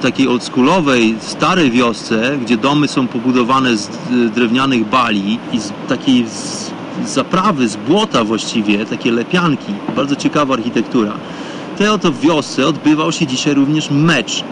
takiej 0.02 0.28
oldschoolowej, 0.28 1.14
starej 1.20 1.70
wiosce, 1.70 2.38
gdzie 2.42 2.56
domy 2.56 2.88
są 2.88 3.08
pobudowane 3.08 3.76
z 3.76 3.88
drewnianych 4.34 4.84
bali 4.84 5.38
i 5.52 5.60
z 5.60 5.72
takiej 5.88 6.26
z 6.28 6.70
zaprawy, 7.06 7.68
z 7.68 7.76
błota 7.76 8.24
właściwie, 8.24 8.86
takie 8.86 9.12
lepianki, 9.12 9.72
bardzo 9.96 10.16
ciekawa 10.16 10.54
architektura. 10.54 11.12
Te 11.78 11.92
oto 11.92 12.12
wiosce 12.12 12.66
odbywał 12.66 13.12
się 13.12 13.26
dzisiaj 13.26 13.54
również 13.54 13.90
mecz 13.90 14.44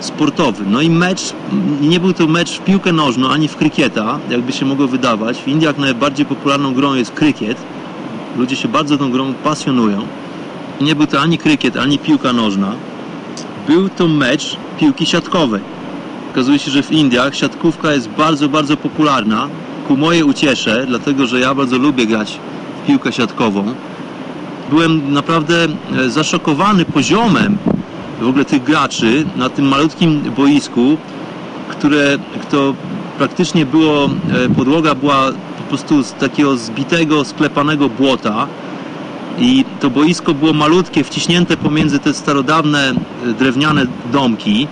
sportowy. 0.00 0.64
No 0.66 0.80
i 0.80 0.90
mecz, 0.90 1.32
nie 1.80 2.00
był 2.00 2.12
to 2.12 2.26
mecz 2.26 2.50
w 2.50 2.64
piłkę 2.64 2.92
nożną, 2.92 3.28
ani 3.28 3.48
w 3.48 3.56
krykieta, 3.56 4.18
jakby 4.30 4.52
się 4.52 4.66
mogło 4.66 4.86
wydawać. 4.86 5.38
W 5.38 5.48
Indiach 5.48 5.78
najbardziej 5.78 6.26
popularną 6.26 6.74
grą 6.74 6.94
jest 6.94 7.10
krykiet. 7.10 7.56
Ludzie 8.36 8.56
się 8.56 8.68
bardzo 8.68 8.98
tą 8.98 9.10
grą 9.10 9.34
pasjonują. 9.34 10.06
Nie 10.80 10.94
był 10.94 11.06
to 11.06 11.20
ani 11.20 11.38
krykiet, 11.38 11.76
ani 11.76 11.98
piłka 11.98 12.32
nożna. 12.32 12.72
Był 13.66 13.88
to 13.88 14.08
mecz 14.08 14.56
piłki 14.80 15.06
siatkowej. 15.06 15.60
Okazuje 16.32 16.58
się, 16.58 16.70
że 16.70 16.82
w 16.82 16.92
Indiach 16.92 17.34
siatkówka 17.36 17.92
jest 17.92 18.08
bardzo, 18.08 18.48
bardzo 18.48 18.76
popularna. 18.76 19.48
Ku 19.88 19.96
mojej 19.96 20.22
uciesze, 20.22 20.84
dlatego 20.88 21.26
że 21.26 21.40
ja 21.40 21.54
bardzo 21.54 21.78
lubię 21.78 22.06
grać 22.06 22.40
w 22.82 22.86
piłkę 22.86 23.12
siatkową. 23.12 23.74
Byłem 24.70 25.12
naprawdę 25.12 25.66
e, 25.96 26.10
zaszokowany 26.10 26.84
poziomem 26.84 27.58
w 28.20 28.28
ogóle 28.28 28.44
tych 28.44 28.62
graczy 28.62 29.24
na 29.36 29.48
tym 29.48 29.68
malutkim 29.68 30.20
boisku, 30.20 30.96
które 31.68 32.18
to 32.50 32.74
praktycznie 33.18 33.66
było, 33.66 34.04
e, 34.04 34.54
podłoga 34.54 34.94
była 34.94 35.32
po 35.32 35.62
prostu 35.68 36.02
z 36.02 36.12
takiego 36.12 36.56
zbitego, 36.56 37.24
sklepanego 37.24 37.88
błota 37.88 38.46
i 39.38 39.64
to 39.80 39.90
boisko 39.90 40.34
było 40.34 40.52
malutkie, 40.52 41.04
wciśnięte 41.04 41.56
pomiędzy 41.56 41.98
te 41.98 42.14
starodawne 42.14 42.90
e, 42.90 43.32
drewniane 43.32 43.86
domki. 44.12 44.68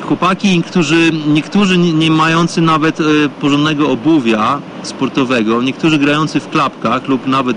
Chłopaki, 0.00 0.62
którzy, 0.62 1.10
niektórzy 1.28 1.78
nie 1.78 2.10
mający 2.10 2.60
nawet 2.60 3.00
e, 3.00 3.04
porządnego 3.40 3.90
obuwia 3.90 4.58
sportowego, 4.82 5.62
niektórzy 5.62 5.98
grający 5.98 6.40
w 6.40 6.48
klapkach 6.48 7.08
lub 7.08 7.26
nawet 7.26 7.56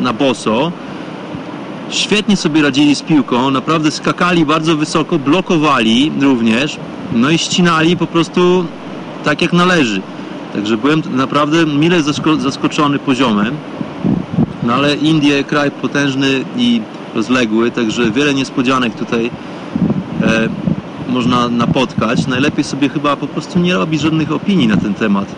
na 0.00 0.12
boso, 0.12 0.72
świetnie 1.90 2.36
sobie 2.36 2.62
radzili 2.62 2.94
z 2.94 3.02
piłką, 3.02 3.50
naprawdę 3.50 3.90
skakali 3.90 4.46
bardzo 4.46 4.76
wysoko, 4.76 5.18
blokowali 5.18 6.12
również, 6.20 6.76
no 7.12 7.30
i 7.30 7.38
ścinali 7.38 7.96
po 7.96 8.06
prostu 8.06 8.64
tak 9.24 9.42
jak 9.42 9.52
należy. 9.52 10.02
Także 10.52 10.76
byłem 10.76 11.02
naprawdę 11.10 11.66
mile 11.66 12.02
zaskoczony 12.38 12.98
poziomem. 12.98 13.54
No 14.68 14.74
ale 14.74 14.94
Indie, 14.94 15.44
kraj 15.44 15.70
potężny 15.70 16.44
i 16.56 16.80
rozległy, 17.14 17.70
także 17.70 18.10
wiele 18.10 18.34
niespodzianek 18.34 18.94
tutaj 18.94 19.30
e, 20.22 20.48
można 21.08 21.48
napotkać. 21.48 22.26
Najlepiej 22.26 22.64
sobie 22.64 22.88
chyba 22.88 23.16
po 23.16 23.26
prostu 23.26 23.58
nie 23.58 23.74
robić 23.74 24.00
żadnych 24.00 24.32
opinii 24.32 24.68
na 24.68 24.76
ten 24.76 24.94
temat. 24.94 25.34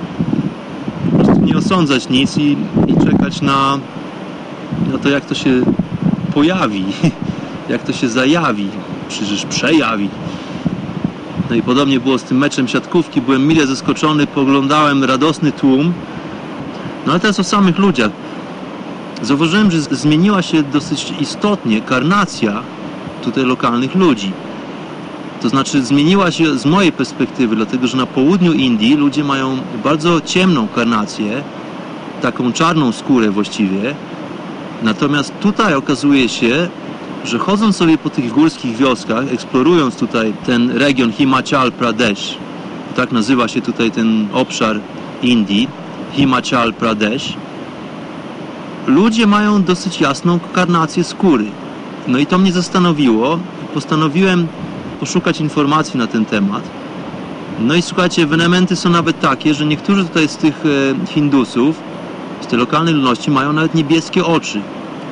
Po 1.11 1.25
prostu 1.25 1.45
nie 1.45 1.57
osądzać 1.57 2.09
nic 2.09 2.39
i, 2.39 2.57
i 2.87 3.05
czekać 3.05 3.43
na, 3.43 3.79
na 4.93 4.99
to, 4.99 5.09
jak 5.09 5.25
to 5.25 5.35
się 5.35 5.51
pojawi, 6.35 6.85
jak 7.69 7.83
to 7.83 7.93
się 7.93 8.09
zajawi, 8.09 8.69
przecież 9.09 9.45
przejawi. 9.47 10.09
No 11.51 11.57
i 11.57 11.63
podobnie 11.63 12.01
było 12.01 12.19
z 12.19 12.23
tym 12.23 12.39
meczem 12.39 12.69
siatkówki. 12.69 13.21
Byłem 13.21 13.47
mile 13.47 13.67
zaskoczony, 13.67 14.27
poglądałem 14.27 15.05
radosny 15.05 15.53
tłum. 15.53 15.93
No 17.07 17.13
ale 17.13 17.21
teraz 17.21 17.41
o 17.41 17.45
samych 17.45 17.79
ludziach. 17.79 18.11
Zauważyłem, 19.23 19.71
że 19.71 19.81
zmieniła 19.81 20.43
się 20.43 20.63
dosyć 20.63 21.13
istotnie 21.21 21.81
karnacja 21.81 22.63
tutaj 23.25 23.45
lokalnych 23.45 23.95
ludzi. 23.95 24.33
To 25.43 25.49
znaczy 25.49 25.83
zmieniła 25.83 26.31
się 26.31 26.59
z 26.59 26.67
mojej 26.67 26.93
perspektywy, 26.93 27.57
dlatego 27.57 27.87
że 27.87 27.97
na 27.97 28.07
południu 28.07 28.53
Indii 28.53 28.97
ludzie 28.97 29.25
mają 29.25 29.59
bardzo 29.85 30.21
ciemną 30.21 30.69
karnację, 30.69 31.43
taką 32.23 32.53
czarną 32.53 32.93
skórę 32.93 33.31
właściwie, 33.31 33.95
Natomiast 34.83 35.33
tutaj 35.41 35.75
okazuje 35.75 36.29
się, 36.29 36.69
że 37.25 37.39
chodząc 37.39 37.77
sobie 37.77 37.99
po 37.99 38.11
tych 38.11 38.33
górskich 38.33 38.77
wioskach, 38.77 39.33
eksplorując 39.33 39.97
tutaj 39.97 40.33
ten 40.47 40.71
region 40.71 41.13
Himachal 41.13 41.73
Pradesh, 41.73 42.35
tak 42.97 43.13
nazywa 43.13 43.49
się 43.49 43.61
tutaj 43.61 43.91
ten 43.91 44.29
obszar 44.33 44.81
Indii, 45.23 45.69
Himachal 46.13 46.75
Pradesh, 46.75 47.33
ludzie 48.87 49.27
mają 49.27 49.63
dosyć 49.63 50.01
jasną 50.01 50.39
karnację 50.53 51.05
skóry. 51.05 51.45
No 52.09 52.19
i 52.19 52.27
to 52.27 52.39
mnie 52.39 52.53
zastanowiło. 52.53 53.39
Postanowiłem 53.75 54.49
poszukać 55.01 55.41
informacji 55.41 55.99
na 55.99 56.07
ten 56.07 56.25
temat. 56.25 56.63
No 57.61 57.75
i 57.75 57.83
słuchajcie, 57.83 58.23
ewenementy 58.23 58.77
są 58.77 58.91
nawet 58.91 59.21
takie, 59.21 59.55
że 59.55 59.67
niektórzy 59.67 60.05
tutaj 60.05 60.29
z 60.29 60.37
tych 60.37 60.65
e, 60.67 61.07
Hindusów 61.07 61.77
z 62.41 62.47
tej 62.47 62.59
lokalnej 62.59 62.95
ludności 62.95 63.31
mają 63.31 63.53
nawet 63.53 63.75
niebieskie 63.75 64.25
oczy, 64.25 64.61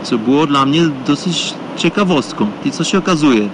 co 0.02 0.18
było 0.18 0.46
dla 0.46 0.66
mnie 0.66 0.82
dosyć 1.06 1.54
ciekawostką. 1.76 2.46
I 2.64 2.70
co 2.70 2.84
się 2.84 2.98
okazuje? 2.98 3.48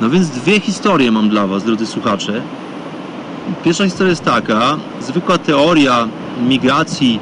No 0.00 0.10
więc 0.10 0.28
dwie 0.28 0.60
historie 0.60 1.12
mam 1.12 1.28
dla 1.28 1.46
Was, 1.46 1.64
drodzy 1.64 1.86
słuchacze. 1.86 2.42
Pierwsza 3.64 3.84
historia 3.84 4.10
jest 4.10 4.24
taka, 4.24 4.76
zwykła 5.00 5.38
teoria 5.38 6.08
migracji 6.48 7.18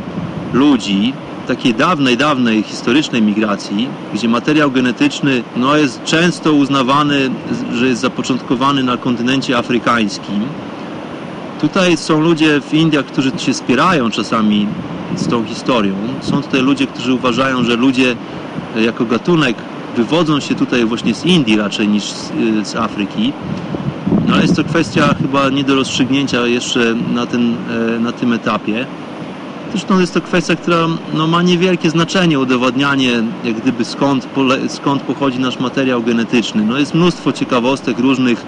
ludzi, 0.53 1.13
takiej 1.49 1.75
dawnej, 1.75 2.17
dawnej 2.17 2.63
historycznej 2.63 3.23
migracji, 3.23 3.89
gdzie 4.15 4.29
materiał 4.29 4.71
genetyczny 4.71 5.43
no, 5.57 5.77
jest 5.77 6.05
często 6.05 6.53
uznawany, 6.53 7.31
że 7.75 7.87
jest 7.87 8.01
zapoczątkowany 8.01 8.83
na 8.83 8.97
kontynencie 8.97 9.59
afrykańskim. 9.59 10.41
Tutaj 11.61 11.97
są 11.97 12.21
ludzie 12.21 12.61
w 12.61 12.75
Indiach, 12.75 13.07
którzy 13.07 13.33
się 13.39 13.55
spierają 13.55 14.11
czasami 14.11 14.67
z 15.17 15.29
tą 15.29 15.45
historią. 15.45 15.95
Są 16.21 16.43
tutaj 16.43 16.63
ludzie, 16.63 16.87
którzy 16.87 17.15
uważają, 17.15 17.65
że 17.65 17.77
ludzie 17.77 18.17
e, 18.77 18.83
jako 18.83 19.05
gatunek 19.05 19.57
wywodzą 19.97 20.41
się 20.41 20.55
tutaj 20.55 20.85
właśnie 20.85 21.15
z 21.15 21.25
Indii 21.25 21.57
raczej 21.57 21.89
niż 21.89 22.05
z, 22.05 22.31
e, 22.61 22.65
z 22.65 22.77
Afryki. 22.77 23.33
No 24.27 24.35
ale 24.35 24.43
jest 24.43 24.57
to 24.57 24.65
kwestia 24.65 25.15
chyba 25.23 25.49
nie 25.49 25.65
do 25.65 25.75
rozstrzygnięcia 25.75 26.47
jeszcze 26.47 26.95
na, 27.15 27.27
ten, 27.27 27.55
e, 27.97 28.01
na 28.01 28.13
tym 28.13 28.33
etapie. 28.33 28.87
Zresztą 29.73 30.01
jest 30.01 30.15
to 30.15 30.21
kwestia, 30.21 30.57
która 30.57 30.87
no, 31.15 31.27
ma 31.27 31.43
niewielkie 31.43 31.91
znaczenie, 31.91 32.39
udowadnianie 32.39 33.23
jak 33.45 33.55
gdyby 33.55 33.85
skąd, 33.85 34.29
skąd 34.69 35.03
pochodzi 35.03 35.39
nasz 35.39 35.59
materiał 35.59 36.03
genetyczny. 36.03 36.63
No, 36.63 36.79
jest 36.79 36.95
mnóstwo 36.95 37.33
ciekawostek, 37.33 37.99
różnych 37.99 38.45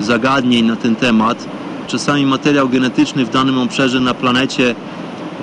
zagadnień 0.00 0.66
na 0.66 0.76
ten 0.76 0.96
temat. 0.96 1.46
Czasami 1.86 2.26
materiał 2.26 2.68
genetyczny 2.68 3.24
w 3.24 3.30
danym 3.30 3.58
obszarze 3.58 4.00
na 4.00 4.14
planecie 4.14 4.74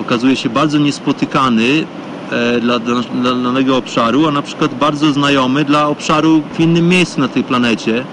okazuje 0.00 0.36
się 0.36 0.48
bardzo 0.48 0.78
niespotykany 0.78 1.86
e, 2.30 2.60
dla, 2.60 2.78
dla, 2.78 3.00
dla 3.00 3.34
danego 3.34 3.76
obszaru, 3.76 4.26
a 4.26 4.30
na 4.30 4.42
przykład 4.42 4.74
bardzo 4.74 5.12
znajomy 5.12 5.64
dla 5.64 5.88
obszaru 5.88 6.42
w 6.54 6.60
innym 6.60 6.88
miejscu 6.88 7.20
na 7.20 7.28
tej 7.28 7.44
planecie. 7.44 8.04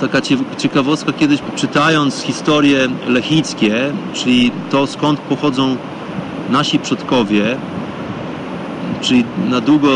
Taka 0.00 0.20
ciekawostka, 0.58 1.12
kiedyś 1.12 1.40
czytając 1.56 2.20
historie 2.20 2.88
lechickie, 3.08 3.92
czyli 4.14 4.50
to 4.70 4.86
skąd 4.86 5.20
pochodzą 5.20 5.76
nasi 6.50 6.78
przodkowie, 6.78 7.56
czyli 9.00 9.24
na 9.48 9.60
długo 9.60 9.88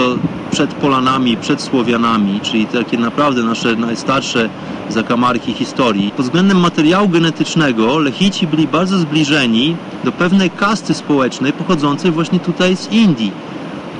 przed 0.51 0.74
Polanami, 0.74 1.36
przed 1.36 1.62
Słowianami, 1.62 2.40
czyli 2.40 2.66
takie 2.66 2.98
naprawdę 2.98 3.42
nasze 3.42 3.76
najstarsze 3.76 4.48
zakamarki 4.88 5.53
historii. 5.53 6.11
Pod 6.16 6.26
względem 6.26 6.61
materiału 6.61 7.09
genetycznego 7.09 7.98
Lechici 7.98 8.46
byli 8.46 8.68
bardzo 8.68 8.98
zbliżeni 8.98 9.76
do 10.05 10.12
pewnej 10.12 10.51
kasty 10.51 10.94
społecznej 10.94 11.53
pochodzącej 11.53 12.11
właśnie 12.11 12.40
tutaj 12.40 12.76
z 12.76 12.92
Indii. 12.92 13.32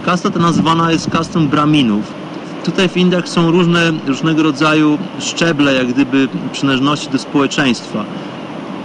Kasta 0.05 0.31
ta 0.31 0.39
nazywana 0.39 0.93
jest 0.93 1.11
kastą 1.11 1.49
Braminów. 1.49 2.20
Tutaj 2.65 2.89
w 2.89 2.97
Indiach 2.97 3.29
są 3.29 3.51
różne, 3.51 3.93
różnego 4.07 4.43
rodzaju 4.43 4.99
szczeble, 5.21 5.75
jak 5.75 5.87
gdyby 5.87 6.29
przynależności 6.53 7.11
do 7.11 7.19
społeczeństwa. 7.19 8.05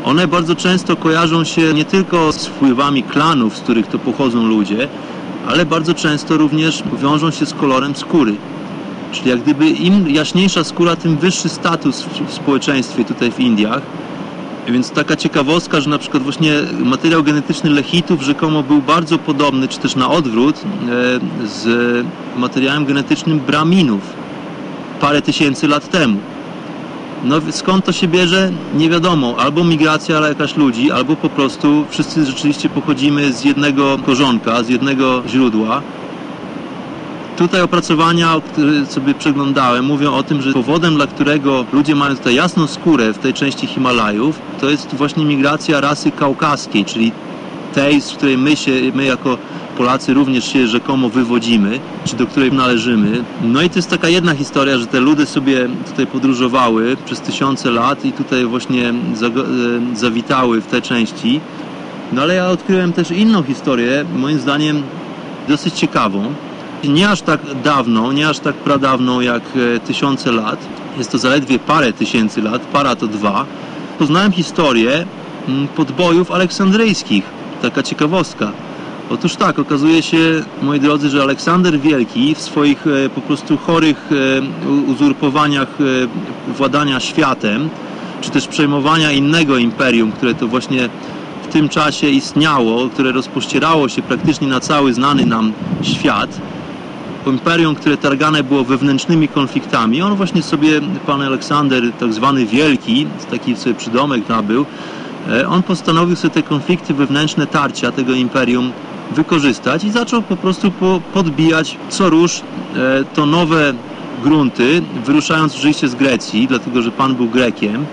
One 0.04 0.28
bardzo 0.28 0.56
często 0.56 0.96
kojarzą 0.96 1.44
się 1.44 1.74
nie 1.74 1.86
tylko 1.86 2.32
z 2.32 2.48
wpływami 2.48 3.04
klanów, 3.04 3.58
z 3.58 3.62
których 3.62 3.88
to 3.88 4.00
pochodzą 4.00 4.48
ludzie, 4.48 4.88
ale 5.48 5.66
bardzo 5.66 5.94
często 5.94 6.38
również 6.38 6.84
wiążą 7.02 7.32
się 7.32 7.46
z 7.46 7.54
kolorem 7.54 7.96
skóry. 7.96 8.36
Czyli 9.12 9.30
jak 9.30 9.42
gdyby 9.42 9.70
im 9.70 10.10
jaśniejsza 10.10 10.64
skóra, 10.64 10.96
tym 10.96 11.18
wyższy 11.18 11.50
status 11.50 12.06
w 12.28 12.34
społeczeństwie 12.34 13.06
tutaj 13.06 13.32
w 13.32 13.40
Indiach. 13.40 13.82
Więc 14.68 14.92
taka 14.92 15.16
ciekawostka, 15.16 15.82
że 15.82 15.90
na 15.90 15.98
przykład 15.98 16.24
właśnie 16.24 16.52
materiał 16.80 17.24
genetyczny 17.24 17.70
lechitów 17.70 18.22
rzekomo 18.22 18.64
był 18.64 18.82
bardzo 18.82 19.18
podobny, 19.18 19.68
czy 19.68 19.80
też 19.80 19.96
na 19.96 20.10
odwrót, 20.10 20.56
e, 20.56 21.48
z 21.48 22.06
materiałem 22.38 22.86
genetycznym 22.86 23.40
braminów 23.40 24.02
parę 25.02 25.22
tysięcy 25.22 25.68
lat 25.68 25.90
temu. 25.90 26.20
No 27.24 27.36
skąd 27.52 27.86
to 27.86 27.92
się 27.92 28.08
bierze? 28.08 28.52
Nie 28.76 28.90
wiadomo. 28.90 29.36
Albo 29.38 29.64
migracja, 29.64 30.28
jakaś 30.28 30.56
ludzi, 30.56 30.92
albo 30.92 31.16
po 31.16 31.30
prostu 31.30 31.86
wszyscy 31.90 32.26
rzeczywiście 32.26 32.70
pochodzimy 32.70 33.34
z 33.34 33.46
jednego 33.46 33.98
korzonka, 34.06 34.64
z 34.64 34.70
jednego 34.70 35.24
źródła. 35.28 35.82
Tutaj 37.38 37.62
opracowania, 37.62 38.42
które 38.52 38.86
sobie 38.86 39.14
przeglądałem, 39.14 39.86
mówią 39.86 40.14
o 40.14 40.24
tym, 40.24 40.42
że 40.42 40.54
powodem, 40.54 40.96
dla 40.96 41.08
którego 41.08 41.66
ludzie 41.74 41.96
mają 41.96 42.16
tutaj 42.16 42.36
jasną 42.36 42.68
skórę 42.68 43.14
w 43.14 43.18
tej 43.18 43.34
części 43.34 43.68
Himalajów, 43.68 44.40
to 44.62 44.70
jest 44.70 44.96
właśnie 44.96 45.26
migracja 45.26 45.82
rasy 45.82 46.12
kaukaskiej, 46.12 46.86
czyli 46.86 47.12
tej, 47.74 48.02
z 48.02 48.12
której 48.12 48.38
my 48.38 48.56
się, 48.56 48.72
my 48.94 49.06
jako 49.06 49.38
Polacy 49.78 50.14
również 50.14 50.54
się 50.54 50.68
rzekomo 50.68 51.10
wywodzimy, 51.10 51.80
czy 52.06 52.16
do 52.16 52.28
której 52.28 52.52
należymy. 52.52 53.24
No 53.44 53.62
i 53.62 53.70
to 53.70 53.76
jest 53.76 53.90
taka 53.90 54.10
jedna 54.10 54.36
historia, 54.36 54.78
że 54.78 54.88
te 54.88 55.00
ludy 55.00 55.26
sobie 55.26 55.70
tutaj 55.86 56.08
podróżowały 56.08 56.98
przez 57.06 57.22
tysiące 57.22 57.72
lat 57.72 58.06
i 58.06 58.12
tutaj 58.12 58.46
właśnie 58.46 58.90
e, 58.90 58.94
zawitały 59.96 60.62
w 60.62 60.68
te 60.68 60.82
części. 60.82 61.40
No 62.14 62.22
ale 62.22 62.36
ja 62.36 62.48
odkryłem 62.48 62.94
też 62.94 63.12
inną 63.12 63.44
historię, 63.44 64.06
moim 64.16 64.40
zdaniem 64.40 64.84
dosyć 65.48 65.74
ciekawą. 65.74 66.34
Nie 66.90 67.10
aż 67.10 67.22
tak 67.22 67.40
dawną, 67.64 68.12
nie 68.12 68.30
aż 68.30 68.40
tak 68.40 68.56
pradawną 68.56 69.22
jak 69.22 69.44
e, 69.76 69.80
tysiące 69.80 70.32
lat. 70.32 70.60
Jest 70.98 71.12
to 71.12 71.18
zaledwie 71.18 71.60
parę 71.60 71.94
tysięcy 71.94 72.42
lat, 72.42 72.62
para 72.62 72.96
to 72.96 73.08
dwa. 73.08 73.46
Poznałem 74.00 74.32
historię 74.32 75.06
mm, 75.48 75.68
podbojów 75.68 76.32
aleksandryjskich. 76.32 77.24
Taka 77.62 77.84
ciekawostka. 77.84 78.52
Otóż 79.10 79.36
tak, 79.36 79.60
okazuje 79.60 80.04
się, 80.04 80.44
moi 80.62 80.80
drodzy, 80.80 81.10
że 81.10 81.22
Aleksander 81.22 81.80
Wielki 81.80 82.36
w 82.36 82.42
swoich 82.42 82.88
e, 82.88 83.10
po 83.10 83.22
prostu 83.22 83.58
chorych 83.58 84.10
e, 84.12 84.92
uzurpowaniach 84.92 85.78
władania 86.48 87.00
światem, 87.00 87.70
czy 88.22 88.30
też 88.30 88.48
przejmowania 88.48 89.12
innego 89.12 89.58
imperium, 89.58 90.12
które 90.12 90.34
to 90.36 90.48
właśnie 90.48 90.90
w 91.44 91.54
tym 91.54 91.70
czasie 91.70 92.10
istniało, 92.10 92.90
które 92.90 93.12
rozpościerało 93.12 93.90
się 93.90 94.02
praktycznie 94.02 94.48
na 94.48 94.60
cały 94.60 94.94
znany 94.94 95.26
nam 95.26 95.54
świat, 95.82 96.42
imperium, 97.28 97.76
które 97.76 97.98
targane 97.98 98.44
było 98.44 98.64
wewnętrznymi 98.64 99.28
konfliktami. 99.28 100.02
On 100.02 100.16
właśnie 100.16 100.44
sobie, 100.44 100.82
pan 101.06 101.22
Aleksander, 101.22 101.84
tak 102.00 102.14
zwany 102.14 102.46
Wielki, 102.46 103.08
taki 103.32 103.56
sobie 103.56 103.76
przydomek 103.76 104.30
nabył, 104.30 104.66
on 105.50 105.64
postanowił 105.64 106.16
sobie 106.16 106.34
te 106.34 106.44
konflikty 106.44 106.94
wewnętrzne 106.94 107.48
tarcia 107.48 107.92
tego 107.92 108.14
imperium 108.14 108.72
wykorzystać 109.12 109.84
i 109.84 109.92
zaczął 109.92 110.22
po 110.22 110.36
prostu 110.36 110.72
po, 110.72 111.02
podbijać 111.14 111.78
co 111.90 112.10
róż 112.10 112.42
e, 112.76 113.04
to 113.14 113.26
nowe 113.26 113.74
grunty, 114.24 114.82
wyruszając 115.06 115.56
oczywiście 115.56 115.88
z 115.88 115.96
Grecji, 115.96 116.48
dlatego 116.48 116.82
że 116.82 116.92
Pan 116.92 117.16
był 117.16 117.30
Grekiem. 117.30 117.86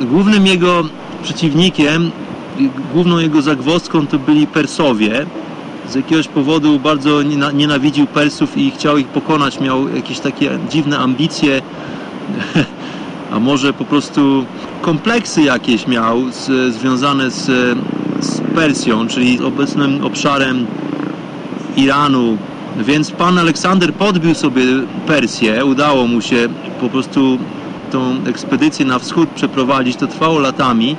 Głównym 0.00 0.46
jego 0.46 0.84
przeciwnikiem, 1.22 2.10
główną 2.92 3.18
jego 3.18 3.42
zagwozdką 3.42 4.06
to 4.06 4.18
byli 4.18 4.46
Persowie. 4.46 5.26
Z 5.88 5.94
jakiegoś 5.94 6.28
powodu 6.28 6.78
bardzo 6.78 7.22
nienawidził 7.54 8.06
Persów 8.06 8.58
i 8.58 8.70
chciał 8.70 8.98
ich 8.98 9.06
pokonać, 9.06 9.60
miał 9.60 9.88
jakieś 9.88 10.18
takie 10.18 10.58
dziwne 10.70 10.98
ambicje, 10.98 11.62
a 13.32 13.40
może 13.40 13.72
po 13.72 13.84
prostu 13.84 14.44
kompleksy 14.80 15.42
jakieś 15.42 15.86
miał 15.86 16.30
z, 16.30 16.74
związane 16.74 17.30
z, 17.30 17.44
z 18.20 18.40
Persją, 18.54 19.08
czyli 19.08 19.44
obecnym 19.44 20.04
obszarem 20.04 20.66
Iranu. 21.76 22.38
Więc 22.78 23.10
pan 23.10 23.38
Aleksander 23.38 23.94
podbił 23.94 24.34
sobie 24.34 24.62
Persję, 25.06 25.64
udało 25.64 26.06
mu 26.06 26.20
się 26.20 26.48
po 26.80 26.88
prostu 26.88 27.38
tą 27.92 28.16
ekspedycję 28.26 28.86
na 28.86 28.98
wschód 28.98 29.28
przeprowadzić, 29.28 29.96
to 29.96 30.06
trwało 30.06 30.38
latami. 30.38 30.96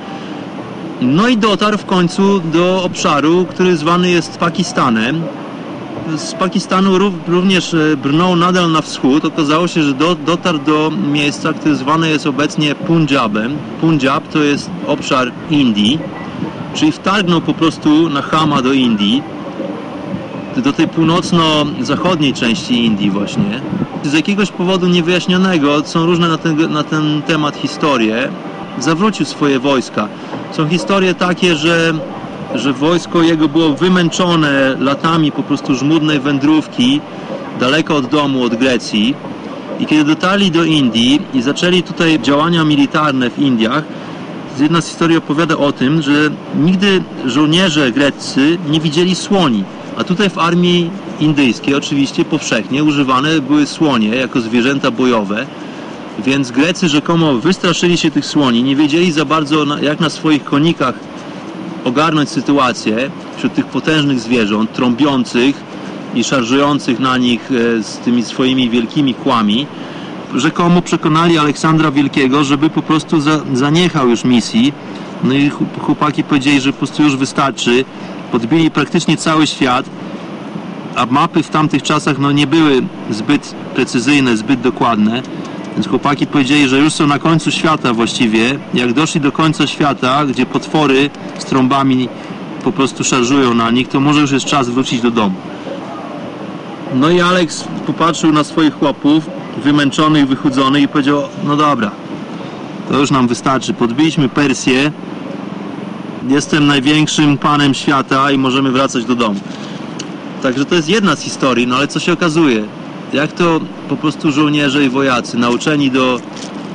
No 1.02 1.28
i 1.28 1.38
dotarł 1.38 1.78
w 1.78 1.86
końcu 1.86 2.40
do 2.40 2.84
obszaru, 2.84 3.46
który 3.50 3.78
zwany 3.78 4.10
jest 4.10 4.38
Pakistanem. 4.38 5.22
Z 6.18 6.34
Pakistanu 6.34 6.98
również 7.28 7.74
e, 7.74 7.98
brnął 7.98 8.36
nadal 8.36 8.72
na 8.72 8.82
wschód. 8.82 9.26
Okazało 9.26 9.68
się, 9.68 9.84
że 9.84 9.94
do, 9.94 10.16
dotarł 10.16 10.60
do 10.60 10.92
miejsca, 11.12 11.54
które 11.54 11.76
zwane 11.76 12.10
jest 12.10 12.28
obecnie 12.28 12.76
Punjabem. 12.76 13.58
Punjab 13.82 14.28
to 14.28 14.44
jest 14.44 14.70
obszar 14.88 15.32
Indii 15.50 16.00
Czyli 16.78 16.92
wtargnął 16.92 17.42
po 17.42 17.54
prostu 17.54 18.10
na 18.10 18.22
Hama 18.22 18.62
do 18.62 18.74
Indii, 18.74 19.24
do 20.58 20.74
tej 20.74 20.88
północno-zachodniej 20.88 22.34
części 22.34 22.86
Indii 22.86 23.12
właśnie. 23.12 23.62
Z 24.04 24.14
jakiegoś 24.14 24.52
powodu 24.52 24.88
niewyjaśnionego, 24.88 25.84
są 25.84 26.06
różne 26.06 26.28
na 26.28 26.38
ten, 26.38 26.74
na 26.74 26.84
ten 26.84 27.22
temat 27.22 27.56
historie, 27.56 28.30
zawrócił 28.80 29.26
swoje 29.26 29.60
wojska. 29.60 30.08
Są 30.52 30.68
historie 30.68 31.14
takie, 31.14 31.56
że, 31.56 31.94
że 32.56 32.74
wojsko 32.74 33.22
jego 33.22 33.48
było 33.48 33.70
wymęczone 33.70 34.76
latami 34.80 35.32
po 35.32 35.44
prostu 35.44 35.76
żmudnej 35.76 36.20
wędrówki 36.20 37.02
daleko 37.60 37.96
od 37.96 38.06
domu, 38.06 38.44
od 38.44 38.56
Grecji. 38.56 39.16
I 39.80 39.86
kiedy 39.86 40.04
dotarli 40.04 40.52
do 40.52 40.64
Indii 40.64 41.22
i 41.34 41.42
zaczęli 41.42 41.84
tutaj 41.84 42.20
działania 42.20 42.64
militarne 42.64 43.30
w 43.30 43.40
Indiach, 43.40 43.84
jedna 44.60 44.82
z 44.82 44.88
historii 44.88 45.18
opowiada 45.18 45.58
o 45.58 45.72
tym, 45.72 46.02
że 46.02 46.12
nigdy 46.56 47.04
żołnierze 47.26 47.92
greccy 47.92 48.58
nie 48.70 48.80
widzieli 48.80 49.16
słoni. 49.16 49.64
A 49.98 50.04
tutaj 50.04 50.30
w 50.30 50.38
armii 50.38 50.90
indyjskiej 51.20 51.76
oczywiście 51.76 52.26
powszechnie 52.26 52.84
używane 52.84 53.42
były 53.42 53.66
słonie 53.66 54.08
jako 54.08 54.42
zwierzęta 54.42 54.92
bojowe. 54.92 55.46
Więc 56.26 56.52
Grecy 56.52 56.90
rzekomo 56.90 57.34
wystraszyli 57.34 57.98
się 57.98 58.12
tych 58.12 58.26
słoni, 58.26 58.64
nie 58.64 58.76
wiedzieli 58.76 59.12
za 59.12 59.26
bardzo 59.26 59.66
jak 59.82 60.00
na 60.00 60.10
swoich 60.10 60.44
konikach 60.44 60.96
ogarnąć 61.86 62.30
sytuację 62.30 63.10
wśród 63.38 63.54
tych 63.54 63.66
potężnych 63.66 64.20
zwierząt, 64.20 64.74
trąbiących 64.74 65.56
i 66.16 66.24
szarżujących 66.24 67.00
na 67.00 67.18
nich 67.18 67.52
e, 67.52 67.84
z 67.84 67.98
tymi 67.98 68.24
swoimi 68.24 68.70
wielkimi 68.70 69.14
kłami 69.14 69.68
rzekomo 70.36 70.82
przekonali 70.82 71.38
Aleksandra 71.38 71.92
Wielkiego, 71.92 72.44
żeby 72.44 72.70
po 72.70 72.82
prostu 72.82 73.22
za, 73.22 73.40
zaniechał 73.54 74.10
już 74.10 74.24
misji. 74.24 74.74
No 75.24 75.34
i 75.34 75.52
chłopaki 75.82 76.24
powiedzieli, 76.24 76.62
że 76.62 76.72
po 76.72 76.78
prostu 76.78 77.04
już 77.04 77.16
wystarczy. 77.16 77.86
Podbili 78.32 78.72
praktycznie 78.72 79.18
cały 79.18 79.48
świat, 79.48 79.86
a 80.96 81.06
mapy 81.06 81.44
w 81.44 81.50
tamtych 81.50 81.84
czasach 81.84 82.20
no, 82.20 82.32
nie 82.32 82.48
były 82.48 82.82
zbyt 83.10 83.56
precyzyjne, 83.76 84.38
zbyt 84.38 84.62
dokładne. 84.62 85.22
Więc 85.78 85.88
chłopaki 85.88 86.28
powiedzieli, 86.28 86.70
że 86.70 86.80
już 86.80 86.94
są 86.94 87.08
na 87.08 87.20
końcu 87.20 87.52
świata 87.52 87.94
właściwie. 87.94 88.60
Jak 88.74 88.94
doszli 88.94 89.22
do 89.22 89.32
końca 89.32 89.68
świata, 89.68 90.26
gdzie 90.26 90.46
potwory 90.46 91.10
z 91.38 91.46
trąbami 91.46 92.10
po 92.64 92.72
prostu 92.72 93.04
szarżują 93.04 93.54
na 93.54 93.72
nich, 93.72 93.88
to 93.88 94.00
może 94.00 94.22
już 94.22 94.32
jest 94.32 94.46
czas 94.46 94.70
wrócić 94.70 95.02
do 95.02 95.12
domu. 95.12 95.36
No 96.96 97.10
i 97.10 97.22
Alex 97.22 97.64
popatrzył 97.86 98.32
na 98.32 98.44
swoich 98.44 98.80
chłopów, 98.80 99.30
wymęczony 99.64 100.22
i 100.22 100.26
wychudzony 100.26 100.82
i 100.82 100.88
powiedział, 100.88 101.22
no 101.44 101.58
dobra, 101.58 101.92
to 102.90 103.00
już 103.00 103.12
nam 103.12 103.28
wystarczy, 103.28 103.74
podbiliśmy 103.74 104.30
Persję, 104.30 104.92
jestem 106.28 106.68
największym 106.68 107.38
panem 107.38 107.74
świata 107.74 108.32
i 108.32 108.38
możemy 108.38 108.72
wracać 108.72 109.06
do 109.06 109.16
domu. 109.16 109.40
Także 110.44 110.66
to 110.66 110.76
jest 110.76 110.90
jedna 110.90 111.16
z 111.16 111.22
historii, 111.22 111.68
no 111.68 111.76
ale 111.76 111.88
co 111.88 112.00
się 112.00 112.14
okazuje? 112.14 112.64
Jak 113.14 113.32
to 113.32 113.60
po 113.90 113.98
prostu 113.98 114.32
żołnierze 114.32 114.86
i 114.86 114.90
wojacy 114.90 115.38
nauczeni 115.38 115.92
do 115.92 116.20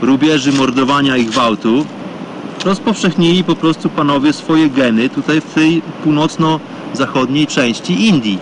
rubieży, 0.03 0.53
mordowania 0.53 1.17
i 1.17 1.25
gwałtu 1.25 1.87
rozpowszechnili 2.65 3.45
po 3.45 3.57
prostu 3.57 3.91
panowie 3.91 4.33
swoje 4.33 4.71
geny 4.71 5.09
tutaj 5.09 5.41
w 5.41 5.55
tej 5.55 5.83
północno-zachodniej 6.05 7.47
części 7.47 8.09
Indii. 8.09 8.39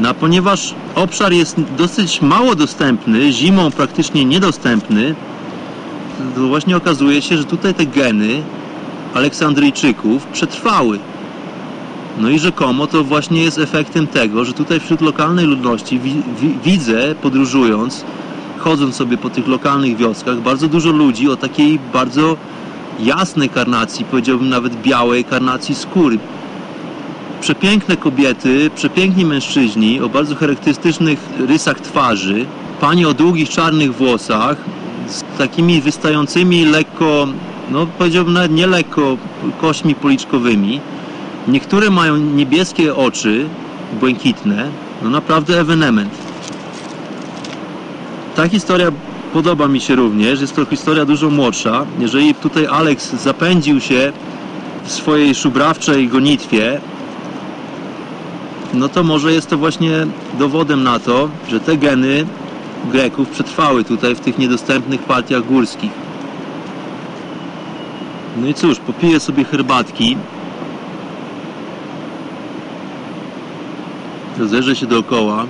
No, 0.00 0.14
ponieważ 0.14 0.74
obszar 0.94 1.32
jest 1.32 1.56
dosyć 1.78 2.22
mało 2.22 2.54
dostępny, 2.54 3.32
zimą 3.32 3.70
praktycznie 3.70 4.24
niedostępny, 4.24 5.14
to 6.34 6.48
właśnie 6.48 6.76
okazuje 6.76 7.22
się, 7.22 7.36
że 7.36 7.44
tutaj 7.44 7.74
te 7.74 7.86
geny 7.86 8.42
Aleksandryjczyków 9.14 10.26
przetrwały. 10.26 10.98
No 12.18 12.30
i 12.30 12.38
rzekomo 12.38 12.86
to 12.86 13.04
właśnie 13.04 13.42
jest 13.42 13.58
efektem 13.58 14.06
tego, 14.06 14.44
że 14.44 14.52
tutaj 14.52 14.80
wśród 14.80 15.00
lokalnej 15.00 15.46
ludności 15.46 15.98
wi 15.98 16.22
wi 16.40 16.54
widzę, 16.64 17.14
podróżując, 17.22 18.04
chodząc 18.58 18.96
sobie 18.96 19.18
po 19.18 19.30
tych 19.30 19.48
lokalnych 19.48 19.96
wioskach, 19.96 20.40
bardzo 20.40 20.68
dużo 20.68 20.90
ludzi 20.90 21.28
o 21.28 21.36
takiej 21.36 21.78
bardzo 21.92 22.36
jasnej 23.00 23.48
karnacji, 23.48 24.04
powiedziałbym 24.04 24.48
nawet 24.48 24.82
białej 24.82 25.24
karnacji 25.24 25.74
skóry 25.74 26.18
przepiękne 27.40 27.96
kobiety, 27.96 28.70
przepiękni 28.74 29.24
mężczyźni 29.24 30.00
o 30.00 30.08
bardzo 30.08 30.34
charakterystycznych 30.34 31.18
rysach 31.38 31.80
twarzy, 31.80 32.46
panie 32.80 33.08
o 33.08 33.14
długich 33.14 33.48
czarnych 33.48 33.94
włosach, 33.94 34.56
z 35.08 35.24
takimi 35.38 35.80
wystającymi 35.80 36.64
lekko, 36.64 37.26
no 37.70 37.86
powiedziałbym 37.98 38.34
nawet 38.34 38.52
nie 38.52 38.66
lekko, 38.66 39.16
kośćmi 39.60 39.94
policzkowymi. 39.94 40.80
Niektóre 41.48 41.90
mają 41.90 42.16
niebieskie 42.16 42.96
oczy, 42.96 43.48
błękitne, 44.00 44.68
no 45.02 45.10
naprawdę 45.10 45.60
ewenement. 45.60 46.10
Ta 48.36 48.48
historia 48.48 48.92
podoba 49.32 49.68
mi 49.68 49.80
się 49.80 49.96
również. 49.96 50.40
Jest 50.40 50.56
to 50.56 50.64
historia 50.64 51.04
dużo 51.04 51.30
młodsza. 51.30 51.86
Jeżeli 51.98 52.34
tutaj 52.34 52.66
Alex 52.66 53.12
zapędził 53.14 53.80
się 53.80 54.12
w 54.84 54.92
swojej 54.92 55.34
szubrawczej 55.34 56.08
gonitwie, 56.08 56.80
no 58.74 58.88
to 58.88 59.02
może 59.02 59.32
jest 59.32 59.50
to 59.50 59.58
właśnie 59.58 60.06
dowodem 60.38 60.82
na 60.82 60.98
to, 60.98 61.28
że 61.48 61.60
te 61.60 61.76
geny 61.76 62.26
Greków 62.92 63.28
przetrwały 63.28 63.84
tutaj 63.84 64.14
w 64.14 64.20
tych 64.20 64.38
niedostępnych 64.38 65.02
partiach 65.02 65.46
górskich. 65.46 65.90
No 68.36 68.46
i 68.46 68.54
cóż, 68.54 68.78
popiję 68.78 69.20
sobie 69.20 69.44
herbatki. 69.44 70.16
Rozejrzę 74.38 74.76
się 74.76 74.86
dookoła. 74.86 75.46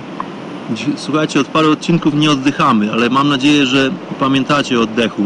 Słuchajcie, 0.95 1.39
od 1.39 1.47
paru 1.47 1.71
odcinków 1.71 2.13
nie 2.13 2.31
oddychamy, 2.31 2.93
ale 2.93 3.09
mam 3.09 3.29
nadzieję, 3.29 3.65
że 3.65 3.89
pamiętacie 4.19 4.79
o 4.79 4.81
oddechu. 4.81 5.23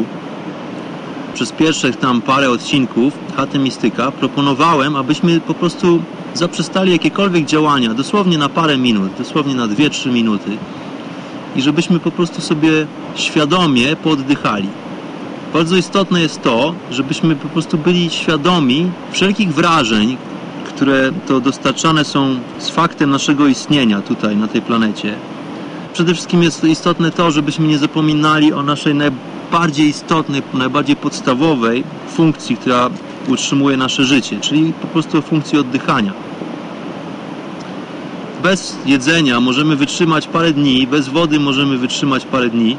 Przez 1.34 1.51
pierwszych 1.51 1.95
tam 1.95 2.22
parę 2.22 2.49
odcinków 2.49 3.14
Chaty 3.36 3.59
Mistyka 3.59 4.12
proponowałem, 4.12 4.95
abyśmy 4.95 5.39
po 5.39 5.53
prostu 5.53 6.01
zaprzestali 6.34 6.91
jakiekolwiek 6.91 7.45
działania, 7.45 7.93
dosłownie 7.93 8.38
na 8.38 8.49
parę 8.49 8.78
minut, 8.78 9.12
dosłownie 9.18 9.55
na 9.55 9.68
2-3 9.68 10.12
minuty 10.12 10.57
i 11.55 11.62
żebyśmy 11.62 11.99
po 11.99 12.12
prostu 12.12 12.41
sobie 12.41 12.88
świadomie 13.16 13.95
pooddychali. 13.95 14.68
Bardzo 15.53 15.76
istotne 15.78 16.22
jest 16.22 16.41
to, 16.41 16.74
żebyśmy 16.91 17.36
po 17.36 17.47
prostu 17.47 17.78
byli 17.78 18.09
świadomi 18.09 18.91
wszelkich 19.12 19.53
wrażeń, 19.53 20.18
które 20.82 21.11
to 21.27 21.39
dostarczane 21.39 22.05
są 22.05 22.36
z 22.59 22.69
faktem 22.69 23.09
naszego 23.09 23.47
istnienia 23.47 24.01
tutaj 24.01 24.38
na 24.38 24.47
tej 24.47 24.61
planecie. 24.61 25.15
Przede 25.93 26.13
wszystkim 26.13 26.43
jest 26.43 26.63
istotne 26.63 27.11
to, 27.11 27.32
żebyśmy 27.32 27.67
nie 27.67 27.77
zapominali 27.77 28.53
o 28.53 28.63
naszej 28.63 28.95
najbardziej 28.95 29.88
istotnej, 29.88 30.41
najbardziej 30.53 30.95
podstawowej 30.95 31.84
funkcji, 32.13 32.57
która 32.57 32.89
utrzymuje 33.27 33.77
nasze 33.77 34.03
życie, 34.03 34.39
czyli 34.39 34.73
po 34.73 34.88
prostu 34.88 35.21
funkcji 35.21 35.59
oddychania. 35.59 36.13
Bez 38.43 38.77
jedzenia 38.86 39.39
możemy 39.39 39.75
wytrzymać 39.75 40.27
parę 40.27 40.51
dni, 40.53 40.88
bez 40.88 41.09
wody 41.09 41.39
możemy 41.39 41.77
wytrzymać 41.77 42.25
parę 42.25 42.49
dni, 42.49 42.77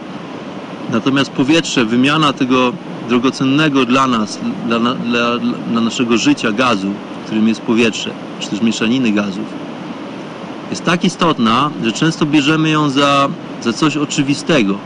natomiast 0.93 1.31
powietrze, 1.31 1.85
wymiana 1.85 2.33
tego 2.33 2.73
drogocennego 3.09 3.87
dla 3.87 4.07
nas, 4.07 4.39
dla, 4.67 4.79
dla, 4.79 5.39
dla 5.71 5.81
naszego 5.81 6.17
życia 6.17 6.53
gazu, 6.53 6.93
którym 7.33 7.49
jest 7.49 7.61
powietrze, 7.61 8.11
czy 8.41 8.49
też 8.49 8.63
mieszaniny 8.63 9.13
gazów, 9.13 9.45
jest 10.71 10.85
tak 10.85 11.05
istotna, 11.05 11.71
że 11.85 11.93
często 11.93 12.27
bierzemy 12.27 12.71
ją 12.71 12.91
za, 12.91 13.29
za 13.63 13.73
coś 13.73 13.97
oczywistego. 13.97 14.79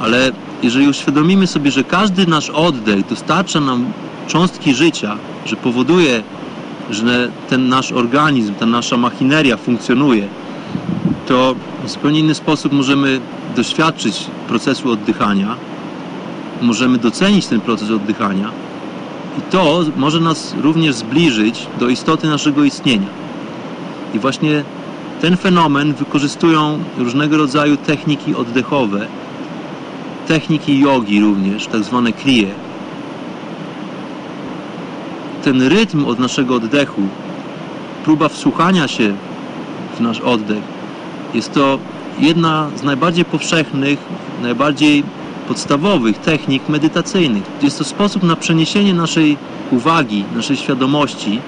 Ale 0.00 0.32
jeżeli 0.62 0.88
uświadomimy 0.88 1.46
sobie, 1.46 1.70
że 1.70 1.84
każdy 1.84 2.26
nasz 2.26 2.50
oddech 2.50 3.06
dostarcza 3.06 3.60
nam 3.60 3.92
cząstki 4.28 4.74
życia, 4.74 5.16
że 5.46 5.56
powoduje, 5.56 6.22
że 6.90 7.30
ten 7.50 7.68
nasz 7.68 7.92
organizm, 7.92 8.54
ta 8.54 8.66
nasza 8.66 8.96
machineria 8.96 9.56
funkcjonuje, 9.56 10.28
to 11.26 11.54
w 11.84 11.90
zupełnie 11.90 12.20
inny 12.20 12.34
sposób 12.34 12.72
możemy 12.72 13.20
doświadczyć 13.56 14.26
procesu 14.48 14.90
oddychania, 14.90 15.56
możemy 16.62 16.98
docenić 16.98 17.46
ten 17.46 17.60
proces 17.60 17.90
oddychania 17.90 18.63
i 19.38 19.42
to 19.50 19.80
może 19.96 20.20
nas 20.20 20.54
również 20.62 20.94
zbliżyć 20.94 21.66
do 21.80 21.88
istoty 21.88 22.28
naszego 22.28 22.64
istnienia. 22.64 23.08
I 24.14 24.18
właśnie 24.18 24.64
ten 25.20 25.36
fenomen 25.36 25.94
wykorzystują 25.94 26.78
różnego 26.98 27.36
rodzaju 27.36 27.76
techniki 27.76 28.34
oddechowe, 28.34 29.06
techniki 30.28 30.80
jogi 30.80 31.20
również, 31.20 31.66
tak 31.66 31.82
zwane 31.84 32.12
kriye. 32.12 32.48
Ten 35.42 35.62
rytm 35.62 36.04
od 36.04 36.18
naszego 36.18 36.54
oddechu, 36.54 37.02
próba 38.04 38.28
wsłuchania 38.28 38.88
się 38.88 39.14
w 39.96 40.00
nasz 40.00 40.20
oddech, 40.20 40.62
jest 41.34 41.52
to 41.52 41.78
jedna 42.18 42.70
z 42.76 42.82
najbardziej 42.82 43.24
powszechnych, 43.24 43.98
najbardziej 44.42 45.02
podstawowych 45.48 46.18
technik 46.18 46.68
medytacyjnych. 46.68 47.42
Jest 47.62 47.78
to 47.78 47.84
sposób 47.84 48.22
na 48.22 48.36
przeniesienie 48.36 48.94
naszej 48.94 49.36
uwagi, 49.70 50.24
naszej 50.36 50.56
świadomości 50.56 51.40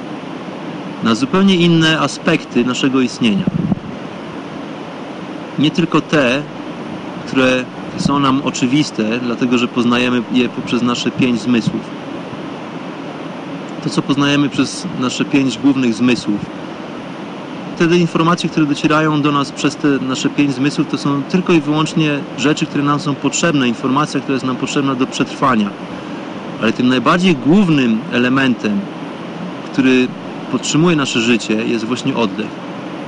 na 1.02 1.14
zupełnie 1.14 1.56
inne 1.56 2.00
aspekty 2.00 2.64
naszego 2.64 3.00
istnienia. 3.00 3.44
Nie 5.58 5.70
tylko 5.70 6.00
te, 6.00 6.42
które 7.26 7.64
są 7.96 8.18
nam 8.18 8.42
oczywiste, 8.44 9.18
dlatego 9.22 9.58
że 9.58 9.68
poznajemy 9.68 10.22
je 10.32 10.48
poprzez 10.48 10.82
nasze 10.82 11.10
pięć 11.10 11.40
zmysłów. 11.40 11.80
To, 13.84 13.90
co 13.90 14.02
poznajemy 14.02 14.48
przez 14.48 14.86
nasze 15.00 15.24
pięć 15.24 15.58
głównych 15.58 15.94
zmysłów. 15.94 16.55
Wtedy 17.76 17.98
informacje, 17.98 18.50
które 18.50 18.66
docierają 18.66 19.22
do 19.22 19.32
nas 19.32 19.52
przez 19.52 19.76
te 19.76 19.88
nasze 19.88 20.28
pięć 20.28 20.54
zmysłów, 20.54 20.86
to 20.90 20.98
są 20.98 21.22
tylko 21.22 21.52
i 21.52 21.60
wyłącznie 21.60 22.18
rzeczy, 22.38 22.66
które 22.66 22.84
nam 22.84 23.00
są 23.00 23.14
potrzebne, 23.14 23.68
informacja, 23.68 24.20
która 24.20 24.34
jest 24.34 24.46
nam 24.46 24.56
potrzebna 24.56 24.94
do 24.94 25.06
przetrwania. 25.06 25.70
Ale 26.62 26.72
tym 26.72 26.88
najbardziej 26.88 27.34
głównym 27.34 28.00
elementem, 28.12 28.80
który 29.72 30.08
podtrzymuje 30.52 30.96
nasze 30.96 31.20
życie, 31.20 31.54
jest 31.54 31.84
właśnie 31.84 32.16
oddech. 32.16 32.46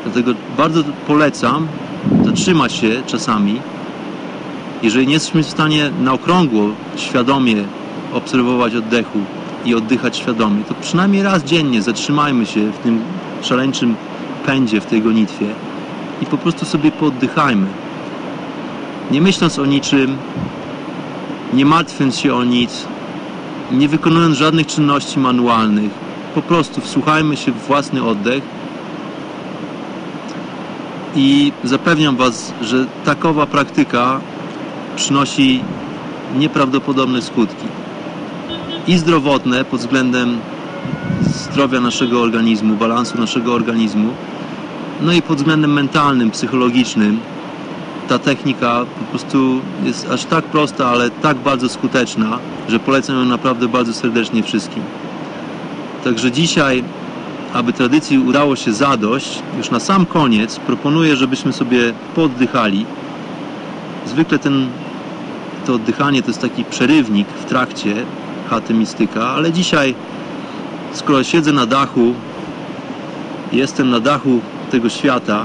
Dlatego 0.04 0.34
bardzo 0.56 0.82
polecam 1.06 1.66
zatrzymać 2.24 2.72
się 2.72 3.02
czasami. 3.06 3.60
Jeżeli 4.82 5.06
nie 5.06 5.14
jesteśmy 5.14 5.42
w 5.42 5.48
stanie 5.48 5.90
na 6.00 6.12
okrągło, 6.12 6.70
świadomie 6.96 7.64
obserwować 8.14 8.74
oddechu 8.74 9.18
i 9.64 9.74
oddychać 9.74 10.16
świadomie, 10.16 10.64
to 10.64 10.74
przynajmniej 10.74 11.22
raz 11.22 11.44
dziennie 11.44 11.82
zatrzymajmy 11.82 12.46
się 12.46 12.72
w 12.72 12.78
tym 12.78 13.00
szaleńczym 13.42 13.96
pędzie, 14.48 14.80
w 14.80 14.86
tej 14.86 15.02
gonitwie 15.02 15.46
i 16.22 16.26
po 16.26 16.38
prostu 16.38 16.64
sobie 16.64 16.90
pooddychajmy. 16.90 17.66
Nie 19.10 19.20
myśląc 19.20 19.58
o 19.58 19.66
niczym, 19.66 20.16
nie 21.52 21.64
martwiąc 21.64 22.18
się 22.18 22.34
o 22.34 22.44
nic, 22.44 22.86
nie 23.72 23.88
wykonując 23.88 24.36
żadnych 24.36 24.66
czynności 24.66 25.18
manualnych, 25.18 25.90
po 26.34 26.42
prostu 26.42 26.80
wsłuchajmy 26.80 27.36
się 27.36 27.52
w 27.52 27.66
własny 27.66 28.04
oddech 28.04 28.42
i 31.16 31.52
zapewniam 31.64 32.16
Was, 32.16 32.52
że 32.62 32.86
takowa 33.04 33.46
praktyka 33.46 34.20
przynosi 34.96 35.60
nieprawdopodobne 36.38 37.22
skutki. 37.22 37.66
I 38.86 38.98
zdrowotne 38.98 39.64
pod 39.64 39.80
względem 39.80 40.38
zdrowia 41.22 41.80
naszego 41.80 42.22
organizmu, 42.22 42.76
balansu 42.76 43.18
naszego 43.18 43.54
organizmu, 43.54 44.08
no 45.00 45.12
i 45.12 45.22
pod 45.22 45.38
względem 45.38 45.72
mentalnym, 45.72 46.30
psychologicznym. 46.30 47.20
Ta 48.08 48.18
technika 48.18 48.86
po 48.98 49.04
prostu 49.04 49.60
jest 49.84 50.10
aż 50.10 50.24
tak 50.24 50.44
prosta, 50.44 50.88
ale 50.88 51.10
tak 51.10 51.36
bardzo 51.36 51.68
skuteczna, 51.68 52.38
że 52.68 52.78
polecam 52.78 53.16
ją 53.16 53.24
naprawdę 53.24 53.68
bardzo 53.68 53.94
serdecznie 53.94 54.42
wszystkim. 54.42 54.82
Także 56.04 56.32
dzisiaj, 56.32 56.84
aby 57.52 57.72
tradycji 57.72 58.18
udało 58.18 58.56
się 58.56 58.72
zadość, 58.72 59.42
już 59.58 59.70
na 59.70 59.80
sam 59.80 60.06
koniec 60.06 60.56
proponuję, 60.56 61.16
żebyśmy 61.16 61.52
sobie 61.52 61.92
poddychali. 62.14 62.86
Zwykle 64.06 64.38
ten, 64.38 64.68
to 65.66 65.74
oddychanie 65.74 66.22
to 66.22 66.28
jest 66.28 66.40
taki 66.40 66.64
przerywnik 66.64 67.28
w 67.28 67.44
trakcie 67.44 67.94
chaty 68.50 68.74
mistyka, 68.74 69.28
ale 69.28 69.52
dzisiaj, 69.52 69.94
skoro 70.92 71.24
siedzę 71.24 71.52
na 71.52 71.66
dachu, 71.66 72.14
jestem 73.52 73.90
na 73.90 74.00
dachu 74.00 74.40
tego 74.68 74.88
świata, 74.88 75.44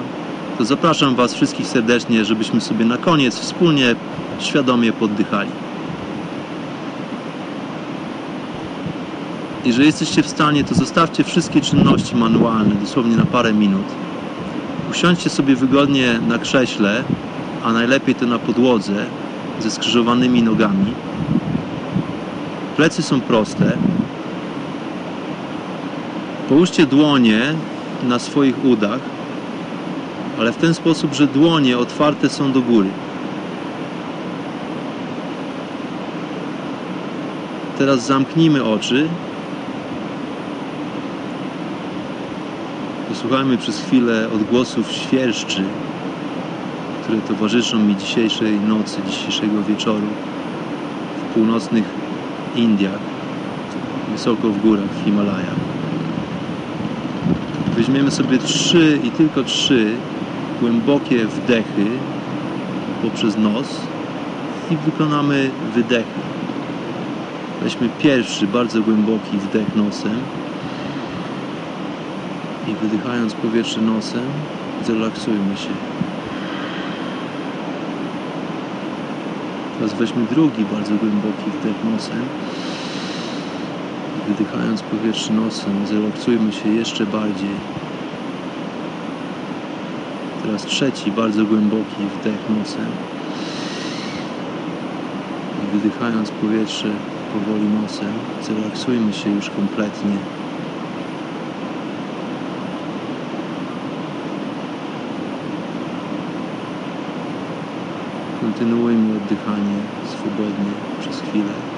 to 0.58 0.66
zapraszam 0.66 1.16
Was 1.16 1.34
wszystkich 1.34 1.68
serdecznie, 1.68 2.26
żebyśmy 2.26 2.62
sobie 2.62 2.86
na 2.86 2.98
koniec 2.98 3.40
wspólnie, 3.40 3.96
świadomie 4.40 4.94
poddychali. 4.94 5.50
Jeżeli 9.66 9.86
jesteście 9.86 10.24
w 10.24 10.28
stanie, 10.28 10.64
to 10.64 10.76
zostawcie 10.76 11.24
wszystkie 11.24 11.62
czynności 11.62 12.16
manualne, 12.16 12.76
dosłownie 12.76 13.16
na 13.16 13.26
parę 13.26 13.54
minut. 13.54 13.86
Usiądźcie 14.92 15.30
sobie 15.30 15.56
wygodnie 15.56 16.20
na 16.28 16.38
krześle, 16.38 17.04
a 17.64 17.74
najlepiej 17.74 18.16
to 18.16 18.26
na 18.26 18.40
podłodze, 18.40 19.06
ze 19.60 19.72
skrzyżowanymi 19.72 20.44
nogami. 20.44 20.94
Plecy 22.78 23.04
są 23.04 23.22
proste. 23.22 23.78
Połóżcie 26.50 26.86
dłonie 26.86 27.54
na 28.08 28.20
swoich 28.20 28.66
udach, 28.66 29.00
ale 30.40 30.52
w 30.52 30.58
ten 30.58 30.74
sposób, 30.74 31.14
że 31.14 31.28
dłonie 31.28 31.78
otwarte 31.78 32.30
są 32.30 32.52
do 32.52 32.62
góry. 32.62 32.90
Teraz 37.78 38.02
zamknijmy 38.02 38.64
oczy 38.64 39.08
Posłuchajmy 43.10 43.58
przez 43.58 43.82
chwilę 43.82 44.30
odgłosów 44.36 44.92
świerszczy 44.92 45.64
które 47.04 47.22
towarzyszą 47.22 47.80
mi 47.80 47.96
dzisiejszej 47.96 48.60
nocy, 48.60 49.02
dzisiejszego 49.10 49.64
wieczoru 49.64 50.08
w 51.18 51.34
północnych 51.34 51.84
Indiach, 52.56 53.00
wysoko 54.12 54.50
w 54.50 54.62
górach, 54.62 54.86
w 54.86 55.06
Himalajach. 55.06 55.73
Weźmiemy 57.78 58.12
sobie 58.12 58.38
trzy 58.38 59.00
i 59.04 59.12
tylko 59.12 59.44
trzy 59.44 59.92
głębokie 60.62 61.26
wdechy 61.26 61.86
poprzez 63.02 63.38
nos 63.38 63.82
i 64.72 64.78
wykonamy 64.78 65.50
wydechy. 65.74 66.20
Weźmy 67.64 67.90
pierwszy, 68.00 68.48
bardzo 68.48 68.82
głęboki 68.82 69.38
wdech 69.38 69.76
nosem 69.76 70.20
i 72.68 72.88
wydychając 72.88 73.34
powietrze 73.34 73.82
nosem, 73.82 74.24
zrelaksujmy 74.86 75.58
się. 75.58 75.70
Teraz 79.80 79.94
weźmy 79.94 80.26
drugi, 80.32 80.66
bardzo 80.66 80.96
głęboki 80.96 81.52
wdech 81.62 81.94
nosem 81.94 82.22
wydychając 84.28 84.82
powietrze 84.82 85.34
nosem, 85.34 85.88
zrelaksujmy 85.88 86.52
się 86.52 86.70
jeszcze 86.70 87.06
bardziej. 87.06 87.56
Teraz 90.44 90.66
trzeci, 90.66 91.12
bardzo 91.12 91.46
głęboki 91.46 92.04
wdech 92.20 92.50
nosem 92.50 92.86
i 95.64 95.78
wydychając 95.78 96.32
powietrze 96.32 96.90
powoli 97.34 97.66
nosem, 97.66 98.14
zrelaksujmy 98.42 99.14
się 99.14 99.30
już 99.30 99.50
kompletnie. 99.50 100.18
Kontynuujmy 108.42 109.16
oddychanie 109.16 109.78
swobodnie 110.06 110.72
przez 111.00 111.22
chwilę, 111.22 111.73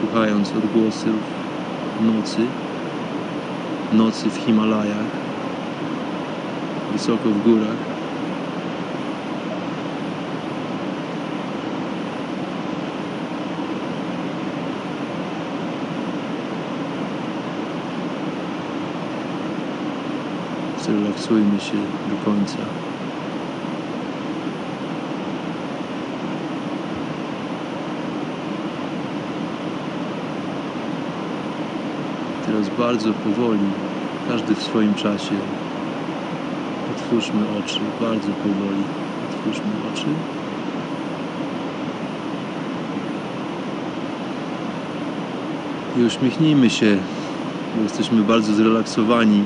słuchając 0.00 0.48
odgłosów 0.48 1.14
nocy, 2.00 2.42
nocy 3.92 4.30
w 4.30 4.36
Himalajach, 4.36 5.06
wysoko 6.92 7.28
w 7.28 7.42
górach. 7.42 7.88
Zrelaksujmy 20.84 21.60
się 21.60 21.76
do 22.10 22.30
końca. 22.30 22.58
Teraz 32.46 32.67
bardzo 32.78 33.12
powoli, 33.12 33.68
każdy 34.28 34.54
w 34.54 34.62
swoim 34.62 34.94
czasie, 34.94 35.34
otwórzmy 36.96 37.40
oczy, 37.58 37.80
bardzo 38.00 38.28
powoli 38.28 38.82
otwórzmy 39.30 39.72
oczy. 39.92 40.06
I 45.98 46.04
uśmiechnijmy 46.04 46.70
się, 46.70 46.98
bo 47.76 47.82
jesteśmy 47.82 48.22
bardzo 48.22 48.54
zrelaksowani 48.54 49.42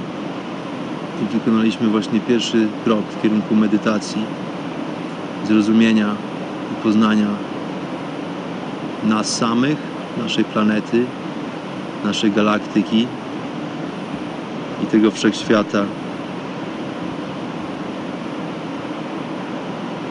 i 1.23 1.35
wykonaliśmy 1.35 1.89
właśnie 1.89 2.21
pierwszy 2.21 2.69
krok 2.85 3.05
w 3.05 3.23
kierunku 3.23 3.55
medytacji, 3.55 4.23
zrozumienia 5.49 6.15
i 6.73 6.83
poznania 6.83 7.29
nas 9.05 9.37
samych, 9.37 9.77
naszej 10.23 10.45
planety, 10.45 11.05
naszej 12.05 12.33
galaktyki 12.33 13.07
tego 14.93 15.11
wszechświata. 15.11 15.85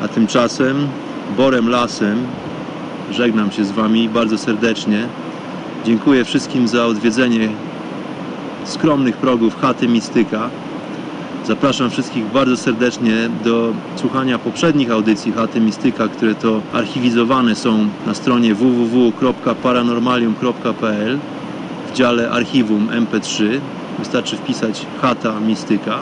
A 0.03 0.07
tymczasem 0.07 0.87
Borem 1.37 1.69
Lasem 1.69 2.17
żegnam 3.11 3.51
się 3.51 3.65
z 3.65 3.71
Wami 3.71 4.09
bardzo 4.09 4.37
serdecznie. 4.37 5.07
Dziękuję 5.85 6.25
wszystkim 6.25 6.67
za 6.67 6.85
odwiedzenie 6.85 7.49
skromnych 8.63 9.17
progów 9.17 9.61
chaty 9.61 9.87
Mistyka. 9.87 10.49
Zapraszam 11.47 11.89
wszystkich 11.89 12.25
bardzo 12.25 12.57
serdecznie 12.57 13.13
do 13.43 13.73
słuchania 13.95 14.39
poprzednich 14.39 14.91
audycji 14.91 15.31
Chaty 15.31 15.59
Mistyka, 15.59 16.07
które 16.07 16.35
to 16.35 16.61
archiwizowane 16.73 17.55
są 17.55 17.87
na 18.05 18.13
stronie 18.13 18.55
www.paranormalium.pl 18.55 21.19
w 21.91 21.93
dziale 21.93 22.31
archiwum 22.31 22.87
MP3. 22.87 23.59
Wystarczy 24.01 24.37
wpisać 24.37 24.85
Chata 25.01 25.39
Mistyka. 25.39 25.99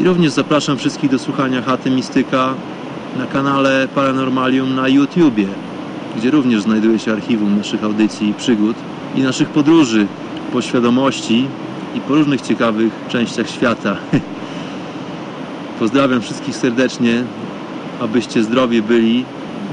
I 0.00 0.04
również 0.04 0.32
zapraszam 0.32 0.78
wszystkich 0.78 1.10
do 1.10 1.18
słuchania 1.18 1.62
Chaty 1.62 1.90
Mistyka 1.90 2.54
na 3.18 3.26
kanale 3.26 3.88
Paranormalium 3.94 4.74
na 4.74 4.88
YouTubie, 4.88 5.46
gdzie 6.16 6.30
również 6.30 6.62
znajduje 6.62 6.98
się 6.98 7.12
archiwum 7.12 7.56
naszych 7.56 7.84
audycji 7.84 8.28
i 8.28 8.34
przygód 8.34 8.76
i 9.16 9.20
naszych 9.20 9.48
podróży 9.48 10.06
po 10.52 10.62
świadomości 10.62 11.46
i 11.94 12.00
po 12.00 12.14
różnych 12.14 12.40
ciekawych 12.40 12.92
częściach 13.08 13.50
świata. 13.50 13.96
Pozdrawiam 15.80 16.20
wszystkich 16.20 16.56
serdecznie, 16.56 17.24
abyście 18.00 18.42
zdrowi 18.42 18.82
byli. 18.82 19.24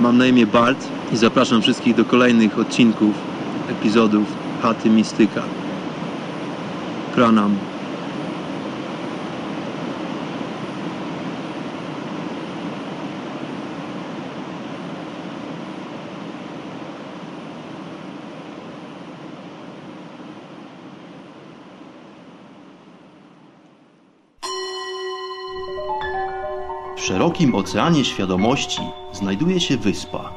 Mam 0.02 0.18
na 0.18 0.26
imię 0.26 0.48
Bart 0.48 0.88
i 1.14 1.18
zapraszam 1.18 1.62
wszystkich 1.62 1.96
do 1.96 2.06
kolejnych 2.06 2.60
odcinków, 2.60 3.14
epizodów 3.72 4.26
Chaty 4.62 4.90
Mistyka. 4.90 5.42
W 7.16 7.20
szerokim 27.00 27.56
oceanie 27.56 28.06
świadomości 28.06 28.82
znajduje 29.14 29.60
się 29.60 29.78
wyspa. 29.78 30.34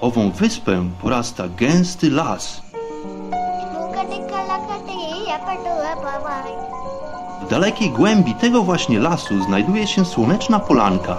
Ową 0.00 0.30
wyspę 0.30 0.90
porasta 1.02 1.48
gęsty 1.48 2.10
las. 2.10 2.65
W 7.42 7.48
dalekiej 7.48 7.90
głębi 7.90 8.34
tego 8.34 8.62
właśnie 8.62 9.00
lasu 9.00 9.42
znajduje 9.42 9.86
się 9.86 10.04
słoneczna 10.04 10.60
polanka. 10.60 11.16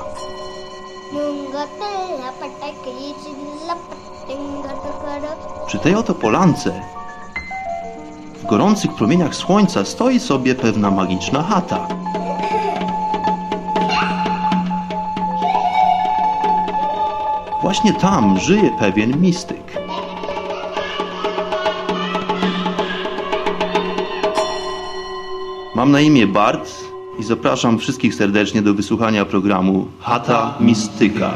Przy 5.68 5.80
tej 5.80 5.96
oto 5.96 6.16
polance 6.16 6.82
w 8.36 8.46
gorących 8.46 8.96
promieniach 8.96 9.36
słońca 9.36 9.86
stoi 9.86 10.20
sobie 10.20 10.56
pewna 10.56 10.92
magiczna 10.92 11.44
chata. 11.44 11.88
Właśnie 17.62 17.94
tam 17.94 18.40
żyje 18.40 18.72
pewien 18.80 19.22
mistyk. 19.22 19.77
Mam 25.88 25.92
na 25.92 26.02
imię 26.02 26.28
Bart 26.28 26.70
i 27.20 27.24
zapraszam 27.24 27.80
wszystkich 27.80 28.16
serdecznie 28.16 28.62
do 28.62 28.74
wysłuchania 28.74 29.26
programu 29.26 29.88
Chata 30.00 30.56
Mistyka. 30.60 31.34